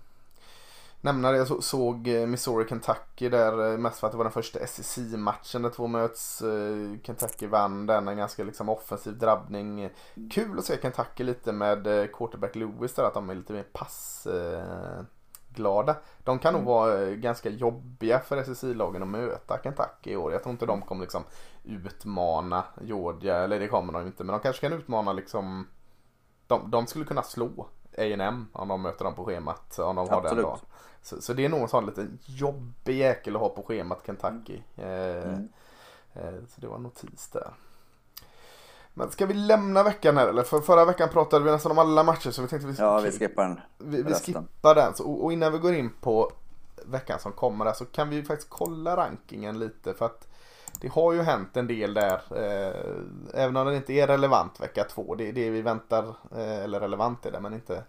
nämna 1.03 1.31
det. 1.31 1.37
Jag 1.37 1.63
såg 1.63 2.07
eh, 2.07 2.27
Missouri-Kentucky 2.27 3.29
där 3.29 3.71
eh, 3.71 3.77
mest 3.77 3.99
för 3.99 4.07
att 4.07 4.11
det 4.13 4.17
var 4.17 4.25
den 4.25 4.33
första 4.33 4.67
SEC-matchen 4.67 5.61
där 5.61 5.69
två 5.69 5.87
möts. 5.87 6.41
Eh, 6.41 6.97
Kentucky 7.03 7.47
vann 7.47 7.85
den, 7.85 8.07
en 8.07 8.17
ganska 8.17 8.43
liksom 8.43 8.69
offensiv 8.69 9.17
drabbning. 9.17 9.89
Kul 10.31 10.59
att 10.59 10.65
se 10.65 10.81
Kentucky 10.81 11.23
lite 11.23 11.51
med 11.51 11.83
quarterback 12.13 12.55
Lewis 12.55 12.93
där, 12.93 13.03
att 13.03 13.13
de 13.13 13.29
är 13.29 13.35
lite 13.35 13.53
mer 13.53 13.65
passglada. 15.53 15.95
De 16.23 16.39
kan 16.39 16.53
nog 16.53 16.61
mm. 16.61 16.73
vara 16.73 17.09
ganska 17.09 17.49
jobbiga 17.49 18.19
för 18.19 18.43
SEC-lagen 18.43 19.03
att 19.03 19.09
möta 19.09 19.59
Kentucky 19.63 20.11
i 20.11 20.15
år. 20.15 20.31
Jag 20.31 20.43
tror 20.43 20.51
inte 20.51 20.65
de 20.65 20.81
kommer 20.81 21.01
liksom 21.01 21.23
utmana 21.63 22.63
Georgia, 22.81 23.37
eller 23.37 23.59
det 23.59 23.67
kommer 23.67 23.93
de 23.93 24.07
inte, 24.07 24.23
men 24.23 24.33
de 24.33 24.39
kanske 24.39 24.69
kan 24.69 24.79
utmana 24.79 25.13
liksom 25.13 25.67
de, 26.47 26.71
de 26.71 26.87
skulle 26.87 27.05
kunna 27.05 27.23
slå 27.23 27.67
A&M 27.97 28.47
om 28.53 28.67
de 28.67 28.81
möter 28.81 29.05
dem 29.05 29.15
på 29.15 29.25
schemat. 29.25 29.79
Om 29.79 29.95
de 29.95 30.09
har 30.09 30.17
Absolut. 30.17 30.35
den 30.35 30.43
dagen. 30.43 30.59
Så, 31.01 31.21
så 31.21 31.33
det 31.33 31.45
är 31.45 31.49
nog 31.49 31.59
en 31.59 31.67
sån 31.67 31.85
liten 31.85 32.19
jobbig 32.25 32.97
jäkel 32.97 33.35
att 33.35 33.41
ha 33.41 33.49
på 33.49 33.63
schemat 33.63 34.03
Kentucky. 34.05 34.61
Eh, 34.75 35.23
mm. 35.23 35.49
Eh, 36.13 36.33
så 36.49 36.61
det 36.61 36.67
var 36.67 36.75
en 36.75 36.83
notis 36.83 37.29
där. 37.33 37.53
Men 38.93 39.11
ska 39.11 39.25
vi 39.25 39.33
lämna 39.33 39.83
veckan 39.83 40.17
här 40.17 40.27
eller? 40.27 40.43
För 40.43 40.59
förra 40.59 40.85
veckan 40.85 41.09
pratade 41.09 41.45
vi 41.45 41.51
nästan 41.51 41.71
om 41.71 41.79
alla 41.79 42.03
matcher 42.03 42.31
så 42.31 42.41
vi 42.41 42.47
tänkte 42.47 42.67
vi 42.67 42.75
Ja 42.77 42.99
vi 42.99 43.11
skippar 43.11 43.43
den. 43.43 43.59
Vi, 43.77 44.03
vi 44.03 44.13
skippar 44.13 44.75
den. 44.75 44.95
Så, 44.95 45.11
och 45.11 45.33
innan 45.33 45.51
vi 45.51 45.57
går 45.59 45.73
in 45.73 45.89
på 46.01 46.31
veckan 46.85 47.19
som 47.19 47.31
kommer 47.31 47.65
där 47.65 47.73
så 47.73 47.85
kan 47.85 48.09
vi 48.09 48.23
faktiskt 48.23 48.49
kolla 48.49 48.97
rankingen 48.97 49.59
lite 49.59 49.93
för 49.93 50.05
att 50.05 50.27
det 50.83 50.89
har 50.89 51.13
ju 51.13 51.21
hänt 51.21 51.57
en 51.57 51.67
del 51.67 51.93
där. 51.93 52.21
Eh, 52.35 53.41
även 53.41 53.57
om 53.57 53.65
den 53.65 53.75
inte 53.75 53.93
är 53.93 54.07
relevant 54.07 54.59
vecka 54.61 54.83
två. 54.83 55.15
Det 55.15 55.29
är 55.29 55.33
det 55.33 55.49
vi 55.49 55.61
väntar, 55.61 56.03
eh, 56.35 56.63
eller 56.63 56.79
relevant 56.79 57.25
är 57.25 57.31
det 57.31 57.39
men 57.39 57.53
inte. 57.53 57.83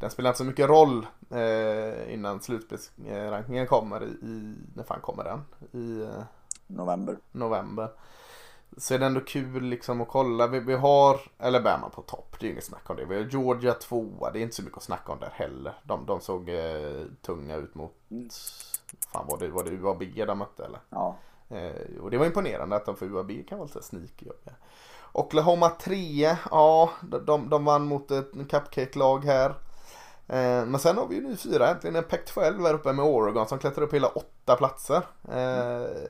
Den 0.00 0.10
spelar 0.10 0.30
inte 0.30 0.38
så 0.38 0.44
mycket 0.44 0.68
roll 0.68 1.06
eh, 1.30 2.14
innan 2.14 2.40
slutspelsrankingen 2.40 3.66
kommer 3.66 4.02
i, 4.02 4.06
i, 4.06 4.54
när 4.74 4.84
fan 4.84 5.00
kommer 5.00 5.24
den? 5.24 5.40
I 5.82 6.02
eh, 6.02 6.22
November. 6.66 7.16
november. 7.32 7.88
Så 8.76 8.94
är 8.94 8.98
det 8.98 9.06
ändå 9.06 9.20
kul 9.20 9.62
liksom 9.62 10.00
att 10.00 10.08
kolla. 10.08 10.46
Vi, 10.46 10.60
vi 10.60 10.74
har 10.74 11.20
Alabama 11.38 11.88
på 11.88 12.02
topp. 12.02 12.36
Det 12.40 12.46
är 12.46 12.50
inget 12.50 12.64
snack 12.64 12.90
om 12.90 12.96
det. 12.96 13.04
Vi 13.04 13.16
har 13.16 13.22
Georgia 13.22 13.72
tvåa. 13.74 14.30
Det 14.30 14.38
är 14.38 14.42
inte 14.42 14.56
så 14.56 14.62
mycket 14.62 14.76
att 14.76 14.82
snacka 14.84 15.12
om 15.12 15.18
där 15.20 15.30
heller. 15.32 15.74
De, 15.82 16.06
de 16.06 16.20
såg 16.20 16.48
eh, 16.48 17.02
tunga 17.22 17.56
ut 17.56 17.74
mot, 17.74 17.92
Mm. 18.10 18.28
fan 19.12 19.26
var 19.28 19.38
det, 19.38 19.48
var 19.48 19.64
det 19.64 19.70
UAB 19.70 20.26
de 20.26 20.38
mötte 20.38 20.64
eller? 20.64 20.80
Ja. 20.90 21.16
Eh, 21.48 22.00
och 22.00 22.10
det 22.10 22.18
var 22.18 22.26
imponerande 22.26 22.76
att 22.76 22.86
de 22.86 22.96
för 22.96 23.06
UAB 23.06 23.30
kan 23.48 23.58
vara 23.58 23.66
lite 23.66 23.82
sneaky. 23.82 24.26
Oklahoma 25.12 25.68
3, 25.68 26.36
ja 26.50 26.90
de, 27.26 27.48
de, 27.48 27.64
vann 27.64 27.86
mot 27.86 28.10
ett 28.10 28.32
cupcake-lag 28.50 29.24
här. 29.24 29.50
Eh, 30.26 30.66
men 30.66 30.78
sen 30.78 30.96
har 30.96 31.06
vi 31.06 31.14
ju 31.14 31.22
nu 31.22 31.36
fyra 31.36 31.68
äntligen 31.68 31.96
en 31.96 32.04
Pac-12 32.04 32.66
här 32.66 32.74
uppe 32.74 32.92
med 32.92 33.04
Oregon 33.04 33.48
som 33.48 33.58
klättrar 33.58 33.84
upp 33.84 33.94
hela 33.94 34.08
åtta 34.08 34.56
platser. 34.56 35.02
Eh, 35.32 36.08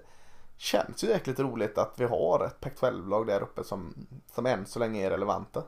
känns 0.57 1.05
ju 1.05 1.09
jäkligt 1.09 1.41
roligt 1.41 1.79
att 1.79 1.95
vi 1.97 2.05
har 2.05 2.45
ett 2.45 2.61
Pac-12-lag 2.61 3.27
där 3.27 3.43
uppe 3.43 3.65
som, 3.65 3.95
som 4.35 4.47
än 4.47 4.67
så 4.67 4.79
länge 4.79 5.07
är 5.07 5.11
relevanta. 5.11 5.63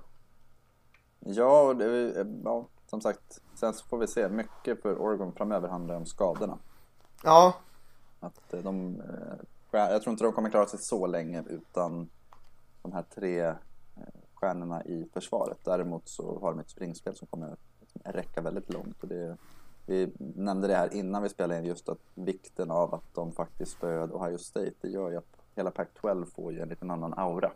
Ja, 1.21 1.75
det, 1.75 2.13
ja, 2.45 2.67
som 2.87 3.01
sagt. 3.01 3.41
Sen 3.55 3.75
så 3.75 3.87
får 3.87 3.99
vi 3.99 4.07
se. 4.07 4.29
Mycket 4.29 4.83
för 4.83 5.03
Oregon 5.03 5.33
framöver 5.33 5.69
handlar 5.69 5.95
om 5.95 6.07
skadorna. 6.07 6.59
Ja, 7.23 7.55
Att 8.21 8.55
de, 8.63 9.03
jag 9.71 10.03
tror 10.03 10.13
inte 10.13 10.25
de 10.25 10.33
kommer 10.33 10.51
klara 10.51 10.67
sig 10.67 10.79
så 10.79 11.07
länge 11.07 11.45
utan 11.49 12.09
de 12.83 12.93
här 12.93 13.05
tre 13.15 13.41
eh, 13.41 13.55
stjärnorna 14.35 14.85
i 14.85 15.09
försvaret. 15.13 15.59
Däremot 15.65 16.09
så 16.09 16.39
har 16.41 16.51
de 16.51 16.59
ett 16.61 16.71
springspel 16.71 17.17
som 17.17 17.27
kommer 17.27 17.57
räcka 18.05 18.41
väldigt 18.41 18.73
långt. 18.73 19.03
Och 19.03 19.09
det, 19.09 19.37
vi 19.87 20.13
nämnde 20.19 20.69
det 20.69 20.75
här 20.75 20.95
innan 20.95 21.23
vi 21.23 21.29
spelade 21.29 21.61
in 21.61 21.67
just 21.67 21.89
att 21.89 21.99
vikten 22.15 22.71
av 22.71 22.95
att 22.95 23.15
de 23.15 23.33
faktiskt 23.33 23.73
spöade 23.73 24.15
Ohio 24.15 24.39
State. 24.39 24.73
Det 24.81 24.89
gör 24.89 25.11
ju 25.11 25.17
att 25.17 25.37
hela 25.57 25.71
Pac-12 25.71 26.27
får 26.35 26.53
ju 26.53 26.61
en 26.61 26.69
liten 26.69 26.91
annan 26.91 27.15
aura. 27.17 27.51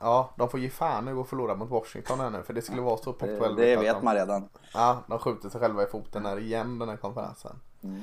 ja, 0.00 0.34
de 0.38 0.48
får 0.48 0.60
ge 0.60 0.70
fan 0.70 1.04
nu 1.04 1.16
och 1.16 1.28
förlora 1.28 1.54
mot 1.54 1.70
Washington 1.70 2.20
här 2.20 2.30
nu 2.30 2.42
för 2.42 2.52
det 2.52 2.62
skulle 2.62 2.82
vara 2.82 2.96
så 2.96 3.12
Det, 3.12 3.18
Pac-12. 3.18 3.56
det 3.56 3.76
att 3.76 3.82
vet 3.82 3.94
de, 3.96 4.04
man 4.04 4.14
redan. 4.14 4.48
Ja, 4.74 5.04
de 5.08 5.18
skjuter 5.18 5.48
sig 5.48 5.60
själva 5.60 5.82
i 5.82 5.86
foten 5.86 6.26
här 6.26 6.38
igen 6.38 6.78
den 6.78 6.88
här 6.88 6.96
konferensen. 6.96 7.60
Mm. 7.82 8.00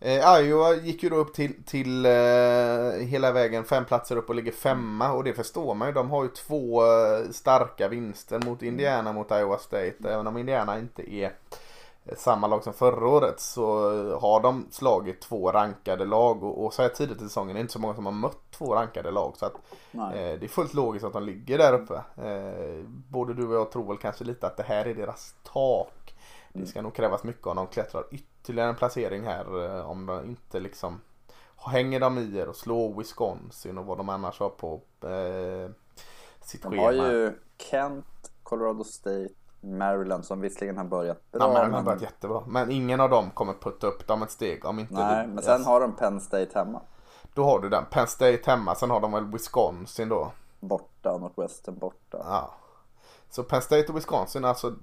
Eh, 0.00 0.40
Iowa 0.40 0.74
gick 0.74 1.02
ju 1.02 1.08
då 1.08 1.16
upp 1.16 1.34
till, 1.34 1.64
till 1.64 2.06
eh, 2.06 2.12
hela 3.06 3.32
vägen 3.32 3.64
fem 3.64 3.84
platser 3.84 4.16
upp 4.16 4.28
och 4.28 4.34
ligger 4.34 4.52
femma 4.52 5.12
och 5.12 5.24
det 5.24 5.32
förstår 5.32 5.74
man 5.74 5.88
ju. 5.88 5.94
De 5.94 6.10
har 6.10 6.22
ju 6.22 6.28
två 6.28 6.82
eh, 6.82 7.30
starka 7.30 7.88
vinster 7.88 8.40
mot 8.46 8.62
Indiana 8.62 9.12
mot 9.12 9.30
Iowa 9.30 9.58
State. 9.58 9.94
Även 10.04 10.26
om 10.26 10.38
Indiana 10.38 10.78
inte 10.78 11.14
är 11.14 11.32
eh, 12.04 12.16
samma 12.16 12.46
lag 12.46 12.64
som 12.64 12.72
förra 12.72 13.08
året 13.08 13.40
så 13.40 13.66
har 14.18 14.40
de 14.40 14.66
slagit 14.70 15.20
två 15.20 15.52
rankade 15.52 16.04
lag 16.04 16.42
och, 16.42 16.64
och 16.64 16.74
så 16.74 16.82
här 16.82 16.88
tidigt 16.88 17.22
i 17.22 17.24
säsongen 17.24 17.50
är 17.50 17.54
det 17.54 17.60
inte 17.60 17.72
så 17.72 17.78
många 17.78 17.94
som 17.94 18.06
har 18.06 18.12
mött 18.12 18.50
två 18.50 18.74
rankade 18.74 19.10
lag. 19.10 19.32
Så 19.36 19.46
att. 19.46 19.54
Eh, 20.14 20.38
det 20.38 20.46
är 20.46 20.48
fullt 20.48 20.74
logiskt 20.74 21.04
att 21.04 21.12
de 21.12 21.22
ligger 21.22 21.58
där 21.58 21.72
uppe. 21.72 21.94
Eh, 21.94 22.84
både 22.88 23.34
du 23.34 23.46
och 23.46 23.54
jag 23.54 23.70
tror 23.70 23.88
väl 23.88 23.96
kanske 23.96 24.24
lite 24.24 24.46
att 24.46 24.56
det 24.56 24.62
här 24.62 24.84
är 24.84 24.94
deras 24.94 25.34
tak. 25.52 26.14
Det 26.52 26.66
ska 26.66 26.82
nog 26.82 26.94
krävas 26.94 27.24
mycket 27.24 27.46
om 27.46 27.56
de 27.56 27.66
klättrar 27.66 28.04
ytterligare 28.10 28.35
en 28.48 28.76
placering 28.76 29.24
här. 29.24 29.64
eh, 29.78 29.90
Om 29.90 30.06
de 30.06 30.24
inte 30.24 30.60
liksom 30.60 31.00
hänger 31.56 32.00
de 32.00 32.18
i 32.18 32.38
er 32.38 32.48
och 32.48 32.56
slår 32.56 32.94
Wisconsin 32.98 33.78
och 33.78 33.86
vad 33.86 33.98
de 33.98 34.08
annars 34.08 34.40
har 34.40 34.48
på 34.48 34.74
eh, 35.02 35.70
sitt 36.40 36.62
De 36.62 36.70
schema. 36.70 36.82
har 36.82 36.92
ju 36.92 37.38
Kent, 37.58 38.06
Colorado 38.42 38.84
State, 38.84 39.28
Maryland 39.60 40.24
som 40.24 40.40
visserligen 40.40 40.76
har 40.76 40.84
börjat 40.84 41.32
bra. 41.32 41.42
Ja, 41.42 41.48
de 41.48 41.54
har 41.56 41.68
men- 41.68 41.84
börjat 41.84 42.02
jättebra. 42.02 42.42
Men 42.46 42.70
ingen 42.70 43.00
av 43.00 43.10
dem 43.10 43.30
kommer 43.30 43.52
putta 43.54 43.86
upp 43.86 44.06
dem 44.06 44.22
ett 44.22 44.30
steg 44.30 44.64
om 44.64 44.78
inte 44.78 44.94
Nej, 44.94 45.26
du- 45.26 45.32
men 45.32 45.44
sen 45.44 45.64
har 45.64 45.80
de 45.80 45.96
Penn 45.96 46.20
State 46.20 46.50
hemma. 46.58 46.82
Då 47.34 47.44
har 47.44 47.60
du 47.60 47.68
den. 47.68 47.84
Penn 47.90 48.06
State 48.06 48.40
hemma. 48.50 48.74
Sen 48.74 48.90
har 48.90 49.00
de 49.00 49.12
väl 49.12 49.24
Wisconsin 49.24 50.08
då. 50.08 50.32
Borta 50.60 51.12
och 51.12 51.20
Northwestern 51.20 51.78
borta. 51.78 52.18
Ja. 52.24 52.54
Så 53.30 53.42
Penn 53.42 53.62
State 53.62 53.86
och 53.88 53.96
Wisconsin, 53.96 54.44
alltså 54.44 54.74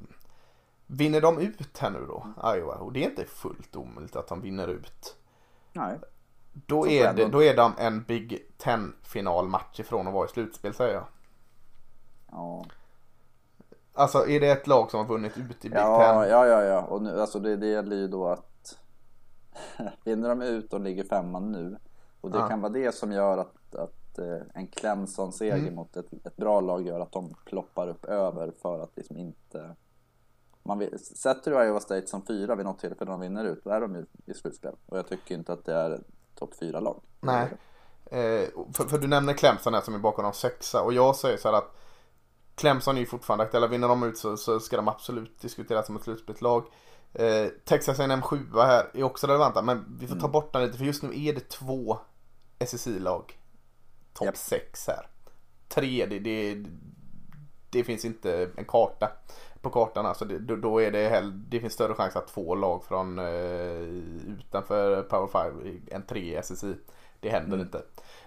vinner 0.87 1.21
de 1.21 1.39
ut 1.39 1.77
här 1.77 1.89
nu 1.89 2.05
då, 2.07 2.27
Iowa, 2.55 2.75
och 2.75 2.93
det 2.93 3.03
är 3.05 3.09
inte 3.09 3.25
fullt 3.25 3.75
omöjligt 3.75 4.15
att 4.15 4.27
de 4.27 4.41
vinner 4.41 4.67
ut. 4.67 5.15
Nej. 5.73 5.99
Då 6.53 6.87
är, 6.87 7.13
det, 7.13 7.25
då 7.27 7.43
är 7.43 7.55
de 7.55 7.73
en 7.77 8.03
Big 8.03 8.47
Ten 8.57 8.95
finalmatch 9.01 9.79
ifrån 9.79 10.07
att 10.07 10.13
vara 10.13 10.25
i 10.25 10.29
slutspel 10.29 10.73
säger 10.73 10.93
jag. 10.93 11.05
Ja, 12.31 12.65
Alltså 13.95 14.27
är 14.27 14.39
det 14.39 14.47
ett 14.51 14.67
lag 14.67 14.91
som 14.91 14.99
har 14.99 15.07
vunnit 15.07 15.37
ut 15.37 15.65
i 15.65 15.69
Big 15.69 15.77
ja, 15.79 15.97
Ten? 15.99 16.29
ja, 16.29 16.47
ja, 16.47 16.61
ja. 16.63 16.81
Och 16.81 17.01
nu, 17.01 17.21
alltså 17.21 17.39
det, 17.39 17.55
det 17.55 17.67
gäller 17.67 17.95
ju 17.95 18.07
då 18.07 18.27
att 18.27 18.77
vinner 20.03 20.29
de 20.29 20.41
ut 20.41 20.73
och 20.73 20.79
ligger 20.79 21.03
femma 21.03 21.39
nu 21.39 21.77
och 22.21 22.31
det 22.31 22.37
Ja. 22.37 22.47
kan 22.47 22.61
vara 22.61 22.71
det 22.73 22.95
som 22.95 23.11
gör 23.11 23.37
att, 23.37 23.75
att 23.75 24.17
eh, 24.19 24.37
en 24.53 24.67
Clemson-seger 24.67 25.57
Mm. 25.57 25.75
mot 25.75 25.97
ett, 25.97 26.13
ett 26.25 26.35
bra 26.35 26.61
lag 26.61 26.87
gör 26.87 26.99
att 26.99 27.11
de 27.11 27.35
ploppar 27.45 27.87
upp 27.87 28.05
över 28.05 28.51
för 28.61 28.79
att 28.79 28.97
liksom 28.97 29.17
inte 29.17 29.75
man 30.63 30.79
vill, 30.79 30.99
sätter 30.99 31.51
du 31.51 31.65
Iowa 31.65 31.79
State 31.79 32.07
som 32.07 32.25
fyra 32.25 32.55
vid 32.55 32.65
något 32.65 32.79
tillfälle 32.79 33.11
de 33.11 33.19
vinner 33.19 33.45
ut, 33.45 33.63
då 33.63 33.69
är 33.69 33.81
de 33.81 33.95
ju 33.95 34.05
i 34.25 34.33
slutspel. 34.33 34.75
Och 34.85 34.97
jag 34.97 35.07
tycker 35.07 35.35
inte 35.35 35.53
att 35.53 35.65
det 35.65 35.73
är 35.73 36.01
topp 36.35 36.53
fyra 36.59 36.79
lag. 36.79 37.01
Nej. 37.19 37.47
Eh, 38.05 38.49
för, 38.73 38.83
för 38.83 38.97
du 38.97 39.07
nämner 39.07 39.33
Clemson 39.33 39.73
här 39.73 39.81
som 39.81 39.95
är 39.95 39.99
bakom 39.99 40.23
de 40.23 40.33
sexa 40.33 40.81
och 40.81 40.93
jag 40.93 41.15
säger 41.15 41.37
så 41.37 41.49
här 41.49 41.57
att 41.57 41.75
Clemson 42.55 42.95
är 42.95 42.99
ju 42.99 43.05
fortfarande 43.05 43.43
aktuella. 43.43 43.67
Vinner 43.67 43.87
de 43.87 44.03
ut 44.03 44.17
så, 44.17 44.37
så 44.37 44.59
ska 44.59 44.75
de 44.75 44.87
absolut 44.87 45.41
diskuteras 45.41 45.85
som 45.85 45.95
ett 45.95 46.03
slutspelslag. 46.03 46.63
Eh, 47.13 47.47
Texas 47.65 47.99
A&M 47.99 48.21
7 48.21 48.37
här 48.53 48.91
är 48.93 49.03
också 49.03 49.27
relevanta 49.27 49.61
men 49.61 49.97
vi 49.99 50.07
får 50.07 50.15
ta 50.15 50.27
bort 50.27 50.53
den 50.53 50.61
lite 50.61 50.77
för 50.77 50.85
just 50.85 51.03
nu 51.03 51.25
är 51.25 51.33
det 51.33 51.49
två 51.49 51.97
SSI-lag. 52.59 53.39
Topp 54.13 54.25
Japp. 54.25 54.37
6 54.37 54.87
här. 54.87 55.07
Tre, 55.67 56.05
det, 56.05 56.19
det, 56.19 56.65
det 57.69 57.83
finns 57.83 58.05
inte 58.05 58.49
en 58.57 58.65
karta 58.65 59.11
på 59.63 59.69
kartan. 59.69 60.05
Alltså 60.05 60.25
det, 60.25 60.55
då, 60.55 60.81
är 60.81 60.91
det, 60.91 61.07
hell, 61.09 61.49
det 61.49 61.59
finns 61.59 61.73
större 61.73 61.93
chans 61.93 62.15
att 62.15 62.27
två 62.27 62.55
lag 62.55 62.83
från 62.83 63.19
eh, 63.19 63.25
utanför 64.39 65.03
Power 65.03 65.27
5 65.27 65.81
än 65.91 66.01
tre 66.05 66.37
i 66.37 66.41
SSI. 66.43 66.75
Det 67.19 67.29
händer 67.29 67.61
inte. 67.61 67.81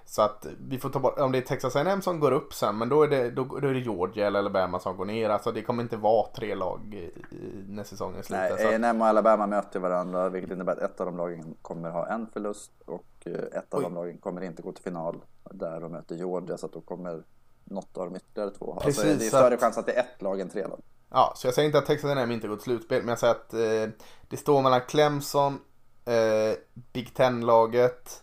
Så 0.04 0.22
att 0.22 0.46
vi 0.68 0.78
får 0.78 0.88
ta 0.90 0.98
bort, 0.98 1.18
om 1.18 1.32
det 1.32 1.38
är 1.38 1.42
Texas 1.42 1.76
A&M 1.76 2.02
som 2.02 2.20
går 2.20 2.32
upp 2.32 2.54
sen 2.54 2.78
men 2.78 2.88
då 2.88 3.02
är 3.02 3.08
det, 3.08 3.30
då, 3.30 3.44
då 3.44 3.68
är 3.68 3.74
det 3.74 3.80
Georgia 3.80 4.26
eller 4.26 4.38
Alabama 4.38 4.80
som 4.80 4.96
går 4.96 5.04
ner. 5.04 5.30
Alltså 5.30 5.52
det 5.52 5.62
kommer 5.62 5.82
inte 5.82 5.96
vara 5.96 6.26
tre 6.36 6.54
lag 6.54 6.94
i, 6.94 6.96
i, 7.34 7.64
när 7.68 7.84
säsongen 7.84 8.22
slutar. 8.22 8.56
Nej, 8.56 8.74
A&M 8.74 9.00
och 9.00 9.06
Alabama 9.06 9.46
möter 9.46 9.80
varandra 9.80 10.28
vilket 10.28 10.50
innebär 10.50 10.72
att 10.72 10.78
ett 10.78 11.00
av 11.00 11.06
de 11.06 11.16
lagen 11.16 11.54
kommer 11.62 11.90
ha 11.90 12.06
en 12.06 12.26
förlust 12.26 12.70
och 12.86 13.04
eh, 13.24 13.32
ett 13.32 13.74
av 13.74 13.78
Oj. 13.78 13.82
de 13.84 13.94
lagen 13.94 14.18
kommer 14.18 14.42
inte 14.44 14.62
gå 14.62 14.72
till 14.72 14.84
final 14.84 15.16
där 15.50 15.80
de 15.80 15.92
möter 15.92 16.14
Georgia 16.14 16.56
så 16.56 16.66
att 16.66 16.72
då 16.72 16.80
kommer 16.80 17.22
något 17.64 17.96
av 17.98 18.10
de 18.10 18.16
ytterligare 18.16 18.50
två 18.50 18.72
ha. 18.72 18.80
Precis, 18.80 19.04
alltså, 19.04 19.18
det 19.18 19.24
är 19.26 19.28
större 19.28 19.54
att- 19.54 19.60
chans 19.60 19.78
att 19.78 19.86
det 19.86 19.92
är 19.92 20.00
ett 20.00 20.22
lag 20.22 20.40
än 20.40 20.48
tre 20.48 20.66
lag. 20.66 20.80
Ja, 21.10 21.32
så 21.36 21.46
jag 21.46 21.54
säger 21.54 21.66
inte 21.66 21.78
att 21.78 21.86
Texas 21.86 22.10
A&M 22.10 22.30
inte 22.30 22.48
går 22.48 22.56
till 22.56 22.64
slutspel 22.64 23.00
men 23.02 23.08
jag 23.08 23.18
säger 23.18 23.34
att 23.34 23.54
eh, 23.54 23.94
det 24.28 24.36
står 24.36 24.62
mellan 24.62 24.80
Clemson, 24.80 25.60
eh, 26.04 26.58
Big 26.92 27.14
Ten-laget, 27.14 28.22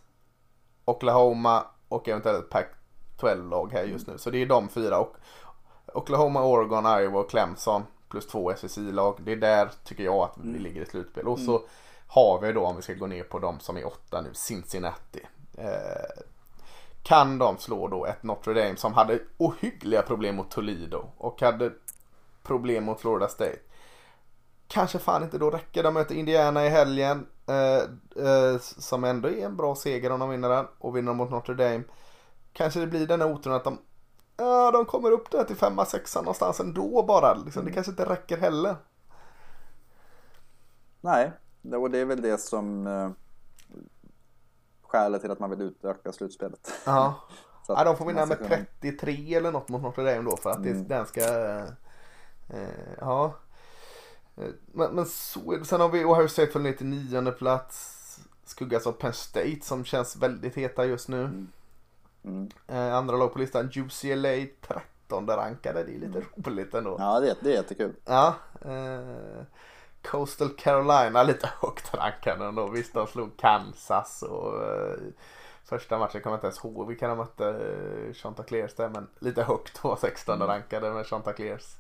Oklahoma 0.85 1.65
och 1.87 2.09
eventuellt 2.09 2.49
Pac-12-lag 2.49 3.71
här 3.71 3.83
just 3.83 4.07
nu. 4.07 4.17
Så 4.17 4.29
det 4.29 4.41
är 4.41 4.45
de 4.45 4.69
fyra. 4.69 4.99
Och 4.99 5.15
Oklahoma, 5.93 6.43
Oregon, 6.43 6.99
Iowa 7.01 7.19
och 7.19 7.29
Clemson 7.29 7.83
plus 8.09 8.27
två 8.27 8.51
SSI-lag. 8.51 9.19
Det 9.19 9.31
är 9.31 9.35
där 9.35 9.69
tycker 9.83 10.03
jag 10.03 10.17
att 10.23 10.37
vi 10.43 10.59
ligger 10.59 10.81
i 10.81 10.85
slutspel. 10.85 11.27
Och 11.27 11.39
så 11.39 11.61
har 12.07 12.41
vi 12.41 12.51
då 12.51 12.65
om 12.65 12.75
vi 12.75 12.81
ska 12.81 12.93
gå 12.93 13.07
ner 13.07 13.23
på 13.23 13.39
de 13.39 13.59
som 13.59 13.77
är 13.77 13.87
åtta 13.87 14.21
nu, 14.21 14.29
Cincinnati. 14.33 15.19
Eh, 15.57 16.23
kan 17.03 17.37
de 17.37 17.57
slå 17.57 17.87
då 17.87 18.05
ett 18.05 18.23
Notre 18.23 18.53
Dame 18.53 18.75
som 18.75 18.93
hade 18.93 19.19
ohyggliga 19.37 20.01
problem 20.01 20.35
mot 20.35 20.51
Toledo 20.51 21.05
och 21.17 21.41
hade 21.41 21.71
problem 22.43 22.83
mot 22.83 23.01
Florida 23.01 23.27
State. 23.27 23.59
Kanske 24.67 24.99
fan 24.99 25.23
inte 25.23 25.37
då 25.37 25.49
räcker. 25.49 25.83
De 25.83 25.93
möter 25.93 26.15
Indiana 26.15 26.65
i 26.65 26.69
helgen. 26.69 27.27
Eh, 27.47 27.75
eh, 28.27 28.57
som 28.59 29.03
ändå 29.03 29.29
är 29.29 29.45
en 29.45 29.57
bra 29.57 29.75
seger 29.75 30.11
om 30.11 30.19
de 30.19 30.29
vinner 30.29 30.49
den. 30.49 30.65
Och 30.79 30.97
vinner 30.97 31.07
de 31.11 31.17
mot 31.17 31.29
Notre 31.31 31.53
Dame. 31.55 31.83
Kanske 32.53 32.79
det 32.79 32.87
blir 32.87 33.07
den 33.07 33.21
här 33.21 33.31
oturen 33.31 33.55
att 33.55 33.63
de 33.63 33.77
Ja, 34.37 34.71
de 34.71 34.85
kommer 34.85 35.11
upp 35.11 35.31
där 35.31 35.43
till 35.43 35.55
femma, 35.55 35.85
sexa 35.85 36.21
någonstans 36.21 36.59
ändå 36.59 37.03
bara. 37.07 37.33
Liksom, 37.33 37.65
Det 37.65 37.71
kanske 37.71 37.91
inte 37.91 38.05
räcker 38.09 38.37
heller. 38.37 38.75
Nej, 41.01 41.31
det- 41.61 41.77
och 41.77 41.91
det 41.91 41.97
är 41.97 42.05
väl 42.05 42.21
det 42.21 42.37
som 42.37 42.87
eh, 42.87 43.09
skälet 44.81 45.21
till 45.21 45.31
att 45.31 45.39
man 45.39 45.49
vill 45.49 45.61
utöka 45.61 46.11
slutspelet. 46.11 46.71
Ja. 46.85 47.15
Att 47.67 47.77
Ja, 47.77 47.83
de 47.83 47.97
får 47.97 48.05
vinna 48.05 48.25
med 48.25 48.37
kunna- 48.37 48.49
33 48.49 49.35
eller 49.35 49.51
något 49.51 49.69
mot 49.69 49.81
Notre 49.81 50.03
Dame 50.15 50.29
då 50.29 50.37
för 50.37 50.49
att 50.49 50.63
det, 50.63 50.69
Mm. 50.69 50.87
den 50.87 51.05
ska... 51.05 51.21
Eh, 52.49 52.93
ja. 52.99 53.35
Eh, 54.37 54.49
Men, 54.65 54.95
men 54.95 55.05
så. 55.05 55.65
Sen 55.65 55.81
har 55.81 55.89
vi 55.89 56.05
Ohio 56.05 56.27
State 56.27 56.51
föll 56.51 56.61
ner 56.61 56.73
till 56.73 56.85
nionde 56.85 57.31
plats. 57.31 57.99
Skuggas 58.45 58.87
av 58.87 58.91
Penn 58.91 59.13
State 59.13 59.59
som 59.61 59.85
känns 59.85 60.15
väldigt 60.15 60.55
heta 60.55 60.85
just 60.85 61.07
nu. 61.09 61.21
Mm. 61.23 61.47
Mm. 62.25 62.49
Eh, 62.67 62.95
andra 62.95 63.17
lag 63.17 63.33
på 63.33 63.39
listan 63.39 63.69
UCLA 63.75 64.45
13 64.61 65.27
rankade. 65.27 65.83
Det 65.83 65.95
är 65.95 65.99
lite 65.99 66.23
roligt 66.35 66.73
ändå. 66.73 66.95
Ja, 66.99 67.19
det, 67.19 67.35
det 67.41 67.49
är 67.49 67.53
jättekul. 67.53 67.93
Ja. 68.05 68.35
Eh, 68.65 69.43
Coastal 70.01 70.49
Carolina 70.57 71.23
lite 71.23 71.49
högt 71.61 71.93
rankade 71.93 72.45
ändå. 72.45 72.67
Visst 72.67 72.93
de 72.93 73.07
slog 73.07 73.37
Kansas 73.37 74.21
och 74.21 74.63
eh, 74.63 74.97
första 75.65 75.97
matchen 75.97 76.21
kommer 76.21 76.33
jag 76.33 76.37
inte 76.37 76.47
ens 76.47 76.65
ihåg 76.65 76.87
vilka 76.87 77.07
de 77.07 77.17
mötte. 77.17 77.47
Eh, 77.49 78.13
Chanticleers 78.13 78.75
där 78.75 78.89
men 78.89 79.07
lite 79.19 79.43
högt 79.43 79.83
var 79.83 79.95
16 79.95 80.39
rankade 80.39 80.91
med 80.93 81.07
Chanticleers. 81.07 81.75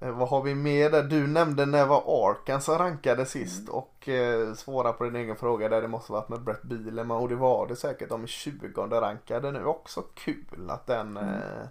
Eh, 0.00 0.10
vad 0.10 0.28
har 0.28 0.42
vi 0.42 0.54
mer 0.54 0.90
där? 0.90 1.02
Du 1.02 1.26
nämnde 1.26 1.66
när 1.66 1.86
var 1.86 2.30
Arkansas 2.30 2.78
rankade 2.78 3.26
sist 3.26 3.68
och 3.68 4.08
eh, 4.08 4.54
svara 4.54 4.92
på 4.92 5.04
din 5.04 5.16
egen 5.16 5.36
fråga 5.36 5.68
där 5.68 5.82
det 5.82 5.88
måste 5.88 6.12
varit 6.12 6.28
med 6.28 6.42
Brett 6.42 6.62
Bielema 6.62 7.18
och 7.18 7.28
det 7.28 7.36
var 7.36 7.66
det 7.66 7.76
säkert. 7.76 8.08
De 8.08 8.22
är 8.22 8.26
20 8.26 8.68
rankade 9.00 9.52
nu. 9.52 9.64
Också 9.64 10.02
kul 10.14 10.70
att 10.70 10.86
den 10.86 11.16
eh, 11.16 11.62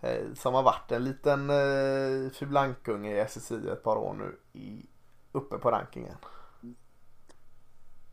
eh, 0.00 0.32
som 0.34 0.54
har 0.54 0.62
varit 0.62 0.92
en 0.92 1.04
liten 1.04 1.50
eh, 1.50 2.30
fulankunge 2.32 3.16
i 3.16 3.26
SSI 3.28 3.68
ett 3.68 3.82
par 3.82 3.96
år 3.96 4.14
nu 4.14 4.36
i, 4.60 4.86
uppe 5.32 5.58
på 5.58 5.70
rankingen. 5.70 6.16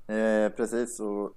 Eh, 0.08 0.50
precis, 0.50 1.00
och 1.00 1.36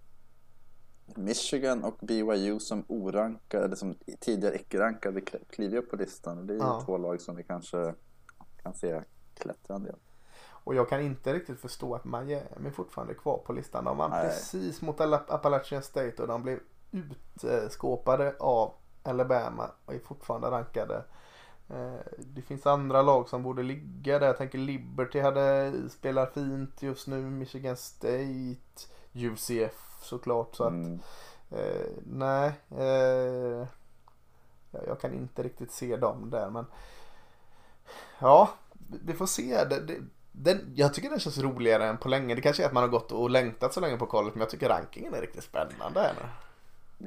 Michigan 1.06 1.84
och 1.84 1.96
BYU 2.00 2.58
som 2.58 2.84
orankade, 2.88 3.64
eller 3.64 3.76
som 3.76 3.94
tidigare 4.20 4.54
icke-rankade 4.54 5.20
kliver 5.50 5.78
upp 5.78 5.90
på 5.90 5.96
listan. 5.96 6.46
Det 6.46 6.54
är 6.54 6.58
Ja. 6.58 6.82
två 6.84 6.98
lag 6.98 7.20
som 7.20 7.36
vi 7.36 7.42
kanske 7.42 7.94
kan 8.62 8.74
se 8.74 9.00
klättra 9.34 9.76
en 9.76 9.82
del. 9.82 9.96
Och 10.46 10.74
jag 10.74 10.88
kan 10.88 11.00
inte 11.00 11.32
riktigt 11.34 11.60
förstå 11.60 11.94
att 11.94 12.04
Miami 12.04 12.70
fortfarande 12.74 13.12
är 13.12 13.18
kvar 13.18 13.38
på 13.38 13.52
listan. 13.52 13.84
De 13.84 13.96
vann 13.96 14.10
Nej. 14.10 14.28
precis 14.28 14.82
mot 14.82 15.00
Appalachian 15.00 15.82
State 15.82 16.22
och 16.22 16.28
de 16.28 16.42
blev 16.42 16.58
utskåpade 17.42 18.34
av 18.38 18.72
Alabama 19.02 19.70
och 19.84 19.94
är 19.94 19.98
fortfarande 19.98 20.50
rankade. 20.50 21.04
Eh, 21.70 21.94
Det 22.18 22.42
finns 22.42 22.66
andra 22.66 23.02
lag 23.02 23.28
som 23.28 23.42
borde 23.42 23.62
ligga 23.62 24.18
där. 24.18 24.26
Jag 24.26 24.36
tänker 24.36 24.58
Liberty 24.58 25.20
hade 25.20 25.72
spelar 25.90 26.26
fint 26.26 26.82
just 26.82 27.06
nu. 27.06 27.20
Michigan 27.22 27.76
State, 27.76 28.88
UCF 29.14 29.93
såklart. 30.04 30.54
Så 30.56 30.64
att, 30.64 30.70
Mm. 30.72 31.00
eh, 31.50 31.86
nej, 32.06 32.52
eh, 32.70 33.66
jag, 34.86 35.00
kan 35.00 35.14
inte 35.14 35.42
riktigt 35.42 35.72
se 35.72 35.96
dem 35.96 36.30
där. 36.30 36.50
Men 36.50 36.66
ja, 38.18 38.48
vi 38.72 38.98
vi 39.04 39.12
får 39.12 39.26
se. 39.26 39.64
Det, 39.64 39.80
det, 39.80 39.98
den, 40.32 40.72
jag 40.74 40.94
tycker 40.94 41.10
den 41.10 41.20
känns 41.20 41.38
roligare 41.38 41.86
än 41.86 41.98
på 41.98 42.08
länge. 42.08 42.34
Det 42.34 42.40
kanske 42.40 42.62
är 42.62 42.66
att 42.66 42.72
man 42.72 42.82
har 42.82 42.90
gått 42.90 43.12
och 43.12 43.30
längtat 43.30 43.72
så 43.74 43.80
länge 43.80 43.96
på 43.96 44.06
kollet. 44.06 44.34
Men 44.34 44.40
jag 44.40 44.50
tycker 44.50 44.68
rankingen 44.68 45.14
är 45.14 45.20
riktigt 45.20 45.44
spännande 45.44 46.00
här 46.00 46.14
nu. 46.20 46.28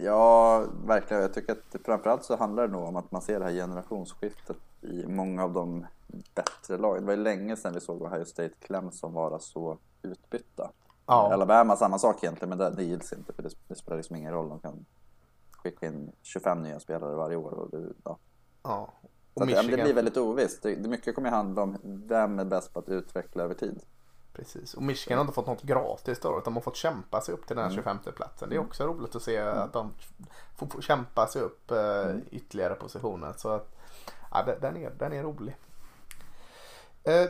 Ja, 0.03 0.63
verkligen. 0.85 1.21
Jag 1.21 1.33
tycker 1.33 1.53
att 1.53 1.75
framförallt 1.85 2.23
så 2.23 2.35
handlar 2.35 2.67
det 2.67 2.73
nog 2.73 2.83
om 2.87 2.95
att 2.95 3.11
man 3.11 3.21
ser 3.21 3.39
det 3.39 3.45
här 3.45 3.51
generationsskiftet 3.51 4.57
i 4.81 5.07
många 5.07 5.43
av 5.43 5.53
de 5.53 5.85
bättre 6.35 6.77
lagen. 6.77 7.01
Det 7.01 7.07
var 7.07 7.13
ju 7.15 7.23
länge 7.23 7.55
sedan 7.55 7.73
vi 7.73 7.79
såg 7.79 8.01
Ohio 8.01 8.25
State 8.25 8.53
Clemson 8.59 9.13
vara 9.13 9.39
så 9.39 9.77
utbytta. 10.01 10.71
Ja. 11.07 11.33
Alabama 11.33 11.75
samma 11.75 11.99
sak 11.99 12.23
egentligen, 12.23 12.49
men 12.49 12.57
det, 12.57 12.69
det 12.69 12.83
gills 12.83 13.13
inte 13.13 13.33
för 13.33 13.43
det, 13.43 13.49
det 13.67 13.75
spelar 13.75 13.97
liksom 13.97 14.15
ingen 14.15 14.33
roll. 14.33 14.49
De 14.49 14.59
kan 14.59 14.85
skicka 15.51 15.85
in 15.85 16.11
25 16.21 16.63
nya 16.63 16.79
spelare 16.79 17.15
varje 17.15 17.35
år. 17.35 17.53
Och 17.53 17.69
det, 17.69 17.89
ja. 18.03 18.17
Ja. 18.63 18.93
Och 19.33 19.41
att, 19.43 19.47
men 19.47 19.47
det 19.47 19.63
Michigan, 19.63 19.83
blir 19.83 19.93
väldigt 19.93 20.17
ovisst. 20.17 20.63
Det, 20.63 20.89
mycket 20.89 21.15
kommer 21.15 21.29
handla 21.29 21.61
om 21.61 21.77
vem 21.83 22.39
är 22.39 22.45
bäst 22.45 22.73
på 22.73 22.79
att 22.79 22.89
utveckla 22.89 23.43
över 23.43 23.53
tid. 23.53 23.81
precis. 24.33 24.73
Och 24.73 24.83
Michigan 24.83 25.17
har 25.17 25.23
inte 25.23 25.33
fått 25.33 25.47
något 25.47 25.63
gratis 25.63 26.19
då. 26.19 26.29
Utan 26.29 26.43
de 26.43 26.53
har 26.53 26.61
fått 26.61 26.75
kämpa 26.75 27.21
sig 27.21 27.33
upp 27.33 27.47
till 27.47 27.55
den 27.55 27.65
här 27.65 27.75
25 27.75 27.97
platsen. 28.15 28.49
Det 28.49 28.55
är 28.55 28.59
också 28.59 28.87
roligt 28.87 29.15
att 29.15 29.21
se 29.21 29.37
att 29.37 29.73
de 29.73 29.93
får 30.55 30.81
kämpa 30.81 31.27
sig 31.27 31.41
upp 31.41 31.71
eh, 31.71 32.15
ytterligare 32.31 32.75
positioner. 32.75 33.33
Så 33.37 33.49
att, 33.49 33.75
ja, 34.31 34.55
den, 34.61 34.77
är, 34.77 34.89
den 34.89 35.13
är 35.13 35.23
rolig. 35.23 35.57
Eh, 37.03 37.29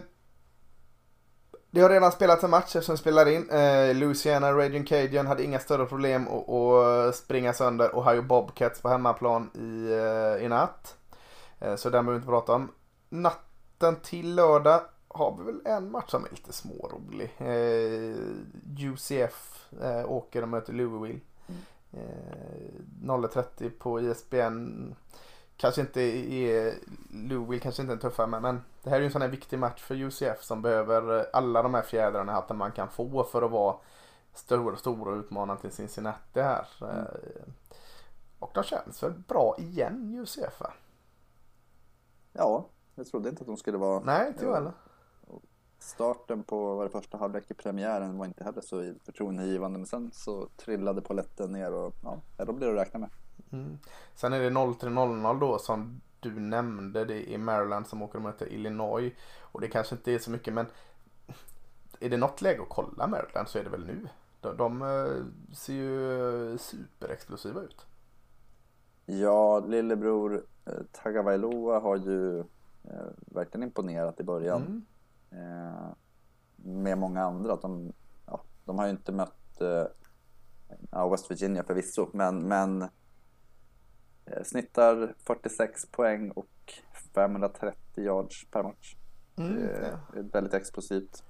det 1.77 1.83
har 1.83 1.89
redan 1.89 2.11
spelats 2.11 2.43
en 2.43 2.49
match 2.49 2.75
eftersom 2.75 2.93
vi 2.93 2.99
spelar 2.99 3.29
in. 3.29 3.49
Eh, 3.49 3.95
Louisiana 3.95 4.53
Raging 4.53 4.85
Cajun 4.85 5.27
hade 5.27 5.43
inga 5.43 5.59
större 5.59 5.85
problem 5.85 6.27
att, 6.27 7.15
springa 7.15 7.53
sönder 7.53 7.89
Ohio 7.93 8.21
Bobcats 8.21 8.81
på 8.81 8.89
hemmaplan 8.89 9.49
i, 9.53 9.91
eh, 9.91 10.45
i 10.45 10.49
natt. 10.49 10.95
Eh, 11.59 11.75
så 11.75 11.89
den 11.89 12.05
behöver 12.05 12.11
vi 12.11 12.15
inte 12.15 12.29
prata 12.29 12.53
om. 12.53 12.71
Natten 13.09 13.95
till 13.95 14.35
lördag 14.35 14.81
har 15.07 15.37
vi 15.37 15.43
väl 15.43 15.61
en 15.65 15.91
match 15.91 16.09
som 16.09 16.25
är 16.25 16.29
lite 16.29 16.53
smårolig. 16.53 17.35
Eh, 17.37 18.15
UCF 18.79 19.67
eh, 19.81 20.11
åker 20.11 20.41
och 20.41 20.49
möter 20.49 20.73
Louisville. 20.73 21.19
Eh, 21.93 22.71
0.30 23.01 23.69
på 23.79 24.01
E 24.01 24.03
ISBN. 24.03 24.95
Kanske 25.57 25.81
inte 25.81 26.01
är, 26.01 26.73
Louisville 27.09 27.59
kanske 27.59 27.81
inte 27.81 27.91
är 27.91 27.95
en 27.95 28.01
tuffare 28.01 28.27
men, 28.27 28.41
men 28.41 28.61
det 28.83 28.89
här 28.89 28.97
är 28.97 29.01
ju 29.01 29.05
en 29.05 29.11
sån 29.11 29.21
här 29.21 29.29
viktig 29.29 29.59
match 29.59 29.81
för 29.81 29.95
UCF 29.95 30.43
som 30.43 30.61
behöver 30.61 31.19
eh, 31.19 31.25
alla 31.33 31.63
de 31.63 31.73
här 31.73 31.81
fjädrarna 31.81 32.31
i 32.31 32.35
hatten 32.35 32.57
man 32.57 32.71
kan 32.71 32.89
få 32.89 33.23
för 33.23 33.41
att 33.41 33.51
vara 33.51 33.75
stora, 34.33 34.75
stora 34.75 35.15
utmanare 35.15 35.57
till 35.57 35.71
Cincinnati 35.71 36.41
här. 36.41 36.67
Eh, 36.81 37.49
och 38.39 38.51
de 38.53 38.63
känns 38.63 39.03
väl 39.03 39.13
bra 39.13 39.55
igen 39.59 40.15
UCF 40.21 40.59
va? 40.59 40.73
Ja, 42.33 42.69
jag 42.95 43.07
trodde 43.07 43.29
inte 43.29 43.41
att 43.41 43.47
de 43.47 43.57
skulle 43.57 43.77
vara... 43.77 43.99
Nej, 43.99 44.27
inte 44.27 44.45
jag 44.45 44.53
heller. 44.53 44.73
Starten 45.79 46.43
på 46.43 46.75
var 46.75 46.83
det 46.83 46.89
första 46.89 47.17
halvlek 47.17 47.51
i 47.51 47.53
premiären 47.53 48.17
var 48.17 48.25
inte 48.25 48.43
heller 48.43 48.61
så 48.61 48.93
förtroendegivande. 49.05 49.79
Men 49.79 49.87
sen 49.87 50.11
så 50.13 50.49
trillade 50.57 51.01
poletten 51.01 51.51
ner 51.51 51.73
och 51.73 51.93
ja, 52.03 52.45
då 52.45 52.53
blir 52.53 52.67
det 52.67 52.81
att 52.81 52.87
räkna 52.87 52.99
med. 52.99 53.09
Mm. 53.51 53.77
Sen 54.15 54.33
är 54.33 54.39
det 54.39 54.49
03.00 54.49 55.39
då 55.39 55.59
som 55.59 56.01
du 56.19 56.39
nämnde. 56.39 57.05
Det 57.05 57.33
är 57.33 57.37
Maryland 57.37 57.87
som 57.87 58.01
åker 58.01 58.17
och 58.17 58.23
möter 58.23 58.53
Illinois. 58.53 59.13
Och 59.41 59.61
det 59.61 59.67
kanske 59.67 59.95
inte 59.95 60.11
är 60.11 60.19
så 60.19 60.31
mycket 60.31 60.53
men 60.53 60.65
är 61.99 62.09
det 62.09 62.17
något 62.17 62.41
läge 62.41 62.61
att 62.61 62.69
kolla 62.69 63.07
Maryland 63.07 63.47
så 63.47 63.59
är 63.59 63.63
det 63.63 63.69
väl 63.69 63.85
nu. 63.85 64.07
De, 64.41 64.57
de 64.57 64.81
eh, 64.81 65.55
ser 65.55 65.73
ju 65.73 66.57
superexplosiva 66.57 67.61
ut. 67.61 67.85
Ja, 69.05 69.59
lillebror 69.59 70.45
eh, 70.65 70.73
Tagovailoa 70.91 71.79
har 71.79 71.97
ju 71.97 72.39
eh, 72.83 73.07
verkligen 73.19 73.63
imponerat 73.63 74.19
i 74.19 74.23
början. 74.23 74.85
Mm. 75.31 75.71
Eh, 75.71 75.87
med 76.55 76.97
många 76.97 77.23
andra. 77.23 77.55
De, 77.55 77.93
ja, 78.25 78.41
de 78.65 78.79
har 78.79 78.85
ju 78.85 78.91
inte 78.91 79.11
mött 79.11 79.61
eh, 79.61 79.85
ja, 80.91 81.09
West 81.09 81.31
Virginia 81.31 81.63
förvisso, 81.63 82.09
men, 82.13 82.39
men 82.39 82.89
snittar 84.43 85.13
46 85.23 85.85
poäng 85.91 86.31
och 86.31 86.73
530 87.15 88.03
yards 88.03 88.47
per 88.51 88.63
match. 88.63 88.95
Mm, 89.37 89.55
Det 89.55 89.99
ja. 90.13 90.19
är 90.19 90.23
väldigt 90.23 90.53
explosivt. 90.53 91.23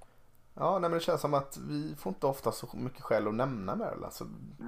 Ja, 0.54 0.72
nej, 0.78 0.90
men 0.90 0.98
det 0.98 1.04
känns 1.04 1.20
som 1.20 1.34
att 1.34 1.58
vi 1.68 1.94
får 1.98 2.10
inte 2.10 2.26
ofta 2.26 2.52
så 2.52 2.68
mycket 2.76 3.02
skäl 3.02 3.28
att 3.28 3.34
nämna 3.34 3.76
Maryland. 3.76 4.12
Så 4.12 4.26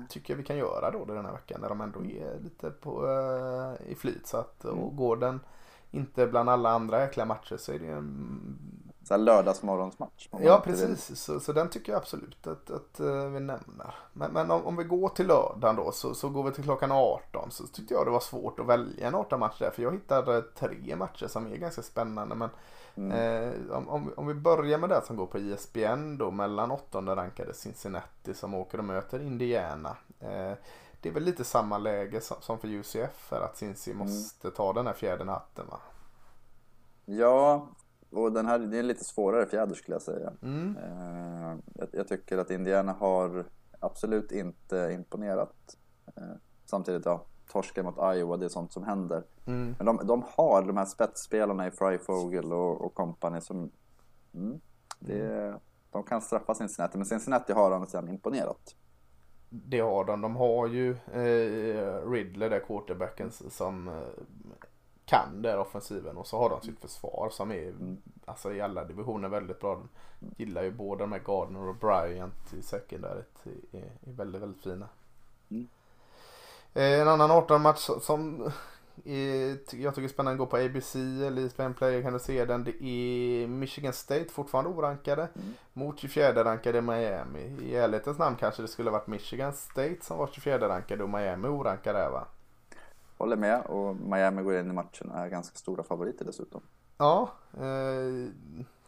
tycker 0.08 0.32
jag 0.32 0.38
vi 0.38 0.44
kan 0.44 0.56
göra 0.56 0.90
då 0.90 1.04
den 1.04 1.24
här 1.24 1.32
veckan 1.32 1.60
när 1.60 1.68
de 1.68 1.80
ändå 1.80 2.04
är 2.04 2.40
lite 2.40 2.70
på, 2.70 3.08
eh, 3.08 3.90
i 3.90 3.94
flyt. 3.94 4.26
Så 4.26 4.36
att, 4.36 4.64
och 4.64 4.96
går 4.96 5.16
den 5.16 5.40
inte 5.90 6.26
bland 6.26 6.50
alla 6.50 6.70
andra 6.70 7.00
jäkla 7.00 7.24
matcher 7.24 7.56
så 7.56 7.72
är 7.72 7.78
det 7.78 7.86
en 7.86 8.89
Så 9.10 9.14
här 9.14 9.18
lördagsmorgonsmatch. 9.22 10.28
Ja 10.40 10.60
precis, 10.64 11.20
så, 11.20 11.40
så 11.40 11.52
den 11.52 11.68
tycker 11.70 11.92
jag 11.92 11.98
absolut 12.00 12.46
att, 12.46 12.70
att 12.70 13.00
eh, 13.00 13.06
vi 13.24 13.40
nämner. 13.40 13.94
Men, 14.12 14.32
men 14.32 14.50
om, 14.50 14.66
om 14.66 14.76
vi 14.76 14.84
går 14.84 15.08
till 15.08 15.26
lördagen 15.26 15.76
då 15.76 15.92
så, 15.92 16.14
så 16.14 16.28
går 16.28 16.42
vi 16.42 16.52
till 16.52 16.64
klockan 16.64 16.92
18 16.92 17.50
så 17.50 17.66
tyckte 17.66 17.94
jag 17.94 18.06
det 18.06 18.10
var 18.10 18.20
svårt 18.20 18.60
att 18.60 18.66
välja 18.66 19.08
en 19.08 19.14
18 19.14 19.40
match 19.40 19.58
där 19.58 19.70
för 19.70 19.82
jag 19.82 19.92
hittade 19.92 20.42
tre 20.42 20.96
matcher 20.96 21.26
som 21.26 21.46
är 21.52 21.56
ganska 21.56 21.82
spännande. 21.82 22.34
Men 22.34 22.48
Mm. 22.96 23.12
eh, 23.12 23.76
om, 23.76 23.88
om, 23.88 24.06
vi- 24.06 24.12
om 24.16 24.26
vi 24.26 24.34
börjar 24.34 24.78
med 24.78 24.88
det 24.88 25.02
som 25.06 25.16
går 25.16 25.26
på 25.26 25.38
E 25.38 25.40
ISBN 25.40 26.16
då 26.18 26.30
mellan 26.30 26.70
åttonde 26.70 27.16
rankade 27.16 27.54
Cincinnati 27.54 28.34
som 28.34 28.54
åker 28.54 28.78
och 28.78 28.84
möter 28.84 29.20
Indiana. 29.22 29.96
Eh, 30.20 30.52
det 31.00 31.08
är 31.08 31.12
väl 31.12 31.22
lite 31.22 31.44
samma 31.44 31.78
läge 31.78 32.20
som, 32.20 32.36
som 32.40 32.58
för 32.58 32.68
UCF 32.68 33.14
för 33.16 33.40
att 33.40 33.56
Cincy 33.56 33.94
måste 33.94 34.50
ta 34.50 34.72
den 34.72 34.86
här 34.86 34.94
fjärden 34.94 35.28
hatten 35.28 35.66
va? 35.70 35.78
Ja, 37.04 37.66
och 38.10 38.32
den 38.32 38.46
här 38.46 38.58
det 38.58 38.76
är 38.76 38.80
en 38.80 38.86
lite 38.86 39.04
svårare 39.04 39.46
fjäder 39.46 39.74
skulle 39.74 39.94
jag 39.94 40.02
säga. 40.02 40.32
Mm. 40.42 40.76
Eh, 40.76 41.56
jag, 41.74 41.88
jag 41.92 42.08
tycker 42.08 42.38
att 42.38 42.50
Indiana 42.50 42.92
har 42.92 43.44
absolut 43.80 44.32
inte 44.32 44.90
imponerat. 44.92 45.76
Eh, 46.16 46.22
samtidigt, 46.64 47.04
ja, 47.04 47.24
torsken 47.52 47.84
mot 47.84 48.16
Iowa, 48.16 48.36
det 48.36 48.44
är 48.44 48.48
sånt 48.48 48.72
som 48.72 48.84
händer. 48.84 49.22
Mm. 49.46 49.74
Men 49.78 49.86
de, 49.86 50.00
de 50.06 50.24
har 50.26 50.62
de 50.62 50.76
här 50.76 50.84
spetsspelarna 50.84 51.66
i 51.66 51.70
Fryfogel 51.70 52.52
och, 52.52 52.80
och 52.80 52.94
company 52.94 53.40
som... 53.40 53.70
Mm, 54.34 54.60
det, 54.98 55.54
de 55.90 56.02
kan 56.02 56.20
straffa 56.20 56.54
Cincinnati, 56.54 56.98
men 56.98 57.06
Cincinnati 57.06 57.52
har 57.52 57.70
de 57.70 57.86
sedan 57.86 58.08
imponerat. 58.08 58.74
Det 59.50 59.80
har 59.80 60.04
de. 60.04 60.20
De 60.20 60.36
har 60.36 60.66
ju 60.66 60.90
eh, 60.90 62.10
Ridley 62.10 62.48
där 62.48 62.60
quarterbacken 62.60 63.30
som 63.30 63.88
eh, 63.88 63.94
kan 65.10 65.42
där 65.42 65.58
offensiven 65.58 66.16
och 66.16 66.26
så 66.26 66.38
har 66.38 66.50
de 66.50 66.60
sitt 66.60 66.80
försvar 66.80 67.28
som 67.32 67.52
är 67.52 67.74
alltså 68.24 68.52
i 68.52 68.60
alla 68.60 68.84
divisioner 68.84 69.28
väldigt 69.28 69.60
bra. 69.60 69.74
De 69.74 69.88
gillar 70.36 70.62
ju 70.62 70.70
båda 70.70 71.06
här 71.06 71.18
Gardner 71.18 71.68
och 71.68 71.76
Bryant 71.76 72.52
i 72.58 72.62
secondaryt 72.62 73.46
är, 73.72 73.78
är 73.78 74.12
väldigt 74.12 74.42
väldigt 74.42 74.62
fina. 74.62 74.88
Mm. 75.50 75.68
Eh, 76.74 77.00
en 77.00 77.08
annan 77.08 77.30
18-match 77.30 77.90
som 78.00 78.52
är, 79.04 79.48
jag 79.76 79.94
tycker 79.94 80.04
är 80.04 80.08
spännande 80.08 80.38
går 80.38 80.46
på 80.46 80.56
ABC 80.56 80.94
eller 80.96 81.46
ESPN 81.46 81.72
Player 81.72 82.02
kan 82.02 82.12
du 82.12 82.18
se 82.18 82.44
den. 82.44 82.64
Det 82.64 82.84
är 82.84 83.46
Michigan 83.46 83.92
State 83.92 84.28
fortfarande 84.28 84.70
orankade 84.70 85.28
Mm. 85.34 85.54
mot 85.72 85.98
24 85.98 86.44
rankade 86.44 86.80
Miami. 86.80 87.56
I 87.62 87.76
ärlighetens 87.76 88.18
namn 88.18 88.36
kanske 88.36 88.62
det 88.62 88.68
skulle 88.68 88.90
varit 88.90 89.06
Michigan 89.06 89.52
State 89.52 89.96
som 90.00 90.18
var 90.18 90.26
24 90.32 90.68
rankade 90.68 91.04
och 91.04 91.10
Miami 91.10 91.48
orankade 91.48 92.10
va? 92.10 92.26
Håller 93.20 93.36
med 93.36 93.60
och 93.60 93.96
Miami 93.96 94.42
går 94.42 94.58
in 94.58 94.70
i 94.70 94.72
matchen 94.72 95.10
och 95.10 95.18
är 95.18 95.28
ganska 95.28 95.56
stora 95.56 95.82
favoriter 95.82 96.24
dessutom. 96.24 96.60
Ja, 96.98 97.30
eh, 97.52 98.32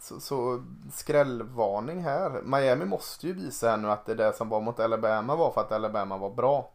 så, 0.00 0.20
så 0.20 0.64
skrällvarning 0.92 2.00
här. 2.00 2.42
Miami 2.42 2.84
måste 2.84 3.26
ju 3.26 3.32
visa 3.32 3.70
här 3.70 3.76
nu 3.76 3.90
att 3.90 4.06
det 4.06 4.14
där 4.14 4.32
som 4.32 4.48
var 4.48 4.60
mot 4.60 4.80
Alabama 4.80 5.36
var 5.36 5.50
för 5.50 5.60
att 5.60 5.72
Alabama 5.72 6.18
var 6.18 6.30
bra. 6.30 6.70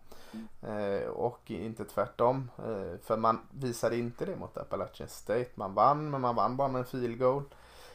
Eh, 0.61 1.09
och 1.09 1.51
inte 1.51 1.85
tvärtom. 1.85 2.51
Eh, 2.57 2.99
för 3.03 3.17
man 3.17 3.39
visade 3.51 3.97
inte 3.97 4.25
det 4.25 4.35
mot 4.35 4.57
Appalachian 4.57 5.09
State. 5.09 5.49
Man 5.55 5.73
vann, 5.73 6.09
men 6.09 6.21
man 6.21 6.35
vann 6.35 6.57
bara 6.57 6.67
med 6.67 6.79
en 6.79 6.85
field 6.85 7.19
goal. 7.19 7.43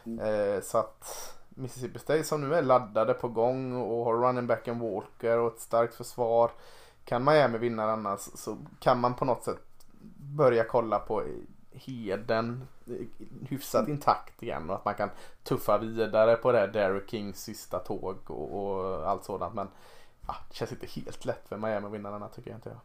Eh, 0.04 0.62
så 0.62 0.78
att 0.78 1.34
Mississippi 1.48 1.98
State 1.98 2.24
som 2.24 2.40
nu 2.40 2.54
är 2.54 2.62
laddade 2.62 3.14
på 3.14 3.28
gång 3.28 3.76
och 3.76 4.04
har 4.04 4.14
running 4.14 4.46
backen 4.46 4.78
Walker 4.78 5.38
och 5.38 5.54
ett 5.54 5.60
starkt 5.60 5.94
försvar. 5.94 6.50
Kan 7.05 7.24
Miami 7.24 7.59
vinna 7.59 7.92
annars 7.92 8.20
så 8.20 8.59
kan 8.80 9.00
man 9.00 9.14
på 9.14 9.24
något 9.24 9.44
sätt 9.44 9.62
börja 10.36 10.64
kolla 10.64 10.98
på 10.98 11.22
heden 11.72 12.68
hyfsat 13.48 13.88
intakt 13.88 14.42
igen 14.42 14.70
och 14.70 14.76
att 14.76 14.84
man 14.84 14.94
kan 14.94 15.11
tuffa 15.42 15.78
vidare 15.78 16.36
på 16.36 16.53
det 16.53 16.59
här 16.59 16.68
Derek 16.68 17.11
Kings 17.11 17.42
sista 17.42 17.78
tåg 17.78 18.16
och, 18.30 18.62
och 18.62 19.11
allt 19.11 19.24
sådant. 19.24 19.55
Men 19.55 19.68
ja, 20.26 20.34
det 20.48 20.55
känns 20.55 20.72
inte 20.72 20.86
helt 20.86 21.24
lätt 21.24 21.48
för 21.48 21.57
Miami 21.57 21.86
att 21.86 21.92
vinna 21.92 22.11
denna 22.11 22.28
tycker 22.28 22.50
jag 22.50 22.57
inte 22.57 22.68
jag. 22.68 22.78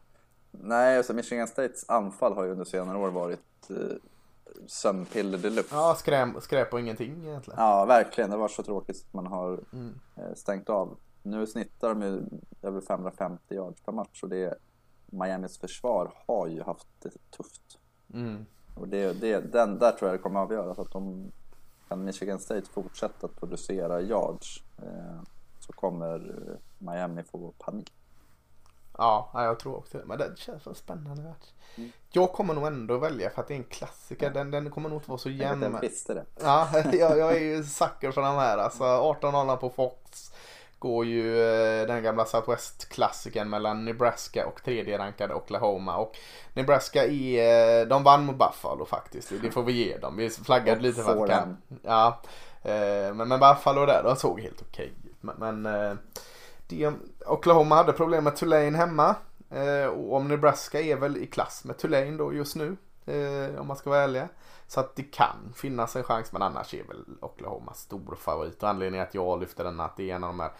Nej, 0.52 0.98
alltså 0.98 1.14
Michigan 1.14 1.48
States 1.48 1.90
anfall 1.90 2.34
har 2.34 2.44
ju 2.44 2.52
under 2.52 2.66
senare 2.66 2.98
år 2.98 3.10
varit 3.10 3.70
eh, 3.70 3.76
sömnpiller 4.68 5.38
deluxe. 5.38 5.76
Ja, 5.76 5.96
skräp, 6.00 6.30
skräp 6.42 6.74
och 6.74 6.80
ingenting 6.80 7.26
egentligen. 7.28 7.60
Ja, 7.60 7.86
verkligen. 7.86 8.30
Det 8.30 8.38
var 8.38 8.48
så 8.48 8.64
tråkigt 8.64 9.06
att 9.08 9.14
man 9.14 9.28
har 9.28 9.60
Mm. 9.74 10.00
eh, 10.16 10.34
stängt 10.36 10.70
av. 10.70 10.98
Nu 11.30 11.48
snittar 11.48 11.90
de 11.90 12.02
ju 12.02 12.24
över 12.62 12.82
550 12.82 13.56
yards 13.56 13.82
per 13.82 13.92
match 13.92 14.24
och 14.24 14.30
det 14.30 14.58
Miamis 15.06 15.58
försvar 15.58 16.14
har 16.28 16.48
ju 16.48 16.64
haft 16.64 16.88
det 17.00 17.12
tufft. 17.32 17.80
Mm. 18.14 18.46
Och 18.76 18.88
det, 18.88 19.14
det, 19.14 19.40
den, 19.40 19.80
där 19.80 19.92
tror 19.92 20.10
jag 20.10 20.20
det 20.20 20.24
kommer 20.24 20.40
att 20.40 20.46
avgöras. 20.46 20.80
Att 20.80 20.92
de, 20.92 21.32
kan 21.88 22.04
Michigan 22.04 22.40
State 22.40 22.70
fortsätta 22.74 23.26
att 23.26 23.36
producera 23.36 24.02
yards 24.02 24.64
eh, 24.78 25.22
så 25.60 25.74
kommer 25.74 26.16
eh, 26.16 26.58
Miami 26.78 27.24
få 27.24 27.54
panik. 27.58 27.94
Ja, 28.98 29.30
ja, 29.34 29.44
jag 29.44 29.60
tror 29.60 29.76
också 29.78 29.98
det. 29.98 30.06
Men 30.06 30.18
det 30.18 30.38
känns 30.38 30.64
som 30.64 30.70
en 30.70 30.76
spännande 30.76 31.24
match. 31.24 31.52
Mm. 31.76 31.92
Jag 32.10 32.32
kommer 32.32 32.54
nog 32.54 32.68
ändå 32.68 32.98
välja 32.98 33.30
för 33.30 33.42
att 33.42 33.48
det 33.48 33.54
är 33.54 33.58
en 33.58 33.64
klassiker. 33.64 34.30
Den, 34.30 34.52
den 34.52 34.72
kommer 34.72 34.90
nog 34.90 34.98
inte 34.98 35.10
vara 35.10 35.20
så 35.20 35.30
jämn. 35.30 35.62
jag 35.62 35.82
visste 35.82 36.14
det. 36.14 36.26
Ja, 36.42 36.70
jag, 36.94 37.18
jag 37.18 37.36
är 37.36 37.42
ju 37.42 37.64
sucker 37.64 38.12
för 38.12 38.22
de 38.22 38.36
här. 38.36 38.58
Alltså 38.58 38.84
18-0 38.84 39.58
på 39.58 39.70
Fox 39.70 40.32
går 40.80 41.06
ju 41.06 41.42
eh, 41.42 41.88
den 41.88 42.04
gamla 42.04 42.26
Southwest-klassikern 42.26 43.50
mellan 43.50 43.86
Nebraska 43.86 44.48
och 44.48 44.64
tredje 44.64 44.98
rankade 44.98 45.34
Oklahoma. 45.34 45.98
Och 45.98 46.18
Nebraska 46.54 47.06
är, 47.06 47.82
eh, 47.82 47.88
de 47.88 48.04
vann 48.04 48.26
mot 48.26 48.36
Buffalo 48.36 48.86
faktiskt. 48.86 49.32
Det 49.42 49.52
får 49.52 49.64
vi 49.64 49.74
ge 49.74 49.98
dem. 49.98 50.18
Vi 50.18 50.30
flaggade 50.30 50.82
lite 50.82 51.04
för 51.04 51.12
att 51.12 51.28
det 51.28 51.34
kan. 51.34 51.58
Ja, 51.82 52.22
eh, 52.64 53.14
men, 53.14 53.28
men 53.28 53.40
Buffalo 53.40 53.86
där, 53.86 54.04
de 54.04 54.16
såg 54.16 54.42
helt 54.42 54.62
okej 54.62 54.94
ut. 55.06 55.24
Men, 55.24 55.64
men 55.64 55.98
det, 56.68 56.94
Oklahoma 57.26 57.76
hade 57.76 57.94
problem 57.94 58.24
med 58.24 58.36
Tulane 58.36 58.78
hemma. 58.78 59.16
Och 59.92 60.16
om 60.16 60.28
Nebraska 60.28 60.82
är 60.82 60.96
väl 60.96 61.18
i 61.18 61.28
klass 61.28 61.64
med 61.66 61.78
Tulane 61.78 62.18
då 62.18 62.34
just 62.34 62.56
nu. 62.56 62.78
Om 63.60 63.68
man 63.68 63.78
ska 63.78 63.90
vara 63.90 64.02
ärliga. 64.02 64.28
Så 64.68 64.80
att 64.80 64.96
det 64.96 65.04
kan 65.04 65.54
finnas 65.56 65.96
en 65.96 66.04
chans 66.04 66.32
men 66.32 66.42
annars 66.42 66.74
är 66.74 66.84
väl 66.84 67.06
Oklahoma 67.22 67.74
stor 67.74 68.16
favorit. 68.16 68.64
Och 68.64 68.70
anledningen 68.70 69.08
att 69.08 69.16
jag 69.16 69.40
lyfter 69.40 69.64
den 69.64 69.80
är 69.80 69.84
att 69.86 69.98
det 69.98 70.12
är 70.12 70.16
en 70.16 70.24
av 70.24 70.30
de 70.30 70.40
här 70.40 70.52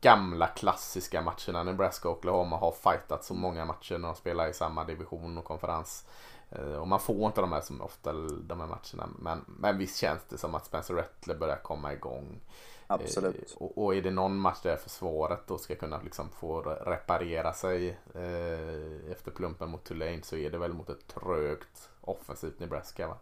gamla 0.00 0.46
klassiska 0.46 1.22
matcherna. 1.22 1.62
Nebraska 1.62 2.08
och 2.08 2.18
Oklahoma 2.18 2.56
har 2.56 2.72
fightat 2.72 3.24
så 3.24 3.34
många 3.34 3.64
matcher 3.64 3.98
när 3.98 4.08
de 4.08 4.14
spelar 4.14 4.48
i 4.48 4.52
samma 4.52 4.84
division 4.84 5.38
och 5.38 5.44
konferens. 5.44 6.06
Eh, 6.50 6.74
Och 6.74 6.88
man 6.88 7.00
får 7.00 7.26
inte 7.26 7.40
de 7.40 7.52
här 7.52 7.60
som 7.60 7.80
ofta 7.80 8.12
de 8.42 8.60
här 8.60 8.66
matcherna. 8.66 9.08
Men, 9.18 9.44
men 9.46 9.78
visst 9.78 9.96
känns 9.96 10.22
det 10.28 10.38
som 10.38 10.54
att 10.54 10.66
Spencer 10.66 10.94
Rattler 10.94 11.34
börjar 11.34 11.56
komma 11.56 11.92
igång. 11.92 12.40
Absolut. 12.86 13.56
Eh, 13.56 13.62
och, 13.62 13.84
och 13.84 13.94
är 13.94 14.02
det 14.02 14.10
någon 14.10 14.36
match 14.36 14.62
där 14.62 14.76
försvaret 14.76 15.46
då 15.46 15.58
ska 15.58 15.74
kunna 15.74 16.00
liksom 16.02 16.30
få 16.30 16.60
reparera 16.62 17.52
sig 17.52 17.88
eh, 18.14 19.12
efter 19.12 19.30
plumpen 19.30 19.70
mot 19.70 19.84
Tulane 19.84 20.22
så 20.22 20.36
är 20.36 20.50
det 20.50 20.58
väl 20.58 20.72
mot 20.72 20.90
ett 20.90 21.06
trögt 21.06 21.88
offensivt 22.02 22.60
Nebraska 22.60 23.08
va? 23.08 23.16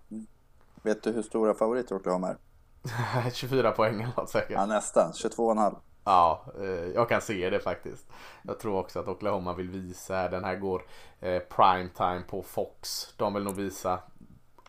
Vet 0.83 1.03
du 1.03 1.13
hur 1.13 1.23
stora 1.23 1.55
favoriter 1.55 1.95
Oklahoma 1.95 2.29
är? 2.29 2.37
24 3.31 3.73
poäng 3.73 3.95
eller 4.03 4.13
något 4.17 4.31
säkert. 4.31 4.51
Ja, 4.51 4.67
nästan. 4.67 5.13
22,5. 5.13 5.77
Ja, 6.05 6.45
eh, 6.61 6.87
jag 6.95 7.09
kan 7.09 7.21
se 7.21 7.51
det 7.51 7.61
faktiskt. 7.61 8.07
Jag 8.43 8.59
tror 8.59 8.79
också 8.79 9.01
att 9.01 9.09
Oklahoma 9.09 9.55
vill 9.55 9.71
visa. 9.71 10.29
Den 10.29 10.45
här 10.45 10.57
går 10.57 10.83
eh, 11.21 11.39
primetime 11.39 12.23
på 12.29 12.43
Fox. 12.43 13.15
De 13.17 13.35
vill 13.35 13.43
nog 13.43 13.55
visa. 13.55 13.99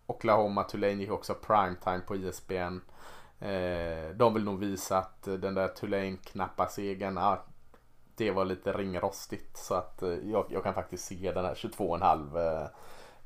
Oklahoma 0.05 0.63
Tulane 0.63 0.93
gick 0.93 1.11
också 1.11 1.33
primetime 1.33 2.01
på 2.07 2.15
E 2.15 2.19
ISBN. 2.19 2.79
Eh, 3.39 4.15
de 4.15 4.33
vill 4.33 4.43
nog 4.43 4.59
visa 4.59 4.97
att 4.97 5.23
den 5.23 5.53
där 5.53 5.67
Tulane 5.67 6.17
knappa 6.23 6.67
segern, 6.67 7.17
ja, 7.17 7.43
det 8.15 8.31
var 8.31 8.45
lite 8.45 8.71
ringrostigt. 8.71 9.57
Så 9.57 9.73
att 9.73 10.03
jag, 10.23 10.45
jag 10.49 10.63
kan 10.63 10.73
faktiskt 10.73 11.05
se 11.05 11.31
den 11.31 11.45
här 11.45 11.55
22,5 11.55 12.69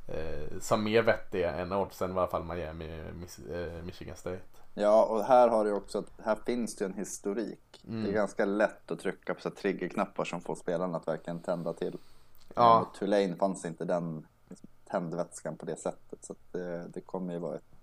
eh, 0.08 0.18
eh, 0.18 0.60
som 0.60 0.84
mer 0.84 1.03
vettig 1.03 1.43
än 1.43 1.72
oddsen 1.72 2.12
i 2.12 2.14
alla 2.14 2.28
fall 2.28 2.43
Miami, 2.43 3.03
Miss, 3.14 3.39
eh, 3.39 3.84
Michigan 3.84 4.16
State. 4.16 4.41
Ja, 4.74 5.06
och 5.06 5.24
här 5.24 5.47
har 5.47 5.66
du 5.66 5.74
också, 5.74 6.03
här 6.24 6.38
finns 6.45 6.76
det 6.76 6.86
en 6.86 6.93
historik. 6.93 7.84
Mm. 7.88 8.03
Det 8.03 8.10
är 8.10 8.14
ganska 8.14 8.45
lätt 8.45 8.91
att 8.91 8.99
trycka 8.99 9.34
på 9.34 9.41
så 9.41 9.49
triggerknappar 9.49 10.26
som 10.26 10.41
får 10.41 10.56
spelarna 10.56 10.97
att 10.97 11.08
verkligen 11.08 11.39
tända 11.39 11.74
till. 11.74 11.97
Ja. 12.56 12.80
Mot 12.80 12.99
Tulane 12.99 13.36
fanns 13.36 13.66
inte 13.66 13.86
den 13.86 14.28
liksom, 14.49 14.70
tändvätskan 14.86 15.58
på 15.58 15.66
det 15.66 15.76
sättet. 15.76 16.26
Så 16.26 16.36
det, 16.51 16.88
det 16.93 17.01
kommer 17.01 17.34
ju 17.34 17.39
vara 17.39 17.56
ett, 17.56 17.76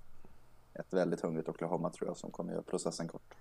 ett 0.75 0.93
väldigt 0.93 1.21
hungrigt 1.21 1.49
Oklahoma 1.49 1.91
tror 1.91 2.09
jag 2.09 2.17
som 2.17 2.31
kommer 2.31 2.53
göra 2.53 2.63
processen 2.63 3.09
kort. 3.09 3.35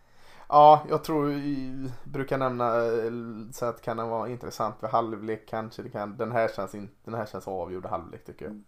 Ja, 0.49 0.85
jag 0.89 1.03
tror 1.03 1.31
i, 1.31 1.89
brukar 2.03 2.37
nämna 2.37 2.75
eh, 2.75 3.11
så 3.51 3.65
att 3.65 3.81
kan 3.81 3.97
det 3.97 4.03
vara 4.03 4.29
intressant 4.29 4.75
vid 4.79 4.89
halvlek 4.89 5.47
kanske. 5.49 5.81
Det 5.81 5.89
kan, 5.89 6.17
den, 6.17 6.31
här 6.31 6.47
känns 6.55 6.75
in, 6.75 6.89
den 7.03 7.13
här 7.13 7.25
känns 7.25 7.47
avgjord 7.47 7.85
halvlek 7.85 8.25
tycker 8.25 8.45
jag. 8.45 8.61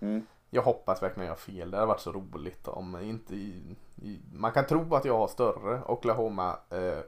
Mm. 0.00 0.26
Jag 0.50 0.62
hoppas 0.62 1.02
verkligen 1.02 1.26
jag 1.26 1.32
har 1.32 1.38
fel. 1.38 1.70
Det 1.70 1.76
hade 1.76 1.86
varit 1.86 2.00
så 2.00 2.12
roligt 2.12 2.68
om 2.68 3.00
inte 3.00 3.34
i, 3.34 3.76
i, 3.96 4.20
Man 4.32 4.52
kan 4.52 4.66
tro 4.66 4.94
att 4.94 5.04
jag 5.04 5.18
har 5.18 5.28
större 5.28 5.82
Oklahoma 5.86 6.58
eh, 6.70 6.98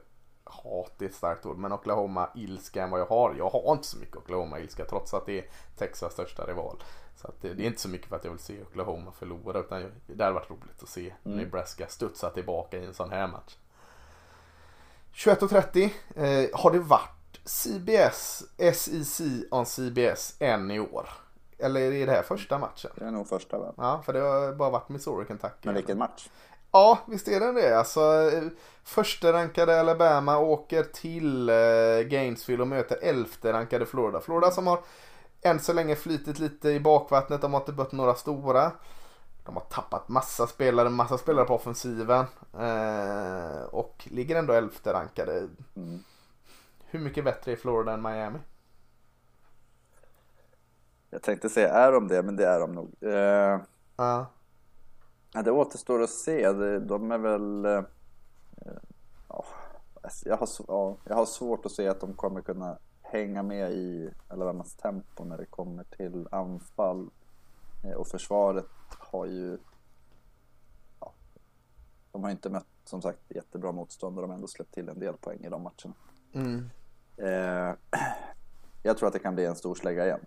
hat 0.43 1.01
är 1.01 1.05
ett 1.05 1.15
starkt 1.15 1.45
ord. 1.45 1.57
Men 1.57 1.71
Oklahoma 1.71 2.29
ilska 2.35 2.83
än 2.83 2.91
vad 2.91 2.99
jag 2.99 3.05
har. 3.05 3.35
Jag 3.37 3.49
har 3.49 3.71
inte 3.71 3.87
så 3.87 3.97
mycket 3.97 4.17
Oklahoma 4.17 4.59
ilska 4.59 4.85
trots 4.85 5.13
att 5.13 5.25
det 5.25 5.39
är 5.39 5.45
Texas 5.77 6.13
största 6.13 6.45
rival. 6.45 6.83
Så 7.15 7.31
det, 7.41 7.53
det 7.53 7.63
är 7.63 7.67
inte 7.67 7.81
så 7.81 7.89
mycket 7.89 8.07
för 8.07 8.15
att 8.15 8.23
jag 8.23 8.31
vill 8.31 8.39
se 8.39 8.61
Oklahoma 8.61 9.11
förlora. 9.11 9.59
Utan 9.59 9.81
jag, 9.81 9.91
det 10.05 10.23
hade 10.23 10.33
varit 10.33 10.49
roligt 10.49 10.83
att 10.83 10.89
se 10.89 11.13
Mm. 11.25 11.37
Nebraska 11.37 11.87
studsa 11.87 12.29
tillbaka 12.29 12.77
i 12.77 12.85
en 12.85 12.93
sån 12.93 13.11
här 13.11 13.27
match. 13.27 13.57
21.30 15.13 15.89
eh, 16.15 16.49
har 16.59 16.71
det 16.71 16.79
varit 16.79 17.39
CBS, 17.45 18.43
SEC 18.73 19.21
on 19.51 19.65
CBS 19.65 20.35
än 20.39 20.71
i 20.71 20.79
år? 20.79 21.09
Eller 21.59 21.91
är 21.91 22.05
det 22.05 22.11
här 22.11 22.23
första 22.23 22.57
matchen? 22.57 22.91
Det 22.95 23.05
är 23.05 23.11
nog 23.11 23.27
första 23.27 23.57
va? 23.57 23.73
Ja, 23.77 24.01
för 24.05 24.13
det 24.13 24.19
har 24.19 24.53
bara 24.53 24.69
varit 24.69 24.89
Missouri, 24.89 25.25
Kentucky. 25.25 25.55
Men 25.61 25.75
vilken 25.75 25.97
match? 25.97 26.29
Ja, 26.71 26.99
visst 27.07 27.27
är 27.27 27.39
den 27.39 27.55
det. 27.55 27.77
Alltså, 27.77 28.31
eh, 28.33 28.43
första 28.83 29.33
rankade 29.33 29.79
Alabama 29.79 30.37
åker 30.37 30.83
till 30.83 31.49
eh, 31.49 31.55
Gainesville 32.07 32.61
och 32.61 32.67
möter 32.67 32.97
elfte 33.01 33.53
rankade 33.53 33.85
Florida. 33.85 34.21
Florida 34.21 34.51
som 34.51 34.67
har 34.67 34.79
än 35.41 35.59
så 35.59 35.73
länge 35.73 35.95
flytit 35.95 36.39
lite 36.39 36.69
i 36.69 36.79
bakvattnet. 36.79 37.41
De 37.41 37.53
har 37.53 37.59
inte 37.59 37.71
bött 37.71 37.91
några 37.91 38.15
stora. 38.15 38.71
De 39.45 39.55
har 39.55 39.63
tappat 39.63 40.09
massa 40.09 40.47
spelare, 40.47 40.89
massa 40.89 41.17
spelare 41.17 41.45
på 41.45 41.55
offensiven. 41.55 42.25
Eh, 42.53 43.63
och 43.63 44.07
ligger 44.11 44.35
ändå 44.35 44.53
elfte 44.53 44.93
rankade. 44.93 45.47
Mm. 45.75 46.03
Hur 46.85 46.99
mycket 46.99 47.23
bättre 47.23 47.51
är 47.51 47.55
Florida 47.55 47.93
än 47.93 48.01
Miami? 48.01 48.39
Jag 51.09 51.21
tänkte 51.21 51.49
säga 51.49 51.73
är 51.73 51.91
de 51.91 52.07
det, 52.07 52.23
men 52.23 52.35
det 52.35 52.45
är 52.45 52.59
de 52.59 52.71
nog. 52.71 52.95
Eh, 53.01 53.59
ja, 53.95 54.31
det 55.43 55.51
återstår 55.51 56.01
att 56.01 56.09
se. 56.09 56.51
De 56.79 57.11
är 57.11 57.17
väl... 57.17 57.65
Eh, 57.65 57.83
ja, 59.29 59.45
jag, 60.25 60.37
har, 60.37 60.49
ja, 60.67 60.97
jag 61.03 61.15
har 61.15 61.25
svårt 61.25 61.65
att 61.65 61.71
se 61.71 61.87
att 61.87 62.01
de 62.01 62.13
kommer 62.13 62.41
kunna 62.41 62.77
hänga 63.01 63.43
med 63.43 63.71
i 63.71 64.13
Alabamas 64.27 64.75
tempo 64.75 65.23
när 65.23 65.37
det 65.37 65.45
kommer 65.45 65.83
till 65.83 66.27
anfall. 66.31 67.09
Eh, 67.83 67.93
och 67.93 68.07
försvaret 68.07 68.65
har 69.11 69.25
ju... 69.25 69.57
Ja, 70.99 71.13
de 72.11 72.23
har 72.23 72.31
inte 72.31 72.49
mött, 72.49 72.67
som 72.85 73.01
sagt, 73.01 73.19
jättebra 73.29 73.71
motstånd 73.71 74.17
och 74.17 74.21
de 74.21 74.29
har 74.29 74.35
ändå 74.35 74.47
släppt 74.47 74.73
till 74.73 74.89
en 74.89 74.99
del 74.99 75.13
poäng 75.13 75.45
i 75.45 75.49
de 75.49 75.61
matcherna. 75.61 75.95
Mm. 76.33 76.69
Eh, 77.17 77.75
jag 78.83 78.97
tror 78.97 79.07
att 79.07 79.13
det 79.13 79.19
kan 79.19 79.35
bli 79.35 79.45
en 79.45 79.55
stor 79.55 79.75
slägga 79.75 80.05
igen. 80.05 80.25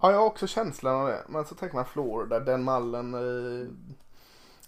Ja, 0.00 0.10
jag 0.10 0.18
har 0.18 0.26
också 0.26 0.46
känslan 0.46 1.00
av 1.00 1.08
det. 1.08 1.24
Men 1.28 1.44
så 1.44 1.54
tänker 1.54 1.76
man 1.76 1.84
Florida, 1.84 2.40
den 2.40 2.64
mallen. 2.64 3.14
Eh, 3.14 3.68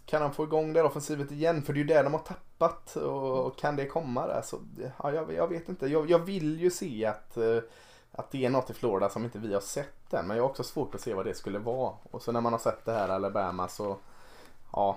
kan 0.04 0.22
han 0.22 0.32
få 0.32 0.44
igång 0.44 0.72
det 0.72 0.82
offensivet 0.82 1.32
igen? 1.32 1.62
För 1.62 1.72
det 1.72 1.78
är 1.78 1.82
ju 1.82 1.86
det 1.86 2.02
de 2.02 2.12
har 2.12 2.20
tappat. 2.20 2.96
Och 2.96 3.58
kan 3.58 3.76
det 3.76 3.86
komma 3.86 4.26
där? 4.26 4.42
Så, 4.42 4.60
ja, 5.02 5.12
jag, 5.12 5.32
jag 5.32 5.48
vet 5.48 5.68
inte. 5.68 5.86
Jag, 5.86 6.10
jag 6.10 6.18
vill 6.18 6.60
ju 6.60 6.70
se 6.70 7.06
att, 7.06 7.36
eh, 7.36 7.58
att 8.16 8.30
det 8.30 8.44
är 8.44 8.50
något 8.50 8.70
i 8.70 8.74
Florida 8.74 9.08
som 9.08 9.24
inte 9.24 9.38
vi 9.38 9.54
har 9.54 9.60
sett 9.60 10.14
än. 10.14 10.26
Men 10.26 10.36
jag 10.36 10.44
har 10.44 10.50
också 10.50 10.62
svårt 10.62 10.94
att 10.94 11.00
se 11.00 11.14
vad 11.14 11.26
det 11.26 11.34
skulle 11.34 11.58
vara. 11.58 11.92
Och 12.10 12.22
så 12.22 12.32
när 12.32 12.40
man 12.40 12.52
har 12.52 12.60
sett 12.60 12.84
det 12.84 12.92
här 12.92 13.08
Alabama 13.08 13.68
så, 13.68 13.96
ja, 14.72 14.96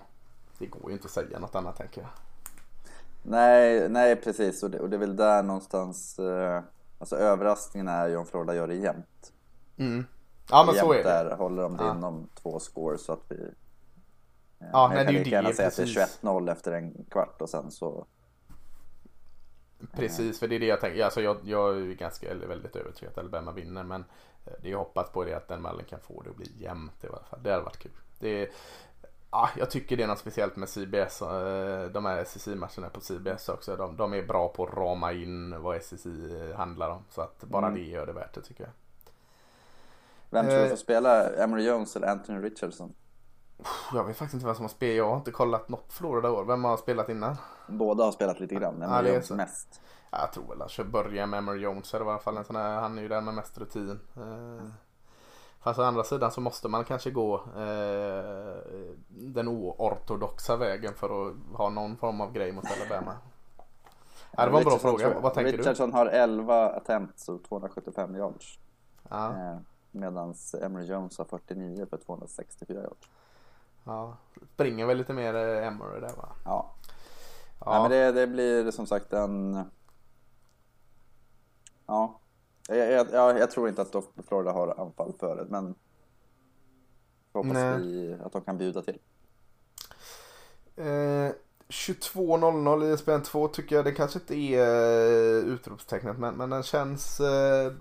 det 0.58 0.66
går 0.66 0.88
ju 0.88 0.94
inte 0.94 1.06
att 1.06 1.12
säga 1.12 1.40
något 1.40 1.56
annat 1.56 1.78
tänker 1.78 2.02
jag. 2.02 2.10
Nej, 3.24 3.90
nej 3.90 4.16
precis. 4.16 4.64
Och 4.64 4.72
det, 4.72 4.80
och 4.80 4.90
det 4.90 4.96
är 4.96 5.00
väl 5.00 5.16
där 5.16 5.44
någonstans, 5.44 6.20
eh, 6.20 6.64
alltså 7.00 7.16
överraskningen 7.16 7.88
är 7.88 8.08
ju 8.08 8.16
om 8.18 8.26
Florida 8.26 8.56
gör 8.56 8.68
det 8.68 8.76
jämnt. 8.76 9.34
Mm. 9.78 10.06
Ja 10.50 10.64
men 10.66 10.76
jämnt 10.76 10.88
så 10.88 10.94
är 10.94 10.98
det. 10.98 11.04
där 11.04 11.36
håller 11.36 11.64
de 11.64 11.78
det 11.78 11.84
Ja. 11.84 11.96
inom 11.96 12.30
två 12.42 12.60
scores 12.60 13.06
så 13.06 13.14
att 13.14 13.24
vi... 13.28 13.52
Ja, 14.60 14.68
jag 14.72 14.90
nej, 14.90 14.98
kan 14.98 15.06
det 15.06 15.12
är 15.12 15.14
ju 15.14 15.20
lika 15.24 15.30
gärna 15.30 15.50
det, 15.50 15.56
säga 15.56 15.68
att 15.68 15.76
det 15.76 15.84
är 15.84 16.08
21-0 16.22 16.52
efter 16.52 16.72
en 16.72 17.06
kvart 17.10 17.42
och 17.42 17.50
sen 17.50 17.72
så... 17.72 18.06
Precis, 19.94 20.40
för 20.40 20.48
det 20.48 20.56
är 20.56 20.60
det 20.60 20.66
jag 20.66 20.82
tänker. 20.82 21.04
Alltså 21.06 21.22
jag, 21.22 21.38
jag 21.44 21.78
är 21.78 21.94
ganska, 21.94 22.30
eller 22.32 22.48
väldigt 22.48 22.76
övertygad 22.76 23.12
att 23.12 23.18
Alabama 23.18 23.52
vinner. 23.52 23.84
Men 23.84 24.06
eh, 24.46 24.54
det 24.62 24.70
jag 24.70 24.78
hoppas 24.78 25.10
på 25.10 25.28
är 25.28 25.36
att 25.36 25.48
den 25.48 25.62
mallen 25.62 25.86
kan 25.86 26.00
få 26.00 26.22
det 26.22 26.30
att 26.30 26.36
bli 26.36 26.52
jämnt 26.58 27.04
i 27.04 27.08
alla 27.08 27.24
fall. 27.30 27.44
Det 27.44 27.52
hade 27.52 27.64
varit 27.64 27.78
kul. 27.80 27.92
Det 28.20 28.30
är, 28.44 28.50
ja, 29.32 29.50
jag 29.58 29.70
tycker 29.72 29.98
det 29.98 30.04
är 30.04 30.08
något 30.08 30.20
speciellt 30.20 30.56
med 30.56 30.70
CBS. 30.70 31.22
eh, 31.22 31.84
De 31.92 32.06
här 32.06 32.18
SSI-matcherna 32.26 32.90
på 32.90 33.02
CBS 33.02 33.50
också. 33.50 33.76
De, 33.76 33.98
de 33.98 34.14
är 34.14 34.24
bra 34.24 34.48
på 34.48 34.66
att 34.66 34.74
rama 34.74 35.14
in 35.14 35.62
vad 35.62 35.76
SSI 35.82 36.54
handlar 36.58 36.90
om. 36.90 37.04
Så 37.10 37.22
att 37.22 37.44
bara 37.44 37.68
Mm. 37.68 37.80
det 37.80 37.86
gör 37.90 38.06
det 38.06 38.14
värt 38.14 38.34
det 38.34 38.42
tycker 38.42 38.64
jag. 38.64 38.72
Vem 40.30 40.46
tror 40.46 40.56
du 40.58 40.64
Eh. 40.64 40.70
får 40.70 40.76
spela? 40.78 41.30
Emory 41.44 41.64
Jones 41.68 41.96
eller 41.96 42.08
Anthony 42.08 42.40
Richardson? 42.50 42.94
Jag 43.94 44.04
vet 44.04 44.18
faktiskt 44.18 44.34
inte 44.34 44.46
vem 44.46 44.56
som 44.56 44.64
har 44.64 44.70
spelat. 44.70 44.96
Jag 44.98 45.10
har 45.10 45.18
inte 45.18 45.32
kollat 45.32 45.70
något 45.70 45.94
Florida 45.94 46.32
år. 46.32 46.46
Vem 46.46 46.64
har 46.64 46.78
spelat 46.78 47.10
innan? 47.10 47.36
Båda 47.68 48.04
har 48.04 48.12
spelat 48.12 48.40
lite 48.40 48.56
grann, 48.56 48.76
Ja, 48.82 48.86
Emory 49.00 49.12
det 49.12 49.32
är 49.32 49.36
mest. 49.36 49.82
Ja, 50.12 50.18
Jag 50.20 50.32
tror 50.34 50.48
väl 50.50 50.62
att 50.62 50.78
jag 50.78 50.88
börjar 50.90 51.26
med 51.28 51.38
Emory 51.38 51.60
Jones. 51.62 51.94
I 51.94 51.98
alla 51.98 52.20
fall 52.20 52.38
en 52.38 52.46
sån 52.46 52.56
här, 52.56 52.82
han 52.82 52.98
är 52.98 53.02
ju 53.02 53.08
den 53.08 53.26
med 53.26 53.34
mest 53.34 53.58
rutin. 53.58 54.00
Eh, 54.18 54.66
Fast 55.62 55.80
å 55.80 55.84
andra 55.84 56.04
sidan 56.04 56.32
så 56.32 56.42
måste 56.42 56.68
man 56.68 56.84
kanske 56.86 57.12
gå 57.12 57.36
eh, 57.36 58.56
den 59.10 59.48
oortodoxa 59.48 60.56
vägen 60.58 60.94
för 60.94 61.28
att 61.30 61.36
ha 61.54 61.70
någon 61.70 61.98
form 61.98 62.22
av 62.22 62.32
grej 62.34 62.52
mot 62.52 62.66
Alabama. 62.66 63.14
Ja, 64.32 64.46
det 64.46 64.52
var 64.52 64.60
en 64.60 64.66
bra 64.66 64.78
fråga. 64.78 65.10
tror- 65.12 65.22
Vad 65.22 65.34
tänker 65.34 65.58
Richardson 65.58 65.94
har 65.94 66.06
11 66.06 66.70
attempts 66.70 67.30
och 67.30 67.44
275 67.44 68.16
yards. 68.16 68.60
du? 69.04 69.10
Ja, 69.16 69.28
Eh, 69.34 69.58
Medan 69.92 70.34
Emory 70.62 70.86
Jones 70.86 71.18
har 71.18 71.26
49 71.26 71.86
för 71.90 71.98
264 71.98 72.82
yards. 72.82 73.10
Ja. 73.84 74.18
Springer 74.54 74.86
väl 74.86 74.98
lite 74.98 75.14
mer 75.14 75.36
eh, 75.36 75.68
Emory 75.68 76.00
där 76.00 76.16
va? 76.16 76.30
Ja, 76.46 76.76
Ja, 77.66 77.72
Nej, 77.72 77.82
men 77.82 77.92
det, 77.92 78.22
det 78.22 78.28
blir 78.28 78.72
som 78.72 78.88
sagt 78.88 79.14
en... 79.14 79.64
Ja. 81.86 82.20
Jag, 82.68 82.92
jag, 82.92 83.08
jag, 83.12 83.40
jag 83.40 83.52
tror 83.52 83.70
inte 83.70 83.82
att 83.82 83.96
Florida 84.28 84.52
har 84.52 84.80
anfall 84.82 85.14
före, 85.20 85.46
men 85.50 85.76
hoppas 87.34 87.54
Nej. 87.54 87.80
vi 87.80 88.18
att 88.26 88.32
de 88.32 88.42
kan 88.42 88.58
bjuda 88.58 88.82
till. 88.82 89.00
Eh, 90.76 91.32
22.00 91.68 92.86
i 92.86 92.94
ESPN 92.94 93.24
2 93.24 93.48
tycker 93.48 93.76
jag 93.76 93.86
det 93.86 93.92
kanske 93.92 94.20
inte 94.20 94.36
är 94.36 94.60
eh, 94.60 95.44
utropstecknet 95.44 96.20
men, 96.20 96.36
men 96.36 96.50
den 96.50 96.64
känns 96.64 97.20
eh, 97.20 97.74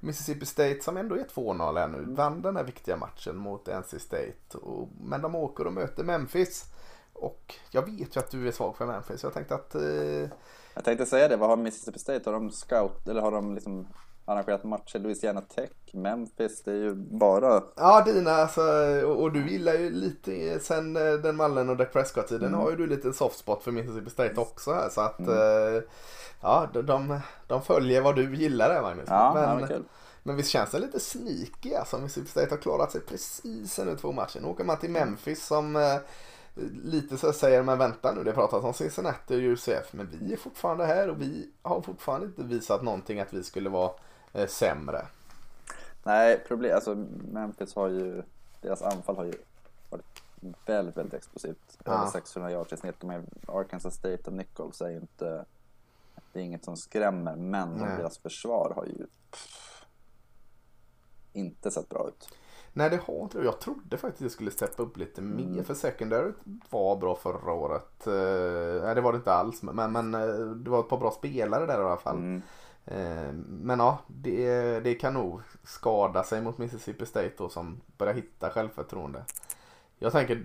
Mississippi 0.00 0.46
State 0.46 0.80
som 0.80 0.96
ändå 0.96 1.14
är 1.14 1.24
2-0 1.24 1.78
här 1.78 1.88
nu 1.88 2.14
vann 2.14 2.42
den 2.42 2.56
här 2.56 2.64
viktiga 2.64 2.96
matchen 2.96 3.36
mot 3.36 3.66
NC 3.66 3.98
State. 3.98 4.58
Och, 4.58 4.88
men 5.00 5.22
de 5.22 5.34
åker 5.34 5.66
och 5.66 5.72
möter 5.72 6.04
Memphis. 6.04 6.64
Och 7.12 7.54
jag 7.70 7.82
vet 7.86 8.16
ju 8.16 8.20
att 8.20 8.30
du 8.30 8.48
är 8.48 8.52
svag 8.52 8.76
för 8.76 8.86
Memphis. 8.86 9.22
Jag 9.22 9.34
tänkte 9.34 9.54
att 9.54 9.74
eh, 9.74 10.28
Jag 10.74 10.84
tänkte 10.84 11.06
säga 11.06 11.28
det, 11.28 11.36
vad 11.36 11.48
har 11.48 11.56
Mississippi 11.56 11.98
State? 11.98 12.30
Har 12.30 12.32
de 12.32 12.50
scout, 12.50 13.08
eller 13.08 13.20
har 13.20 13.32
de 13.32 13.54
liksom 13.54 13.86
arrangerat 14.26 14.64
matcher? 14.64 14.98
Louisiana 14.98 15.40
Tech, 15.40 15.70
Memphis, 15.92 16.62
det 16.62 16.70
är 16.70 16.74
ju 16.76 16.94
bara... 16.94 17.62
Ja, 17.76 18.02
dina 18.04 18.30
alltså, 18.30 18.60
och, 19.06 19.22
och 19.22 19.32
du 19.32 19.50
gillar 19.50 19.74
ju 19.74 19.90
lite 19.90 20.58
sen 20.60 20.96
eh, 20.96 21.12
den 21.12 21.36
Mallen 21.36 21.68
och 21.70 21.76
Dak 21.76 21.92
Prescott-tiden 21.92 22.48
Mm. 22.48 22.60
har 22.60 22.70
ju 22.70 22.76
du 22.76 22.86
lite 22.86 23.12
soft 23.12 23.38
spot 23.38 23.62
för 23.62 23.72
Mississippi 23.72 24.10
State 24.10 24.40
också 24.40 24.72
här 24.72 24.88
så 24.88 25.00
att 25.00 25.18
Mm. 25.18 25.32
eh, 25.76 25.82
ja, 26.40 26.68
de- 26.72 26.86
de, 26.86 27.20
de 27.46 27.62
följer 27.62 28.00
vad 28.02 28.16
du 28.16 28.36
gillar 28.36 28.68
där 28.68 28.82
Magnus. 28.82 29.04
Ja, 29.08 29.34
men, 29.34 29.42
ja, 29.42 29.54
men 29.54 29.68
kul. 29.68 29.84
men 30.22 30.36
visst 30.36 30.50
känns 30.50 30.70
det 30.70 30.78
lite 30.78 31.00
sneaky 31.00 31.74
alltså. 31.74 31.98
Mississippi 31.98 32.28
State 32.30 32.50
har 32.50 32.56
klarat 32.62 32.92
sig 32.92 33.00
precis 33.00 33.78
nu 33.78 33.96
två 33.96 34.12
matcher. 34.12 34.40
Nu 34.40 34.48
åker 34.48 34.64
man 34.64 34.78
till 34.78 34.90
Memphis 34.90 35.46
som 35.46 35.76
eh, 35.76 35.96
lite 36.84 37.16
så 37.18 37.32
säger 37.32 37.62
men 37.62 37.78
vänta 37.78 38.12
nu 38.12 38.24
det 38.24 38.32
pratas 38.32 38.64
om 38.64 38.74
Cincinnati 38.74 39.34
och 39.36 39.40
UCF 39.52 39.92
men 39.92 40.08
vi 40.10 40.32
är 40.32 40.36
fortfarande 40.36 40.84
här 40.86 41.10
och 41.10 41.20
vi 41.22 41.50
har 41.62 41.80
fortfarande 41.80 42.26
inte 42.26 42.42
visat 42.42 42.82
någonting 42.82 43.20
att 43.20 43.32
vi 43.34 43.42
skulle 43.44 43.68
vara 43.68 43.90
sämre. 44.46 45.06
Nej, 46.02 46.44
problem, 46.48 46.74
alltså 46.74 46.94
Memphis 47.32 47.74
har 47.74 47.88
ju, 47.88 48.22
deras 48.60 48.82
anfall 48.82 49.16
har 49.16 49.24
ju 49.24 49.34
varit 49.90 50.22
väldigt, 50.66 50.96
väldigt 50.96 51.14
explosivt. 51.14 51.78
Ja. 51.84 51.92
Över 51.92 52.06
600 52.06 52.50
yards 52.50 52.72
i 52.72 52.76
snitt. 52.76 53.04
Är 53.04 53.24
Arkansas 53.48 53.94
State 53.94 54.22
och 54.26 54.32
Nichols 54.32 54.80
är 54.80 54.88
ju 54.88 54.96
inte, 54.96 55.44
det 56.32 56.40
är 56.40 56.44
inget 56.44 56.64
som 56.64 56.76
skrämmer, 56.76 57.36
men 57.36 57.68
Nej. 57.72 57.96
deras 57.96 58.18
försvar 58.18 58.72
har 58.76 58.84
ju 58.84 59.06
pff, 59.30 59.84
inte 61.32 61.70
sett 61.70 61.88
bra 61.88 62.08
ut. 62.08 62.28
Nej 62.72 62.90
det 62.90 62.96
har 62.96 63.22
inte. 63.22 63.38
Jag 63.38 63.60
trodde 63.60 63.96
faktiskt 63.98 64.22
det 64.22 64.30
skulle 64.30 64.50
steppa 64.50 64.82
upp 64.82 64.96
lite 64.96 65.22
mer 65.22 65.44
Mm. 65.44 65.64
för 65.64 65.74
secondary 65.74 66.32
var 66.70 66.96
bra 66.96 67.16
förra 67.16 67.52
året. 67.52 68.06
Eh, 68.06 68.84
nej 68.84 68.94
det 68.94 69.00
var 69.00 69.12
det 69.12 69.16
inte 69.16 69.32
alls 69.32 69.62
men, 69.62 69.92
men 69.92 70.14
eh, 70.14 70.36
det 70.38 70.70
var 70.70 70.80
ett 70.80 70.88
par 70.88 70.98
bra 70.98 71.10
spelare 71.10 71.66
där 71.66 71.80
i 71.80 71.84
alla 71.84 71.96
fall. 71.96 72.16
Mm. 72.16 72.42
Eh, 72.86 73.32
men 73.46 73.78
ja 73.78 73.98
det, 74.06 74.80
det 74.80 74.94
kan 74.94 75.14
nog 75.14 75.40
skada 75.64 76.24
sig 76.24 76.42
mot 76.42 76.58
Mississippi 76.58 77.06
State 77.06 77.32
då 77.36 77.48
som 77.48 77.80
börjar 77.98 78.14
hitta 78.14 78.50
självförtroende. 78.50 79.24
Jag 79.98 80.12
tänker 80.12 80.44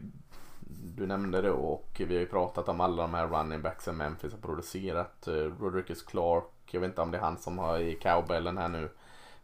du 0.96 1.08
nämnde 1.08 1.42
det 1.42 1.52
och 1.52 2.02
vi 2.08 2.14
har 2.14 2.22
ju 2.22 2.28
pratat 2.28 2.70
om 2.70 2.82
alla 2.82 3.02
de 3.02 3.14
här 3.14 3.28
running 3.28 3.62
backsen 3.62 3.98
Memphis 3.98 4.32
har 4.32 4.39
producerat. 4.39 5.28
Uh, 5.28 5.34
Rodriguez 5.60 6.02
Clark, 6.04 6.46
jag 6.72 6.82
vet 6.82 6.89
inte 6.89 7.02
om 7.02 7.12
det 7.12 7.18
är 7.18 7.22
han 7.22 7.38
som 7.38 7.58
har 7.58 7.80
i 7.80 7.96
cowbellen 7.96 8.58
här 8.58 8.68
nu 8.70 8.89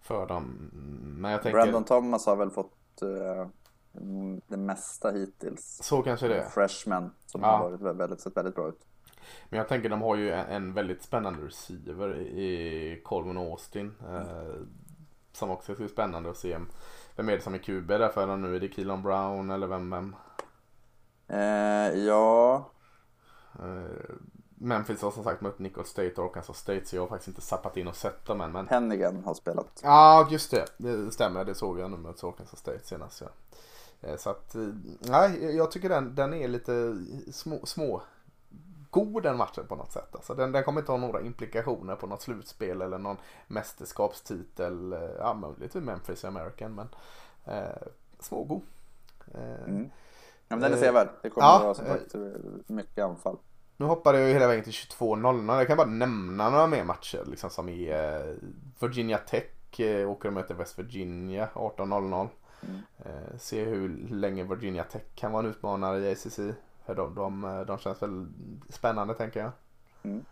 för 0.02 0.26
dem. 0.28 0.72
Men 1.04 1.32
jag 1.32 1.43
tänker 1.43 1.60
Brandon 1.60 1.84
Thomas 1.84 2.26
har 2.26 2.36
väl 2.36 2.50
fått 2.50 3.02
eh, 3.02 3.48
det 4.48 4.58
mesta 4.58 5.12
hittills. 5.12 5.80
så 5.84 6.02
kanske 6.02 6.28
det 6.28 6.39
är. 6.39 6.50
Freshman 6.50 7.12
som 7.26 7.41
Ja. 7.41 7.48
har 7.48 7.70
varit 7.70 7.98
väldigt, 7.98 8.22
sett 8.22 8.38
väldigt 8.38 8.56
bra 8.56 8.68
ut. 8.68 8.86
Men 9.50 9.58
jag 9.58 9.68
tänker 9.68 9.90
de 9.90 10.02
har 10.02 10.16
ju 10.16 10.32
en, 10.32 10.74
väldigt 10.74 11.04
spännande 11.04 11.46
receiver 11.46 12.16
i 12.20 13.02
Colvin 13.04 13.38
Austin. 13.38 13.94
Eh, 14.10 14.62
som 15.32 15.50
också 15.50 15.72
är 15.84 15.88
spännande 15.88 16.30
att 16.30 16.38
se. 16.38 16.58
Vem 17.16 17.30
är 17.30 17.34
det 17.36 17.42
som 17.42 17.54
är 17.54 17.58
QB 17.58 17.88
där 17.88 18.10
för 18.10 18.28
dem 18.28 18.42
nu? 18.42 18.56
Är 18.56 18.60
det 18.60 18.74
Keelan 18.74 19.04
Brown 19.04 19.50
eller 19.50 19.68
vem? 19.68 19.90
vem? 19.90 20.16
Eh, 21.28 22.06
ja, 22.06 22.70
Eh, 23.60 24.16
Memphis 24.60 25.02
har 25.02 25.12
som 25.12 25.24
sagt 25.24 25.42
mött 25.42 25.60
Nicholls 25.60 25.90
State 25.90 26.14
och 26.18 26.26
Arkansas 26.26 26.58
State 26.58 26.86
så 26.86 26.96
jag 26.96 27.02
har 27.02 27.08
faktiskt 27.08 27.28
inte 27.28 27.42
sappat 27.42 27.78
in 27.78 27.88
och 27.88 27.96
sett 27.96 28.26
dem 28.26 28.42
än. 28.42 28.52
Men 28.52 28.68
Hennigan 28.68 29.24
har 29.26 29.34
spelat. 29.34 29.82
ja, 29.84 30.28
just 30.32 30.52
det. 30.52 30.66
Det 30.78 31.12
stämmer. 31.12 31.46
Det 31.46 31.56
såg 31.56 31.80
jag 31.80 31.92
nu 31.92 31.98
mot 31.98 32.24
Arkansas 32.24 32.60
State 32.60 32.84
senast. 32.84 33.22
Ja. 33.22 33.28
Eh, 34.02 34.18
Så 34.18 34.30
att, 34.30 34.56
eh, 34.56 34.68
nej, 35.00 35.56
jag 35.56 35.72
tycker 35.72 35.90
den, 35.90 36.16
den 36.16 36.34
är 36.34 36.48
lite 36.48 36.98
små, 37.32 37.66
små 37.66 38.02
god 38.90 39.24
den 39.24 39.38
matchen 39.38 39.68
på 39.68 39.76
något 39.76 39.92
sätt. 39.92 40.10
Alltså 40.16 40.34
den, 40.34 40.52
den 40.52 40.64
kommer 40.64 40.80
inte 40.82 40.92
ha 40.92 41.00
några 41.00 41.22
implikationer 41.22 41.96
på 41.96 42.08
något 42.08 42.22
slutspel 42.22 42.82
eller 42.82 42.98
någon 42.98 43.18
mästerskapstitel. 43.48 44.94
Eh, 44.94 45.00
Ja, 45.20 45.34
möjligtvis 45.34 45.84
Memphis 45.84 46.26
American 46.26 46.76
men 46.76 46.88
eh, 47.46 47.88
smågod. 48.20 48.62
Eh, 49.34 49.64
Mm. 49.68 49.90
Ja, 50.50 50.56
men 50.56 50.60
den 50.62 50.72
är 50.72 50.78
Eh, 50.78 50.82
sevärd. 50.82 51.10
Det 51.22 51.30
kommer 51.30 51.48
ja, 51.48 51.60
vara 51.64 51.74
som 51.74 51.86
eh, 51.86 51.92
sagt 51.92 52.16
mycket 52.70 53.04
anfall. 53.06 53.38
Nu 53.78 53.86
hoppade 53.86 54.20
jag 54.20 54.28
ju 54.28 54.34
hela 54.34 54.48
vägen 54.48 54.64
till 54.64 54.74
22.00. 54.74 55.58
Jag 55.58 55.68
kan 55.68 55.78
bara 55.78 55.88
nämna 55.88 56.50
några 56.50 56.68
mer 56.68 56.84
matcher 56.84 57.24
liksom 57.28 57.50
som 57.50 57.70
eh, 57.70 58.22
Virginia 58.80 59.18
Tech 59.18 59.80
eh, 59.80 60.10
åker 60.10 60.28
och 60.28 60.34
möter 60.34 60.56
West 60.56 60.80
Virginia 60.80 61.50
18.00. 61.54 62.28
Mm. 62.62 62.82
Se 63.40 63.64
hur 63.66 64.08
länge 64.10 64.44
Virginia 64.44 64.84
Tech 64.84 65.02
kan 65.16 65.32
vara 65.32 65.44
en 65.44 65.50
utmanare 65.50 66.00
i 66.00 66.12
ACC. 66.12 66.40
De, 66.96 67.16
de, 67.16 67.44
eh, 67.44 67.62
de 67.62 67.78
känns 67.78 68.02
väl 68.02 68.28
spännande 68.70 69.14
tänker 69.14 69.40
jag. 69.40 69.52
Mm. 70.04 70.26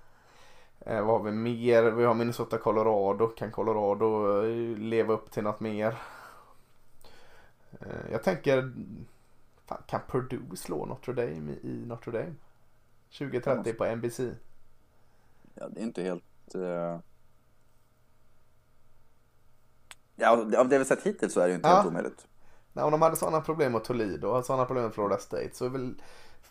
Eh, 0.79 1.01
vad 1.05 1.17
har 1.19 1.23
vi 1.23 1.31
mer? 1.31 1.83
Vi 1.83 2.05
har 2.05 2.13
Minnesota 2.13 2.57
Colorado. 2.57 3.27
Kan 3.27 3.51
Colorado 3.51 4.41
eh, 4.43 4.77
leva 4.77 5.13
upp 5.13 5.31
till 5.31 5.43
något 5.43 5.59
mer? 5.59 5.95
Eh, 7.79 8.11
jag 8.11 8.23
tänker 8.23 8.73
fan, 9.65 9.81
kan 9.87 10.01
Purdue 10.07 10.55
slå 10.57 10.85
Notre 10.85 11.13
Dame 11.13 11.51
i, 11.51 11.59
i 11.63 11.85
Notre 11.85 12.11
Dame? 12.11 12.33
2030 13.17 13.73
på 13.73 13.85
NBC. 13.95 14.19
Ja, 15.53 15.67
det 15.69 15.79
är 15.79 15.83
inte 15.83 16.03
helt... 16.03 16.55
Eh... 16.55 16.99
Ja, 20.15 20.31
av 20.57 20.69
det 20.69 20.77
vi 20.79 20.85
sett 20.85 21.03
hittills 21.03 21.33
så 21.33 21.39
är 21.39 21.43
det 21.43 21.49
ju 21.49 21.55
inte 21.55 21.67
Ja. 21.69 21.75
helt 21.75 21.87
omöjligt. 21.87 22.27
Nej, 22.73 22.85
om 22.85 22.91
de 22.91 23.01
hade 23.01 23.15
sådana 23.15 23.41
problem 23.41 23.71
mot 23.71 23.83
Toledo 23.83 24.27
och 24.27 24.45
sådana 24.45 24.65
problem 24.65 24.83
med 24.83 24.93
Florida 24.93 25.17
State 25.17 25.49
så 25.53 25.65
är 25.65 25.69
väl, 25.69 26.01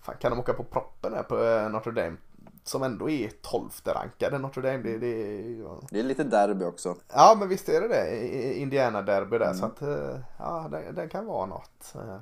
fan, 0.03 0.15
kan 0.21 0.31
de 0.31 0.41
åka 0.41 0.53
på 0.55 0.65
proppen 0.65 1.13
här 1.15 1.23
på 1.23 1.45
eh, 1.45 1.71
Notre 1.71 1.93
Dame. 1.93 2.17
Som 2.65 2.83
ändå 2.83 3.11
är 3.11 3.31
12 3.43 3.71
rankade 3.85 4.39
Notre 4.39 4.63
Dame. 4.63 4.83
Det, 4.83 4.99
det, 4.99 5.41
ja. 5.63 5.81
Det 5.91 5.99
är 5.99 6.03
lite 6.03 6.25
derby 6.25 6.65
också. 6.65 6.97
ja 7.13 7.37
men 7.39 7.49
visst 7.49 7.69
är 7.69 7.81
det 7.81 7.89
det. 7.89 8.55
Indiana-derby 8.59 9.39
där. 9.39 9.47
Mm. 9.47 9.57
Så 9.59 9.67
att 9.67 9.83
eh, 9.83 10.19
ja, 10.39 10.69
den, 10.71 10.95
den 10.95 11.09
kan 11.09 11.27
vara 11.27 11.47
något. 11.47 11.95
Eh, 11.95 12.19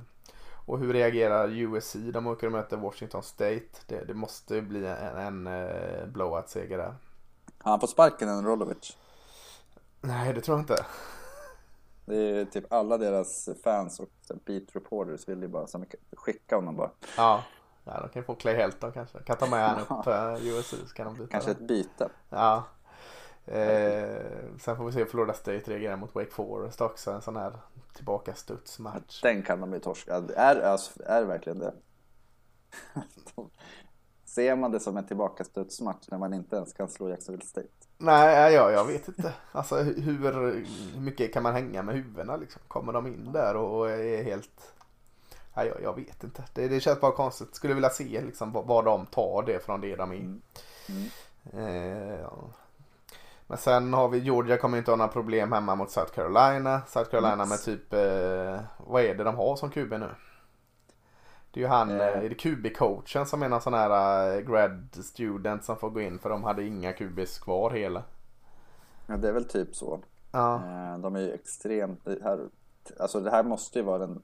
Och 0.66 0.78
hur 0.78 0.92
reagerar 0.92 1.48
USC? 1.48 1.92
De 2.12 2.26
åker 2.26 2.46
och 2.46 2.52
möter 2.52 2.76
Washington 2.76 3.22
State. 3.22 3.66
Det, 3.86 4.04
det 4.04 4.14
måste 4.14 4.54
ju 4.54 4.60
bli 4.60 4.86
en, 4.86 5.46
en 5.46 5.48
blowout-seger 6.12 6.78
där. 6.78 6.94
Har 7.58 7.70
han 7.70 7.80
fått 7.80 7.90
sparken 7.90 8.28
än 8.28 8.44
Rolovic? 8.46 8.96
Nej, 10.00 10.32
det 10.32 10.40
tror 10.40 10.56
jag 10.56 10.62
inte. 10.62 10.84
Det 12.04 12.16
är 12.16 12.44
typ 12.44 12.72
alla 12.72 12.98
deras 12.98 13.48
fans 13.64 14.00
och 14.00 14.08
beat 14.44 14.62
reporters 14.72 15.28
vill 15.28 15.42
ju 15.42 15.48
bara 15.48 15.66
så 15.66 15.78
mycket 15.78 16.00
skicka 16.16 16.56
honom 16.56 16.76
bara. 16.76 16.90
Ja, 17.16 17.44
ja 17.84 18.00
de 18.00 18.08
kan 18.08 18.24
få 18.24 18.34
Clay 18.34 18.54
Helton 18.54 18.92
kanske. 18.92 19.18
Kan 19.18 19.36
ta 19.36 19.46
med 19.46 19.68
han 19.68 19.80
upp 19.80 20.06
uh, 20.06 20.46
USC 20.46 20.70
så 20.70 20.94
kan 20.94 21.06
de 21.06 21.14
byta. 21.14 21.30
Kanske 21.30 21.50
ett 21.50 21.68
byte. 21.68 22.08
Ja. 22.28 22.64
Eh, 23.46 24.22
sen 24.58 24.76
får 24.76 24.84
vi 24.84 24.92
se 24.92 25.06
Florida 25.06 25.32
State 25.32 25.70
reagerar 25.70 25.96
mot 25.96 26.14
Wake 26.14 26.30
Forest 26.30 26.80
också. 26.80 27.10
En 27.10 27.22
sån 27.22 27.36
här 27.36 27.52
tillbaka 27.94 28.34
studsmatch. 28.34 29.22
Den 29.22 29.42
kan 29.42 29.60
de 29.60 29.72
ju 29.72 29.78
torska. 29.78 30.14
Är, 30.14 30.56
är, 30.56 30.78
är 31.06 31.20
det 31.20 31.26
verkligen 31.26 31.58
det? 31.58 31.74
Ser 34.24 34.56
man 34.56 34.72
det 34.72 34.80
som 34.80 34.96
en 34.96 35.06
tillbakastudsmatch 35.06 36.08
när 36.10 36.18
man 36.18 36.34
inte 36.34 36.56
ens 36.56 36.72
kan 36.72 36.88
slå 36.88 37.08
Jacksonville 37.08 37.46
State? 37.46 37.68
Nej, 37.98 38.54
jag, 38.54 38.72
jag 38.72 38.84
vet 38.84 39.08
inte. 39.08 39.34
Alltså 39.52 39.76
hur, 39.76 40.32
hur 40.94 41.00
mycket 41.00 41.32
kan 41.32 41.42
man 41.42 41.52
hänga 41.52 41.82
med 41.82 41.94
huvudena 41.94 42.36
liksom? 42.36 42.62
Kommer 42.68 42.92
de 42.92 43.06
in 43.06 43.32
där 43.32 43.56
och 43.56 43.90
är 43.90 44.22
helt... 44.22 44.71
Nej, 45.54 45.66
jag, 45.68 45.82
jag 45.82 45.96
vet 45.96 46.24
inte. 46.24 46.44
Det, 46.54 46.68
det 46.68 46.80
känns 46.80 47.00
bara 47.00 47.12
konstigt. 47.12 47.54
Skulle 47.54 47.74
vilja 47.74 47.90
se 47.90 48.20
liksom 48.20 48.52
vad, 48.52 48.84
de 48.84 49.06
tar 49.06 49.42
det 49.46 49.64
från 49.64 49.80
det 49.80 49.96
de 49.96 50.12
är. 50.12 50.16
Mm. 50.16 50.40
Mm. 50.88 51.08
Eh, 51.52 52.20
ja. 52.20 52.32
Men 53.46 53.58
sen 53.58 53.94
har 53.94 54.08
vi 54.08 54.18
Georgia 54.18 54.56
kommer 54.56 54.78
inte 54.78 54.90
ha 54.90 54.96
några 54.96 55.12
problem 55.12 55.52
hemma 55.52 55.74
mot 55.74 55.90
South 55.90 56.12
Carolina. 56.12 56.82
South 56.86 57.10
Carolina 57.10 57.32
Mm. 57.32 57.48
med 57.48 57.58
typ, 57.62 57.92
eh, 57.92 58.60
vad 58.86 59.02
är 59.02 59.14
det 59.14 59.24
de 59.24 59.36
har 59.36 59.56
som 59.56 59.70
QB 59.70 59.90
nu? 59.98 60.08
Det 61.50 61.60
är 61.60 61.64
ju 61.64 61.68
han, 61.68 61.90
eh, 61.90 62.06
är 62.06 62.28
det 62.28 62.34
QB-coachen 62.34 63.24
som 63.24 63.42
är 63.42 63.48
någon 63.48 63.60
sån 63.60 63.74
här 63.74 64.34
eh, 64.36 64.40
grad 64.40 64.88
student 65.04 65.64
som 65.64 65.76
får 65.76 65.90
gå 65.90 66.00
in 66.00 66.18
för 66.18 66.30
de 66.30 66.44
hade 66.44 66.64
inga 66.66 66.92
QBs 66.92 67.38
kvar 67.38 67.70
hela. 67.70 68.02
Ja, 69.06 69.16
det 69.16 69.28
är 69.28 69.32
väl 69.32 69.44
typ 69.44 69.74
så. 69.76 70.00
Ja, 70.32 70.62
De 71.02 71.16
är 71.16 71.20
ju 71.20 71.32
extremt... 71.32 72.04
Det 72.04 72.22
här, 72.22 72.48
alltså 73.00 73.20
det 73.20 73.30
här 73.30 73.42
måste 73.42 73.78
ju 73.78 73.84
vara 73.84 73.98
den... 73.98 74.22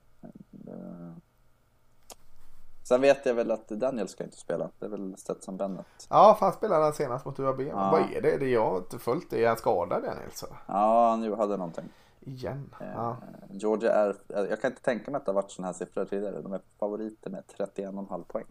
eh, 2.90 2.94
Sen 2.94 3.00
vet 3.00 3.26
jag 3.26 3.34
väl 3.34 3.50
att 3.50 3.68
Daniel 3.68 4.08
ska 4.08 4.24
inte 4.24 4.36
spela. 4.36 4.70
Det 4.78 4.86
är 4.86 4.90
väl 4.90 5.16
Stetson 5.16 5.56
Bennett. 5.56 6.06
ja 6.10 6.36
för 6.38 6.46
han 6.46 6.54
spelade 6.54 6.92
senast 6.92 7.24
mot 7.24 7.38
UAB. 7.38 7.60
Ja. 7.60 7.90
Vad 7.90 8.00
är 8.16 8.20
det? 8.22 8.36
Det 8.36 8.44
är 8.46 8.52
jag 8.54 8.78
inte 8.78 8.98
följt. 8.98 9.32
Är 9.32 9.48
han 9.48 9.56
skadad 9.56 10.02
den 10.02 10.16
Nilsson? 10.18 10.48
Ja, 10.66 11.10
han 11.10 11.32
hade 11.38 11.56
någonting. 11.56 11.88
Igen? 12.20 12.74
Eh, 12.80 12.86
Ja. 12.94 13.16
Georgia 13.50 13.92
är... 13.92 14.16
Jag 14.26 14.60
kan 14.60 14.70
inte 14.70 14.82
tänka 14.82 15.10
mig 15.10 15.18
att 15.18 15.24
det 15.24 15.32
har 15.32 15.42
varit 15.42 15.50
sådana 15.50 15.66
här 15.68 15.72
siffror 15.78 16.04
tidigare. 16.04 16.40
De 16.42 16.52
är 16.52 16.60
favoriter 16.80 17.30
med 17.30 17.44
31,5 17.58 18.24
poäng. 18.24 18.44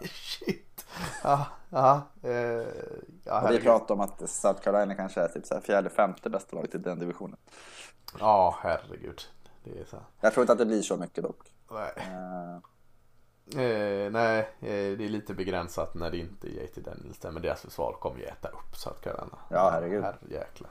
Shit. 0.04 0.86
Ja, 1.22 1.46
ja. 1.70 2.00
Eh, 2.22 2.32
ja 3.24 3.48
vi 3.50 3.60
pratade 3.60 3.92
om 3.92 4.00
att 4.00 4.30
South 4.30 4.60
Carolina 4.60 4.94
kanske 4.94 5.20
är 5.20 5.28
typ 5.28 5.46
så 5.46 5.54
här 5.54 5.60
fjärde, 5.60 5.90
femte 5.90 6.30
bästa 6.30 6.56
laget 6.56 6.74
i 6.74 6.78
den 6.78 6.98
divisionen. 6.98 7.36
Ja, 8.20 8.58
herregud. 8.62 9.20
Det 9.64 9.80
är 9.80 9.84
så. 9.84 9.96
Jag 10.20 10.32
tror 10.32 10.42
inte 10.42 10.52
att 10.52 10.58
det 10.58 10.66
blir 10.66 10.82
så 10.82 10.96
mycket 10.96 11.24
dock. 11.24 11.52
Nej. 11.70 11.92
Eh, 11.96 12.58
Eh, 13.52 14.10
nej, 14.10 14.38
eh, 14.60 14.96
det 14.98 15.04
är 15.04 15.08
lite 15.08 15.34
begränsat 15.34 15.94
när 15.94 16.10
det 16.10 16.16
inte 16.18 16.46
är 16.46 16.50
JT 16.50 16.80
Daniels 16.84 17.18
där, 17.18 17.30
men 17.30 17.42
deras 17.42 17.60
försvar 17.60 17.92
kommer 18.00 18.18
ju 18.18 18.24
äta 18.24 18.48
upp 18.48 18.76
South. 18.76 19.08
Ja, 19.50 19.70
herregud. 19.72 20.04
Herrejäklar. 20.04 20.70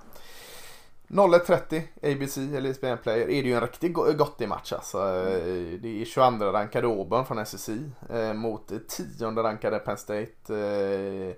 01.30 1.07 1.81
ABC 2.01 2.37
eller 2.37 2.69
ESPN 2.69 3.03
Player 3.03 3.29
är 3.29 3.43
det 3.43 3.49
ju 3.49 3.53
en 3.53 3.61
riktigt 3.61 3.93
go- 3.93 4.13
gottig 4.17 4.49
match 4.49 4.73
alltså. 4.73 4.97
Eh, 4.97 5.79
Det 5.81 6.01
är 6.01 6.05
22 6.05 6.45
rankade 6.51 6.87
Auburn 6.87 7.25
från 7.25 7.45
SEC 7.45 7.69
eh, 8.09 8.33
mot 8.33 8.71
10 8.87 9.43
rankade 9.43 9.79
Penn 9.79 9.97
State. 9.97 10.55
Eh, 10.55 11.33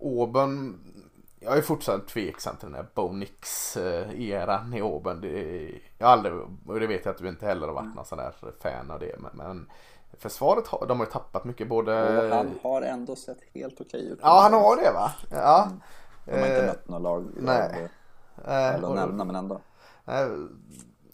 Auburn, 0.00 0.78
jag 1.40 1.58
är 1.58 1.62
fortfarande 1.62 2.06
tveksam 2.06 2.56
till 2.56 2.66
den 2.68 2.74
här 2.74 2.86
Bo 2.94 3.12
Nix 3.12 3.76
eh, 3.76 4.20
eran 4.30 4.74
i 4.74 4.80
Auburn. 4.80 5.20
Det, 5.20 5.70
jag 5.98 6.06
har 6.06 6.12
aldrig, 6.12 6.34
och 6.66 6.80
det 6.80 6.86
vet 6.86 7.04
jag 7.04 7.12
att 7.12 7.18
du 7.18 7.28
inte 7.28 7.46
heller 7.46 7.66
har 7.66 7.74
varit 7.74 7.94
någon 7.94 8.04
sån 8.04 8.18
där 8.18 8.32
fan 8.62 8.90
av 8.90 9.00
det. 9.00 9.14
Men, 9.18 9.30
men 9.34 9.70
försvaret 10.18 10.66
har, 10.66 10.86
de 10.86 10.98
har 11.00 11.06
ju 11.06 11.12
tappat 11.12 11.44
mycket 11.44 11.68
både... 11.68 12.22
och 12.30 12.36
han 12.36 12.58
har 12.62 12.82
ändå 12.82 13.16
sett 13.16 13.38
helt 13.54 13.80
okej 13.80 14.06
ut. 14.08 14.18
Ja, 14.22 14.40
han 14.42 14.52
har 14.52 14.76
det 14.76 14.90
va? 14.92 15.12
Ja. 15.30 15.68
De 16.24 16.30
har 16.32 16.38
inte 16.38 16.60
Eh, 16.62 16.66
mött 16.66 16.88
några 16.88 16.98
lag 17.02 17.24
nej. 17.36 17.88
eh, 18.46 18.74
eller 18.74 18.88
och- 18.88 18.94
nämna 18.96 19.24
men 19.24 19.36
ändå. 19.36 19.60
Nej, 20.04 20.28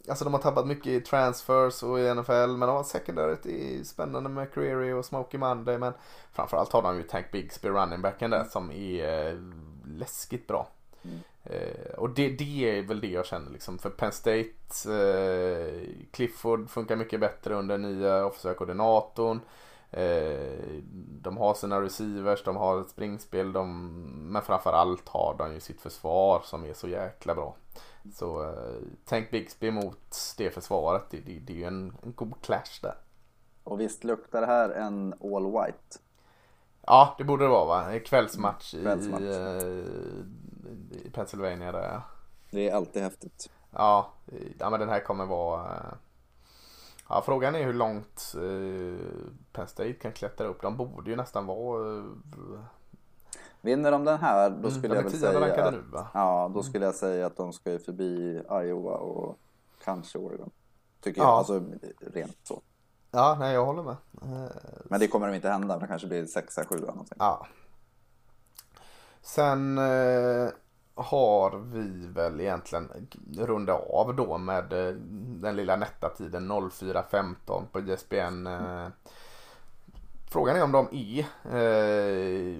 Alltså 0.09 0.23
de 0.25 0.33
har 0.33 0.41
tappat 0.41 0.67
mycket 0.67 0.87
i 0.87 1.01
transfers 1.01 1.83
och 1.83 1.99
i 1.99 2.13
NFL 2.15 2.31
men 2.47 2.59
de 2.59 2.69
har 2.69 2.83
secondaryt 2.83 3.45
är 3.45 3.83
spännande 3.83 4.29
med 4.29 4.53
Creary 4.53 4.91
och 4.93 5.05
Smokey 5.05 5.37
Monday 5.39 5.77
men 5.77 5.93
framförallt 6.31 6.71
har 6.73 6.81
de 6.81 6.97
ju 6.97 7.03
Tank 7.03 7.31
Bigsby 7.31 7.69
running 7.69 8.01
backen 8.01 8.31
där 8.31 8.43
som 8.43 8.71
är 8.71 9.27
eh, 9.27 9.33
läskigt 9.87 10.47
bra. 10.47 10.67
Mm. 11.03 11.19
Eh, 11.43 11.93
och 11.97 12.09
det, 12.09 12.29
det 12.29 12.77
är 12.77 12.83
väl 12.83 13.01
det 13.01 13.07
jag 13.07 13.25
känner 13.25 13.51
liksom 13.51 13.79
för 13.79 13.89
Penn 13.89 14.11
State 14.11 14.49
eh, 14.85 15.81
Clifford 16.11 16.69
funkar 16.69 16.95
mycket 16.95 17.19
bättre 17.19 17.55
under 17.55 17.77
nya 17.77 18.25
offensiva 18.25 18.53
koordinatorn. 18.53 19.39
Eh, 19.91 20.81
de 21.21 21.37
har 21.37 21.53
sina 21.53 21.81
receivers, 21.81 22.43
de 22.43 22.55
har 22.55 22.81
ett 22.81 22.89
springspel, 22.89 23.53
de, 23.53 23.91
men 24.31 24.41
framförallt 24.41 25.09
har 25.09 25.35
de 25.37 25.53
ju 25.53 25.59
sitt 25.59 25.81
försvar 25.81 26.41
som 26.43 26.65
är 26.65 26.73
så 26.73 26.87
jäkla 26.87 27.35
bra. 27.35 27.55
Så 28.13 28.43
eh, 28.43 28.81
tänk 29.05 29.31
Bixby 29.31 29.71
mot 29.71 30.17
det 30.37 30.51
försvaret, 30.51 31.03
det, 31.09 31.19
det, 31.19 31.39
det 31.39 31.53
är 31.53 31.57
ju 31.57 31.63
en, 31.63 31.93
en 32.03 32.13
god 32.15 32.41
clash 32.41 32.81
där. 32.81 32.95
Och 33.63 33.81
visst 33.81 34.03
luktar 34.03 34.41
det 34.41 34.47
här 34.47 34.69
en 34.69 35.13
all 35.23 35.45
white. 35.45 35.99
Ja, 36.87 37.15
det 37.17 37.23
borde 37.23 37.43
det 37.45 37.49
vara 37.49 37.65
va? 37.65 37.93
En 37.93 37.99
kvällsmatch, 37.99 38.71
Kvällsmatch. 38.71 39.21
I, 39.21 39.27
eh, 41.01 41.05
i 41.05 41.09
Pennsylvania 41.13 41.71
där 41.71 41.83
ja. 41.93 42.01
Det 42.51 42.69
är 42.69 42.75
alltid 42.75 43.01
häftigt. 43.03 43.49
Ja, 43.71 44.13
ja 44.59 44.69
men 44.69 44.79
den 44.79 44.89
här 44.89 44.99
kommer 44.99 45.25
vara... 45.25 45.65
eh, 45.73 45.93
Ja, 47.09 47.21
frågan 47.25 47.55
är 47.55 47.63
hur 47.63 47.73
långt 47.73 48.35
eh, 48.35 49.05
Penn 49.51 49.67
State 49.67 49.93
kan 49.93 50.11
klättra 50.11 50.47
upp. 50.47 50.61
De 50.61 50.77
borde 50.77 51.09
ju 51.09 51.15
nästan 51.15 51.45
vara... 51.45 52.03
Vinner 53.61 53.91
de 53.91 54.05
den 54.05 54.17
här 54.19 54.49
då 54.49 54.55
Mm, 54.55 54.71
skulle 54.71 54.95
jag 54.95 55.03
väl 55.03 55.11
säga 55.11 55.65
att, 55.65 55.73
nu, 55.73 55.81
va? 55.91 56.07
Ja, 56.13 56.51
då 56.53 56.63
skulle 56.63 56.85
jag 56.85 56.95
säga 56.95 57.25
att 57.25 57.37
de 57.37 57.53
ska 57.53 57.71
ju 57.71 57.79
förbi 57.79 58.41
Iowa 58.51 58.93
och 58.97 59.37
kanske 59.83 60.17
Oregon. 60.17 60.49
Tycker 61.01 61.21
Ja. 61.21 61.27
jag, 61.27 61.37
alltså 61.37 61.63
rent 62.13 62.37
så. 62.43 62.61
Ja, 63.15 63.35
nej 63.39 63.53
jag 63.53 63.65
håller 63.65 63.83
med. 63.83 63.95
Eh, 64.21 64.51
Men 64.83 64.99
det 64.99 65.07
kommer 65.07 65.27
de 65.27 65.35
inte 65.35 65.49
hända, 65.49 65.79
det 65.79 65.87
kanske 65.87 66.07
blir 66.07 66.25
sexa, 66.25 66.65
sjua 66.65 66.79
någonting. 66.87 67.17
Ja. 67.19 67.47
Sen 69.21 69.77
eh, 69.77 70.49
har 70.95 71.57
vi 71.57 72.07
väl 72.07 72.41
egentligen 72.41 73.07
runda 73.37 73.73
av 73.73 74.15
då 74.15 74.37
med 74.37 74.73
eh, 74.73 74.93
den 75.41 75.55
lilla 75.55 75.75
nätta 75.75 76.09
tiden 76.09 76.51
04.15 76.51 77.63
på 77.71 77.79
ISBN. 77.79 78.47
Eh, 78.47 78.87
frågan 80.31 80.55
är 80.55 80.63
om 80.63 80.71
de 80.71 80.87
är 80.91 81.25
eh, 81.57 82.59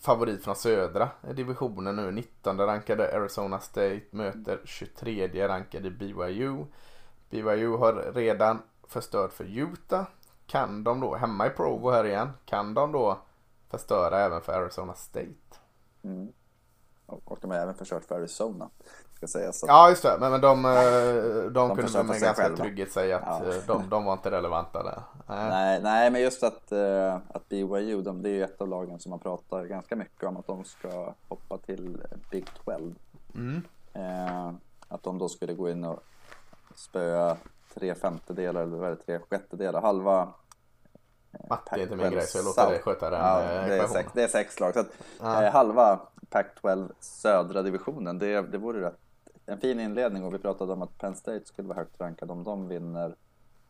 favorit 0.00 0.44
från 0.44 0.56
södra 0.56 1.08
divisionen 1.34 1.96
nu. 1.96 2.10
19 2.10 2.58
rankade 2.58 3.16
Arizona 3.16 3.60
State 3.60 4.02
möter 4.10 4.60
23 4.64 5.48
rankade 5.48 5.90
BYU. 5.90 6.64
BYU 7.30 7.76
har 7.76 8.12
redan 8.14 8.62
förstört 8.88 9.32
för 9.32 9.44
Utah. 9.44 10.04
Kan 10.46 10.84
de 10.84 11.00
då, 11.00 11.14
hemma 11.14 11.46
i 11.46 11.50
Provo 11.50 11.90
här 11.90 12.04
igen, 12.04 12.30
kan 12.44 12.74
de 12.74 12.92
då 12.92 13.18
förstöra 13.70 14.20
även 14.20 14.40
för 14.40 14.52
Arizona 14.52 14.94
State? 14.94 15.34
Mm. 16.04 16.32
Och, 17.06 17.38
de 17.40 17.50
har 17.50 17.58
även 17.58 17.74
försökt 17.74 18.06
för 18.08 18.14
Arizona. 18.14 18.68
Ska 19.14 19.26
sägas. 19.26 19.62
att- 19.62 19.68
Ja 19.68 19.90
just 19.90 20.02
det, 20.02 20.16
men, 20.20 20.30
men 20.32 20.40
de, 20.40 20.64
eh, 20.64 21.50
de, 21.50 21.68
kunde 21.68 21.82
försöker 21.82 22.04
med 22.08 22.20
ganska 22.20 22.42
själva. 22.42 22.56
trygghet 22.56 22.92
säga 22.92 23.18
att 23.18 23.42
Ja. 23.46 23.54
eh, 23.54 23.62
de, 23.66 23.88
de 23.88 24.04
var 24.04 24.12
inte 24.12 24.30
relevanta 24.30 24.82
där. 24.82 25.02
Nej. 25.28 25.50
Nej, 25.50 25.80
nej, 25.82 26.10
men 26.10 26.20
just 26.22 26.42
att, 26.42 26.72
eh, 26.72 27.14
att 27.28 27.48
BYU, 27.48 28.02
de, 28.02 28.22
det 28.22 28.28
är 28.28 28.32
ju 28.34 28.44
ett 28.44 28.60
av 28.60 28.68
lagen 28.68 28.98
som 29.00 29.10
man 29.10 29.18
pratar 29.18 29.64
ganska 29.64 29.96
mycket 29.96 30.24
om 30.28 30.36
att 30.36 30.46
de 30.46 30.64
ska 30.64 31.14
hoppa 31.28 31.58
till 31.58 32.02
Big 32.30 32.46
12. 32.64 32.94
Mm. 33.34 33.62
Eh, 33.92 34.52
att 34.88 35.02
de 35.02 35.18
då 35.18 35.28
skulle 35.28 35.54
gå 35.54 35.70
in 35.70 35.84
och 35.84 36.00
spöa 36.74 37.36
tre 37.78 37.94
femtedelar 37.94 38.62
eller 38.62 38.76
vad 38.76 38.86
är 38.90 38.96
det, 38.96 39.02
tre 39.02 39.18
sjättedelar, 39.30 39.80
halva 39.80 40.34
Matte 41.48 41.76
är 41.76 41.78
inte 41.82 41.96
min 41.96 42.06
Pac-12 42.06 42.10
grej 42.10 42.26
så 42.26 42.38
jag 42.38 42.44
låter 42.44 42.70
dig 42.70 42.82
sköta 42.82 43.10
den 43.10 43.20
Ja, 43.20 43.42
eh, 43.42 43.66
det, 43.68 43.76
är 43.76 43.86
sex, 43.86 44.10
det 44.14 44.22
är 44.22 44.28
sex 44.28 44.60
lag. 44.60 44.74
Så 44.74 44.80
att, 44.80 44.90
Ja. 45.20 45.44
eh, 45.44 45.52
halva 45.52 46.00
Pac-12 46.30 46.92
södra 47.00 47.62
divisionen, 47.62 48.18
det, 48.18 48.42
det 48.42 48.58
vore 48.58 48.86
rätt 48.86 48.98
en 49.46 49.60
fin 49.60 49.80
inledning 49.80 50.24
och 50.24 50.34
vi 50.34 50.38
pratade 50.38 50.72
om 50.72 50.82
att 50.82 50.98
Penn 50.98 51.16
State 51.16 51.44
skulle 51.44 51.68
vara 51.68 51.78
högt 51.78 52.00
rankad 52.00 52.30
om 52.30 52.44
de 52.44 52.68
vinner 52.68 53.16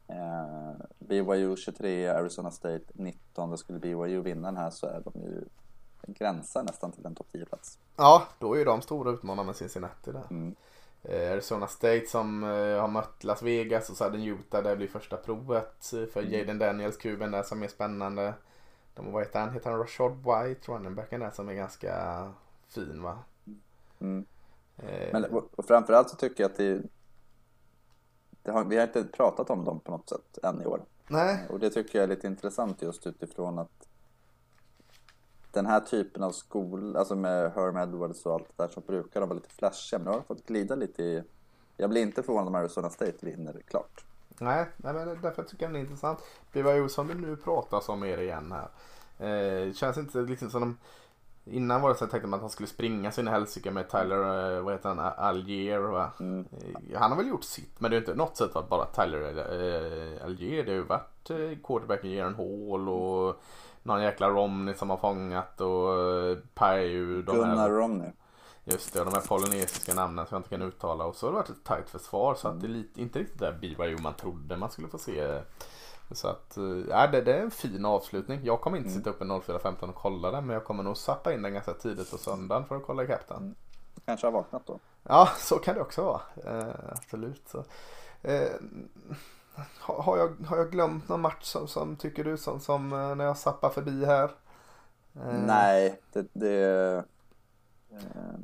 eh, 0.08 0.72
BYU 0.98 1.56
23, 1.56 2.08
Arizona 2.08 2.50
State 2.50 2.84
19. 2.92 3.50
Det 3.50 3.58
skulle 3.58 3.78
BYU 3.78 4.20
vinna 4.22 4.48
den 4.48 4.56
här 4.56 4.70
så 4.70 4.86
är 4.86 5.02
de 5.04 5.20
ju 5.20 5.44
gränsar 6.06 6.62
nästan 6.62 6.92
till 6.92 7.06
en 7.06 7.14
topp 7.14 7.26
10-plats. 7.32 7.78
Ja, 7.96 8.22
då 8.38 8.54
är 8.54 8.58
ju 8.58 8.64
de 8.64 8.82
stora 8.82 9.10
utmanare 9.10 9.46
med 9.46 9.56
Cincinnati 9.56 10.12
där. 10.12 10.26
Mm. 10.30 10.54
Eh, 11.02 11.32
Arizona 11.32 11.66
State 11.68 12.06
som 12.06 12.44
eh, 12.44 12.80
har 12.80 12.88
mött 12.88 13.24
Las 13.24 13.42
Vegas 13.42 13.90
och 13.90 13.96
så 13.96 14.04
hade 14.04 14.18
Utah 14.24 14.62
det 14.62 14.76
blir 14.76 14.88
första 14.88 15.16
provet 15.16 15.92
eh, 15.92 16.06
för 16.06 16.20
Mm. 16.20 16.32
Jaden 16.32 16.58
Daniels, 16.58 16.96
kuben 16.96 17.30
där 17.30 17.42
som 17.42 17.62
är 17.62 17.68
spännande. 17.68 18.34
De, 18.94 19.12
vad 19.12 19.22
heter 19.22 19.40
han? 19.40 19.52
Heter 19.52 19.70
han 19.70 19.78
Rashad 19.78 20.12
White, 20.16 20.72
runningbacken 20.72 21.20
där 21.20 21.30
som 21.30 21.48
är 21.48 21.54
ganska 21.54 22.32
fin 22.68 23.02
va? 23.02 23.18
Mm. 24.00 24.26
Eh, 24.76 25.08
Men 25.12 25.24
och 25.24 25.66
framförallt 25.66 26.10
så 26.10 26.16
tycker 26.16 26.44
jag 26.44 26.50
att 26.50 26.56
det, 26.56 26.82
det 28.42 28.50
har, 28.50 28.64
vi 28.64 28.76
har 28.76 28.86
inte 28.86 29.04
pratat 29.04 29.50
om 29.50 29.64
dem 29.64 29.80
på 29.80 29.90
något 29.90 30.08
sätt 30.08 30.38
än 30.42 30.62
i 30.62 30.66
år. 30.66 30.80
nej, 31.08 31.46
Och 31.50 31.58
det 31.60 31.70
tycker 31.70 31.98
jag 31.98 32.04
är 32.04 32.08
lite 32.08 32.26
intressant 32.26 32.82
just 32.82 33.06
utifrån 33.06 33.58
att 33.58 33.87
den 35.58 35.66
här 35.66 35.80
typen 35.80 36.22
av 36.22 36.30
skol, 36.30 36.96
alltså 36.96 37.16
med 37.16 37.52
Herm 37.52 37.76
Edwards 37.76 38.26
och 38.26 38.32
allt 38.32 38.48
det 38.56 38.62
där 38.62 38.70
så 38.70 38.80
brukar 38.80 39.20
de 39.20 39.28
vara 39.28 39.36
lite 39.36 39.50
flashiga. 39.50 39.98
Men 39.98 40.04
nu 40.04 40.10
har 40.10 40.18
de 40.18 40.24
fått 40.24 40.46
glida 40.46 40.74
lite 40.74 41.02
i... 41.02 41.22
Jag 41.76 41.90
blir 41.90 42.02
inte 42.02 42.22
förvånad 42.22 42.48
om 42.48 42.54
Arizona 42.54 42.90
State 42.90 43.16
vinner 43.20 43.62
klart. 43.68 44.04
nej, 44.38 44.66
nej 44.76 44.94
men 44.94 45.20
därför 45.22 45.42
tycker 45.42 45.64
jag 45.64 45.70
den 45.70 45.76
är 45.76 45.80
intressant. 45.80 46.18
BYU 46.52 46.88
som 46.88 47.08
det 47.08 47.14
nu 47.14 47.36
pratas 47.36 47.88
om 47.88 48.04
er 48.04 48.18
igen 48.18 48.52
här. 48.52 48.68
Eh, 49.18 49.72
känns 49.72 49.98
inte 49.98 50.18
liksom 50.18 50.50
som 50.50 50.60
de 50.60 50.76
Innan 51.50 51.82
var 51.82 51.88
det 51.88 51.96
så 51.96 52.04
jag 52.04 52.10
tänkte 52.10 52.28
man 52.28 52.38
att 52.38 52.42
han 52.42 52.50
skulle 52.50 52.66
springa 52.66 53.12
sin 53.12 53.28
helsike 53.28 53.70
med 53.70 53.90
Tyler, 53.90 54.56
eh, 54.56 54.62
vad 54.62 54.74
heter 54.74 54.88
han, 54.88 55.12
Algier 55.16 55.78
va? 55.78 56.10
Mm. 56.20 56.46
Eh, 56.52 57.00
Han 57.00 57.10
har 57.10 57.18
väl 57.18 57.28
gjort 57.28 57.44
sitt 57.44 57.80
men 57.80 57.90
det 57.90 57.96
är 57.96 57.98
inte 57.98 58.14
något 58.14 58.36
sätt 58.36 58.54
varit 58.54 58.68
bara 58.68 58.84
Tyler 58.84 59.20
eh, 59.20 60.24
Algier. 60.24 60.64
Det 60.64 60.70
har 60.70 60.76
ju 60.76 60.82
varit 60.82 61.30
quarterbacken 61.64 62.10
Jaron 62.10 62.34
Hall 62.34 62.88
och 62.88 63.42
någon 63.88 64.02
jäkla 64.02 64.28
Romney 64.28 64.74
som 64.74 64.90
har 64.90 64.96
fångat 64.96 65.60
och 65.60 65.92
eh. 65.92 66.36
De 66.56 67.22
Gunnar 67.22 67.70
Romney. 67.70 68.10
just 68.64 68.92
det, 68.92 69.04
de 69.04 69.14
här 69.14 69.26
polynesiska 69.28 69.94
namnen 69.94 70.26
som 70.26 70.34
jag 70.34 70.38
inte 70.40 70.50
kan 70.50 70.62
uttala. 70.62 71.04
Och 71.04 71.16
så 71.16 71.26
har 71.26 71.32
det 71.32 71.36
varit 71.36 71.50
ett 71.50 71.64
tajt 71.64 71.90
försvar 71.90 72.34
så 72.34 72.48
att 72.48 72.60
det 72.60 72.66
är 72.66 72.68
lite, 72.68 73.00
inte 73.00 73.18
riktigt 73.18 73.38
där 73.38 73.52
BYU 73.52 73.98
man 73.98 74.14
trodde 74.14 74.56
man 74.56 74.70
skulle 74.70 74.88
få 74.88 74.98
se. 74.98 75.40
Så 76.10 76.28
att, 76.28 76.56
eh, 76.56 76.64
ja, 76.88 77.06
det, 77.06 77.20
det 77.20 77.34
är 77.34 77.42
en 77.42 77.50
fin 77.50 77.84
avslutning. 77.84 78.40
Jag 78.44 78.60
kommer 78.60 78.78
inte 78.78 78.90
sitta 78.90 79.10
uppe 79.10 79.24
04.15 79.24 79.88
och 79.88 79.94
kolla 79.94 80.30
den 80.30 80.46
men 80.46 80.54
jag 80.54 80.64
kommer 80.64 80.82
nog 80.82 80.96
sappa 80.96 81.32
in 81.32 81.42
den 81.42 81.52
ganska 81.52 81.74
tidigt 81.74 82.10
på 82.10 82.18
söndagen 82.18 82.64
för 82.64 82.76
att 82.76 82.86
kolla 82.86 83.04
ikapp 83.04 83.28
den. 83.28 83.54
Kanske 84.04 84.26
har 84.26 84.32
vaknat 84.32 84.66
då. 84.66 84.78
Ja, 85.02 85.28
så 85.36 85.58
kan 85.58 85.74
det 85.74 85.80
också 85.80 86.02
vara. 86.02 86.20
Eh, 86.44 86.74
absolut. 86.92 87.48
Så. 87.48 87.64
Eh, 88.22 88.50
har, 89.80 90.18
jag, 90.18 90.46
har 90.46 90.56
jag 90.56 90.70
glömt 90.70 91.08
någon 91.08 91.20
match 91.20 91.44
som, 91.44 91.68
som 91.68 91.96
tycker 91.96 92.24
du 92.24 92.36
som, 92.36 92.60
som 92.60 92.92
eh, 92.92 93.14
när 93.14 93.24
jag 93.24 93.36
sappar 93.36 93.70
förbi 93.70 94.04
här? 94.04 94.30
Eh, 95.14 95.40
Nej, 95.46 96.00
det... 96.12 96.26
det 96.32 96.96
eh, 97.90 97.98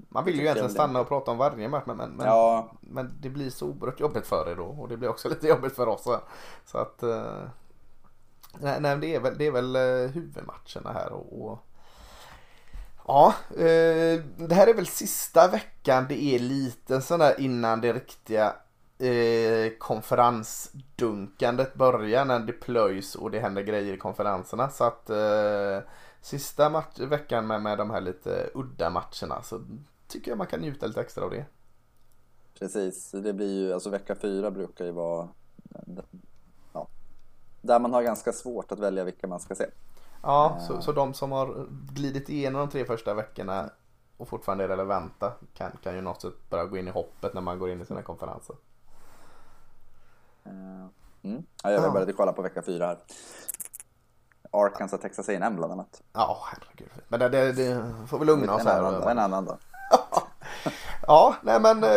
Man 0.09 0.25
vill 0.25 0.35
ju 0.35 0.41
egentligen 0.41 0.71
stanna 0.71 1.01
och 1.01 1.09
prata 1.09 1.31
om 1.31 1.39
varje 1.39 1.69
match 1.69 1.85
men, 1.87 1.97
men, 1.97 2.27
Ja, 2.27 2.73
men 2.81 3.13
det 3.21 3.29
blir 3.29 3.51
så 3.51 3.67
oerhört 3.67 4.01
jobbigt 4.01 4.27
för 4.27 4.51
er 4.51 4.57
då 4.57 4.65
och 4.65 4.89
det 4.89 4.97
blir 4.97 5.09
också 5.09 5.29
lite 5.35 5.49
jobbigt 5.49 5.77
för 5.77 5.89
oss. 5.89 6.09
Så 6.65 6.79
att 6.79 7.03
nej, 8.59 8.81
nej, 8.81 8.97
det 8.97 9.15
är 9.15 9.21
väl, 9.21 9.39
det 9.39 9.47
är 9.47 9.51
väl 9.51 9.77
huvudmatcherna 10.09 10.93
här 10.93 11.13
och, 11.13 11.45
och 11.45 11.59
Ja, 13.07 13.35
det 14.37 14.53
här 14.53 14.67
är 14.67 14.75
väl 14.75 14.87
sista 14.87 15.49
veckan 15.49 16.07
det 16.09 16.23
är 16.23 16.39
lite 16.39 17.01
sån 17.01 17.19
där 17.19 17.41
innan 17.41 17.81
det 17.81 17.93
riktiga 17.93 18.55
eh, 18.99 19.73
konferensdunkandet 19.79 21.75
börjar 21.75 22.25
när 22.25 22.41
det 22.41 22.53
plöjs 22.53 23.15
och 23.15 23.31
det 23.31 23.41
händer 23.41 23.63
grejer 23.63 23.95
i 23.95 23.99
konferenserna. 23.99 24.71
Så 24.71 24.85
att 24.85 25.11
eh, 25.11 25.79
sista 26.21 26.71
match, 26.71 26.99
veckan 27.01 27.47
med, 27.47 27.63
med 27.63 27.79
de 27.79 27.91
här 27.91 28.01
lite 28.01 28.51
udda 28.55 28.91
matcherna 28.91 29.43
så 29.43 29.61
tycker 30.09 30.31
jag 30.31 30.39
man 30.39 30.47
kan 30.47 30.61
njuta 30.61 30.87
lite 30.87 31.01
extra 31.01 31.25
av 31.25 31.31
det. 31.31 31.45
precis. 32.59 33.11
Det 33.11 33.33
blir 33.33 33.53
ju, 33.61 33.73
alltså 33.73 33.91
vecka 33.91 34.15
fyra 34.15 34.51
brukar 34.51 34.85
ju 34.85 34.91
vara... 34.93 35.29
Ja, 36.73 36.89
där 37.63 37.81
man 37.81 37.93
har 37.93 38.03
ganska 38.03 38.33
svårt 38.33 38.73
att 38.73 38.79
välja 38.79 39.05
vilka 39.05 39.27
man 39.27 39.41
ska 39.41 39.55
se. 39.55 39.67
Ja, 40.23 40.59
Eh. 40.59 40.59
så, 40.59 40.83
så 40.83 40.93
de 40.93 41.15
som 41.15 41.33
har 41.33 41.67
glidit 41.71 42.29
igenom 42.29 42.61
de 42.61 42.71
tre 42.71 42.85
första 42.85 43.15
veckorna 43.15 43.71
och 44.17 44.29
fortfarande 44.29 44.65
är 44.65 44.69
relevanta 44.69 45.33
kan, 45.55 45.71
kan 45.83 45.95
ju 45.95 46.01
något 46.01 46.23
sätt 46.23 46.51
börja 46.51 46.65
gå 46.65 46.77
in 46.79 46.89
i 46.89 46.91
hoppet 46.91 47.35
när 47.35 47.41
man 47.41 47.59
går 47.59 47.71
in 47.71 47.81
i 47.81 47.85
sina 47.85 48.03
konferenser. 48.03 48.57
Eh, 50.47 50.87
Mm. 51.23 51.43
Ja, 51.63 51.71
jag 51.71 51.85
Ja. 51.85 51.91
började 51.91 52.13
kolla 52.13 52.33
på 52.33 52.43
vecka 52.43 52.63
fyra 52.63 52.87
här. 52.87 52.99
Arkansas, 54.51 55.01
Texas 55.01 55.29
A&M 55.29 55.57
bland 55.57 55.73
annat. 55.73 56.03
Ja, 56.13 56.43
herregud. 56.47 56.91
Men 57.09 57.21
det, 57.21 57.29
det, 57.29 57.53
det 57.53 57.83
får 58.09 58.19
vi 58.19 58.25
lugna 58.25 58.55
oss 58.55 58.61
en, 58.61 58.67
här. 58.67 58.83
annan, 58.83 59.03
en 59.09 59.19
annan 59.19 59.45
dag. 59.45 59.59
Ja, 61.07 61.35
nej 61.43 61.61
men. 61.61 61.85
eh, 61.85 61.91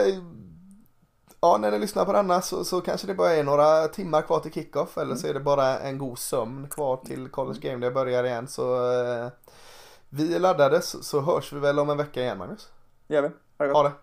Ja, 1.42 1.58
när 1.58 1.72
ni 1.72 1.80
lyssnar 1.80 2.06
på 2.06 2.14
denna 2.14 2.42
så, 2.42 2.64
så 2.64 2.82
kanske 2.82 3.08
det 3.08 3.14
bara 3.14 3.34
är 3.34 3.44
några 3.44 3.88
timmar 3.88 4.22
kvar 4.22 4.40
till 4.40 4.54
kickoff 4.54 4.98
eller 4.98 5.16
så 5.16 5.28
är 5.28 5.34
det 5.34 5.40
bara 5.40 5.80
en 5.80 5.98
god 5.98 6.20
sömn 6.20 6.68
kvar 6.70 6.98
till 6.98 7.30
College 7.30 7.60
Game 7.60 7.78
Day 7.86 7.92
börjar 7.92 8.24
igen. 8.24 8.48
Så 8.48 8.92
eh, 9.02 9.28
vi 10.10 10.36
är 10.36 10.40
laddade 10.40 10.82
så, 10.82 11.22
hörs 11.22 11.54
vi 11.54 11.60
väl 11.60 11.80
om 11.80 11.90
en 11.90 11.98
vecka 11.98 12.22
igen 12.22 12.38
Magnus. 12.38 12.70
Det 13.08 13.16
gör 13.16 13.22
vi. 13.22 13.28
Ha 13.28 13.66
det 13.66 13.68
gott. 13.68 13.76
Ha 13.78 13.84
det! 13.84 13.94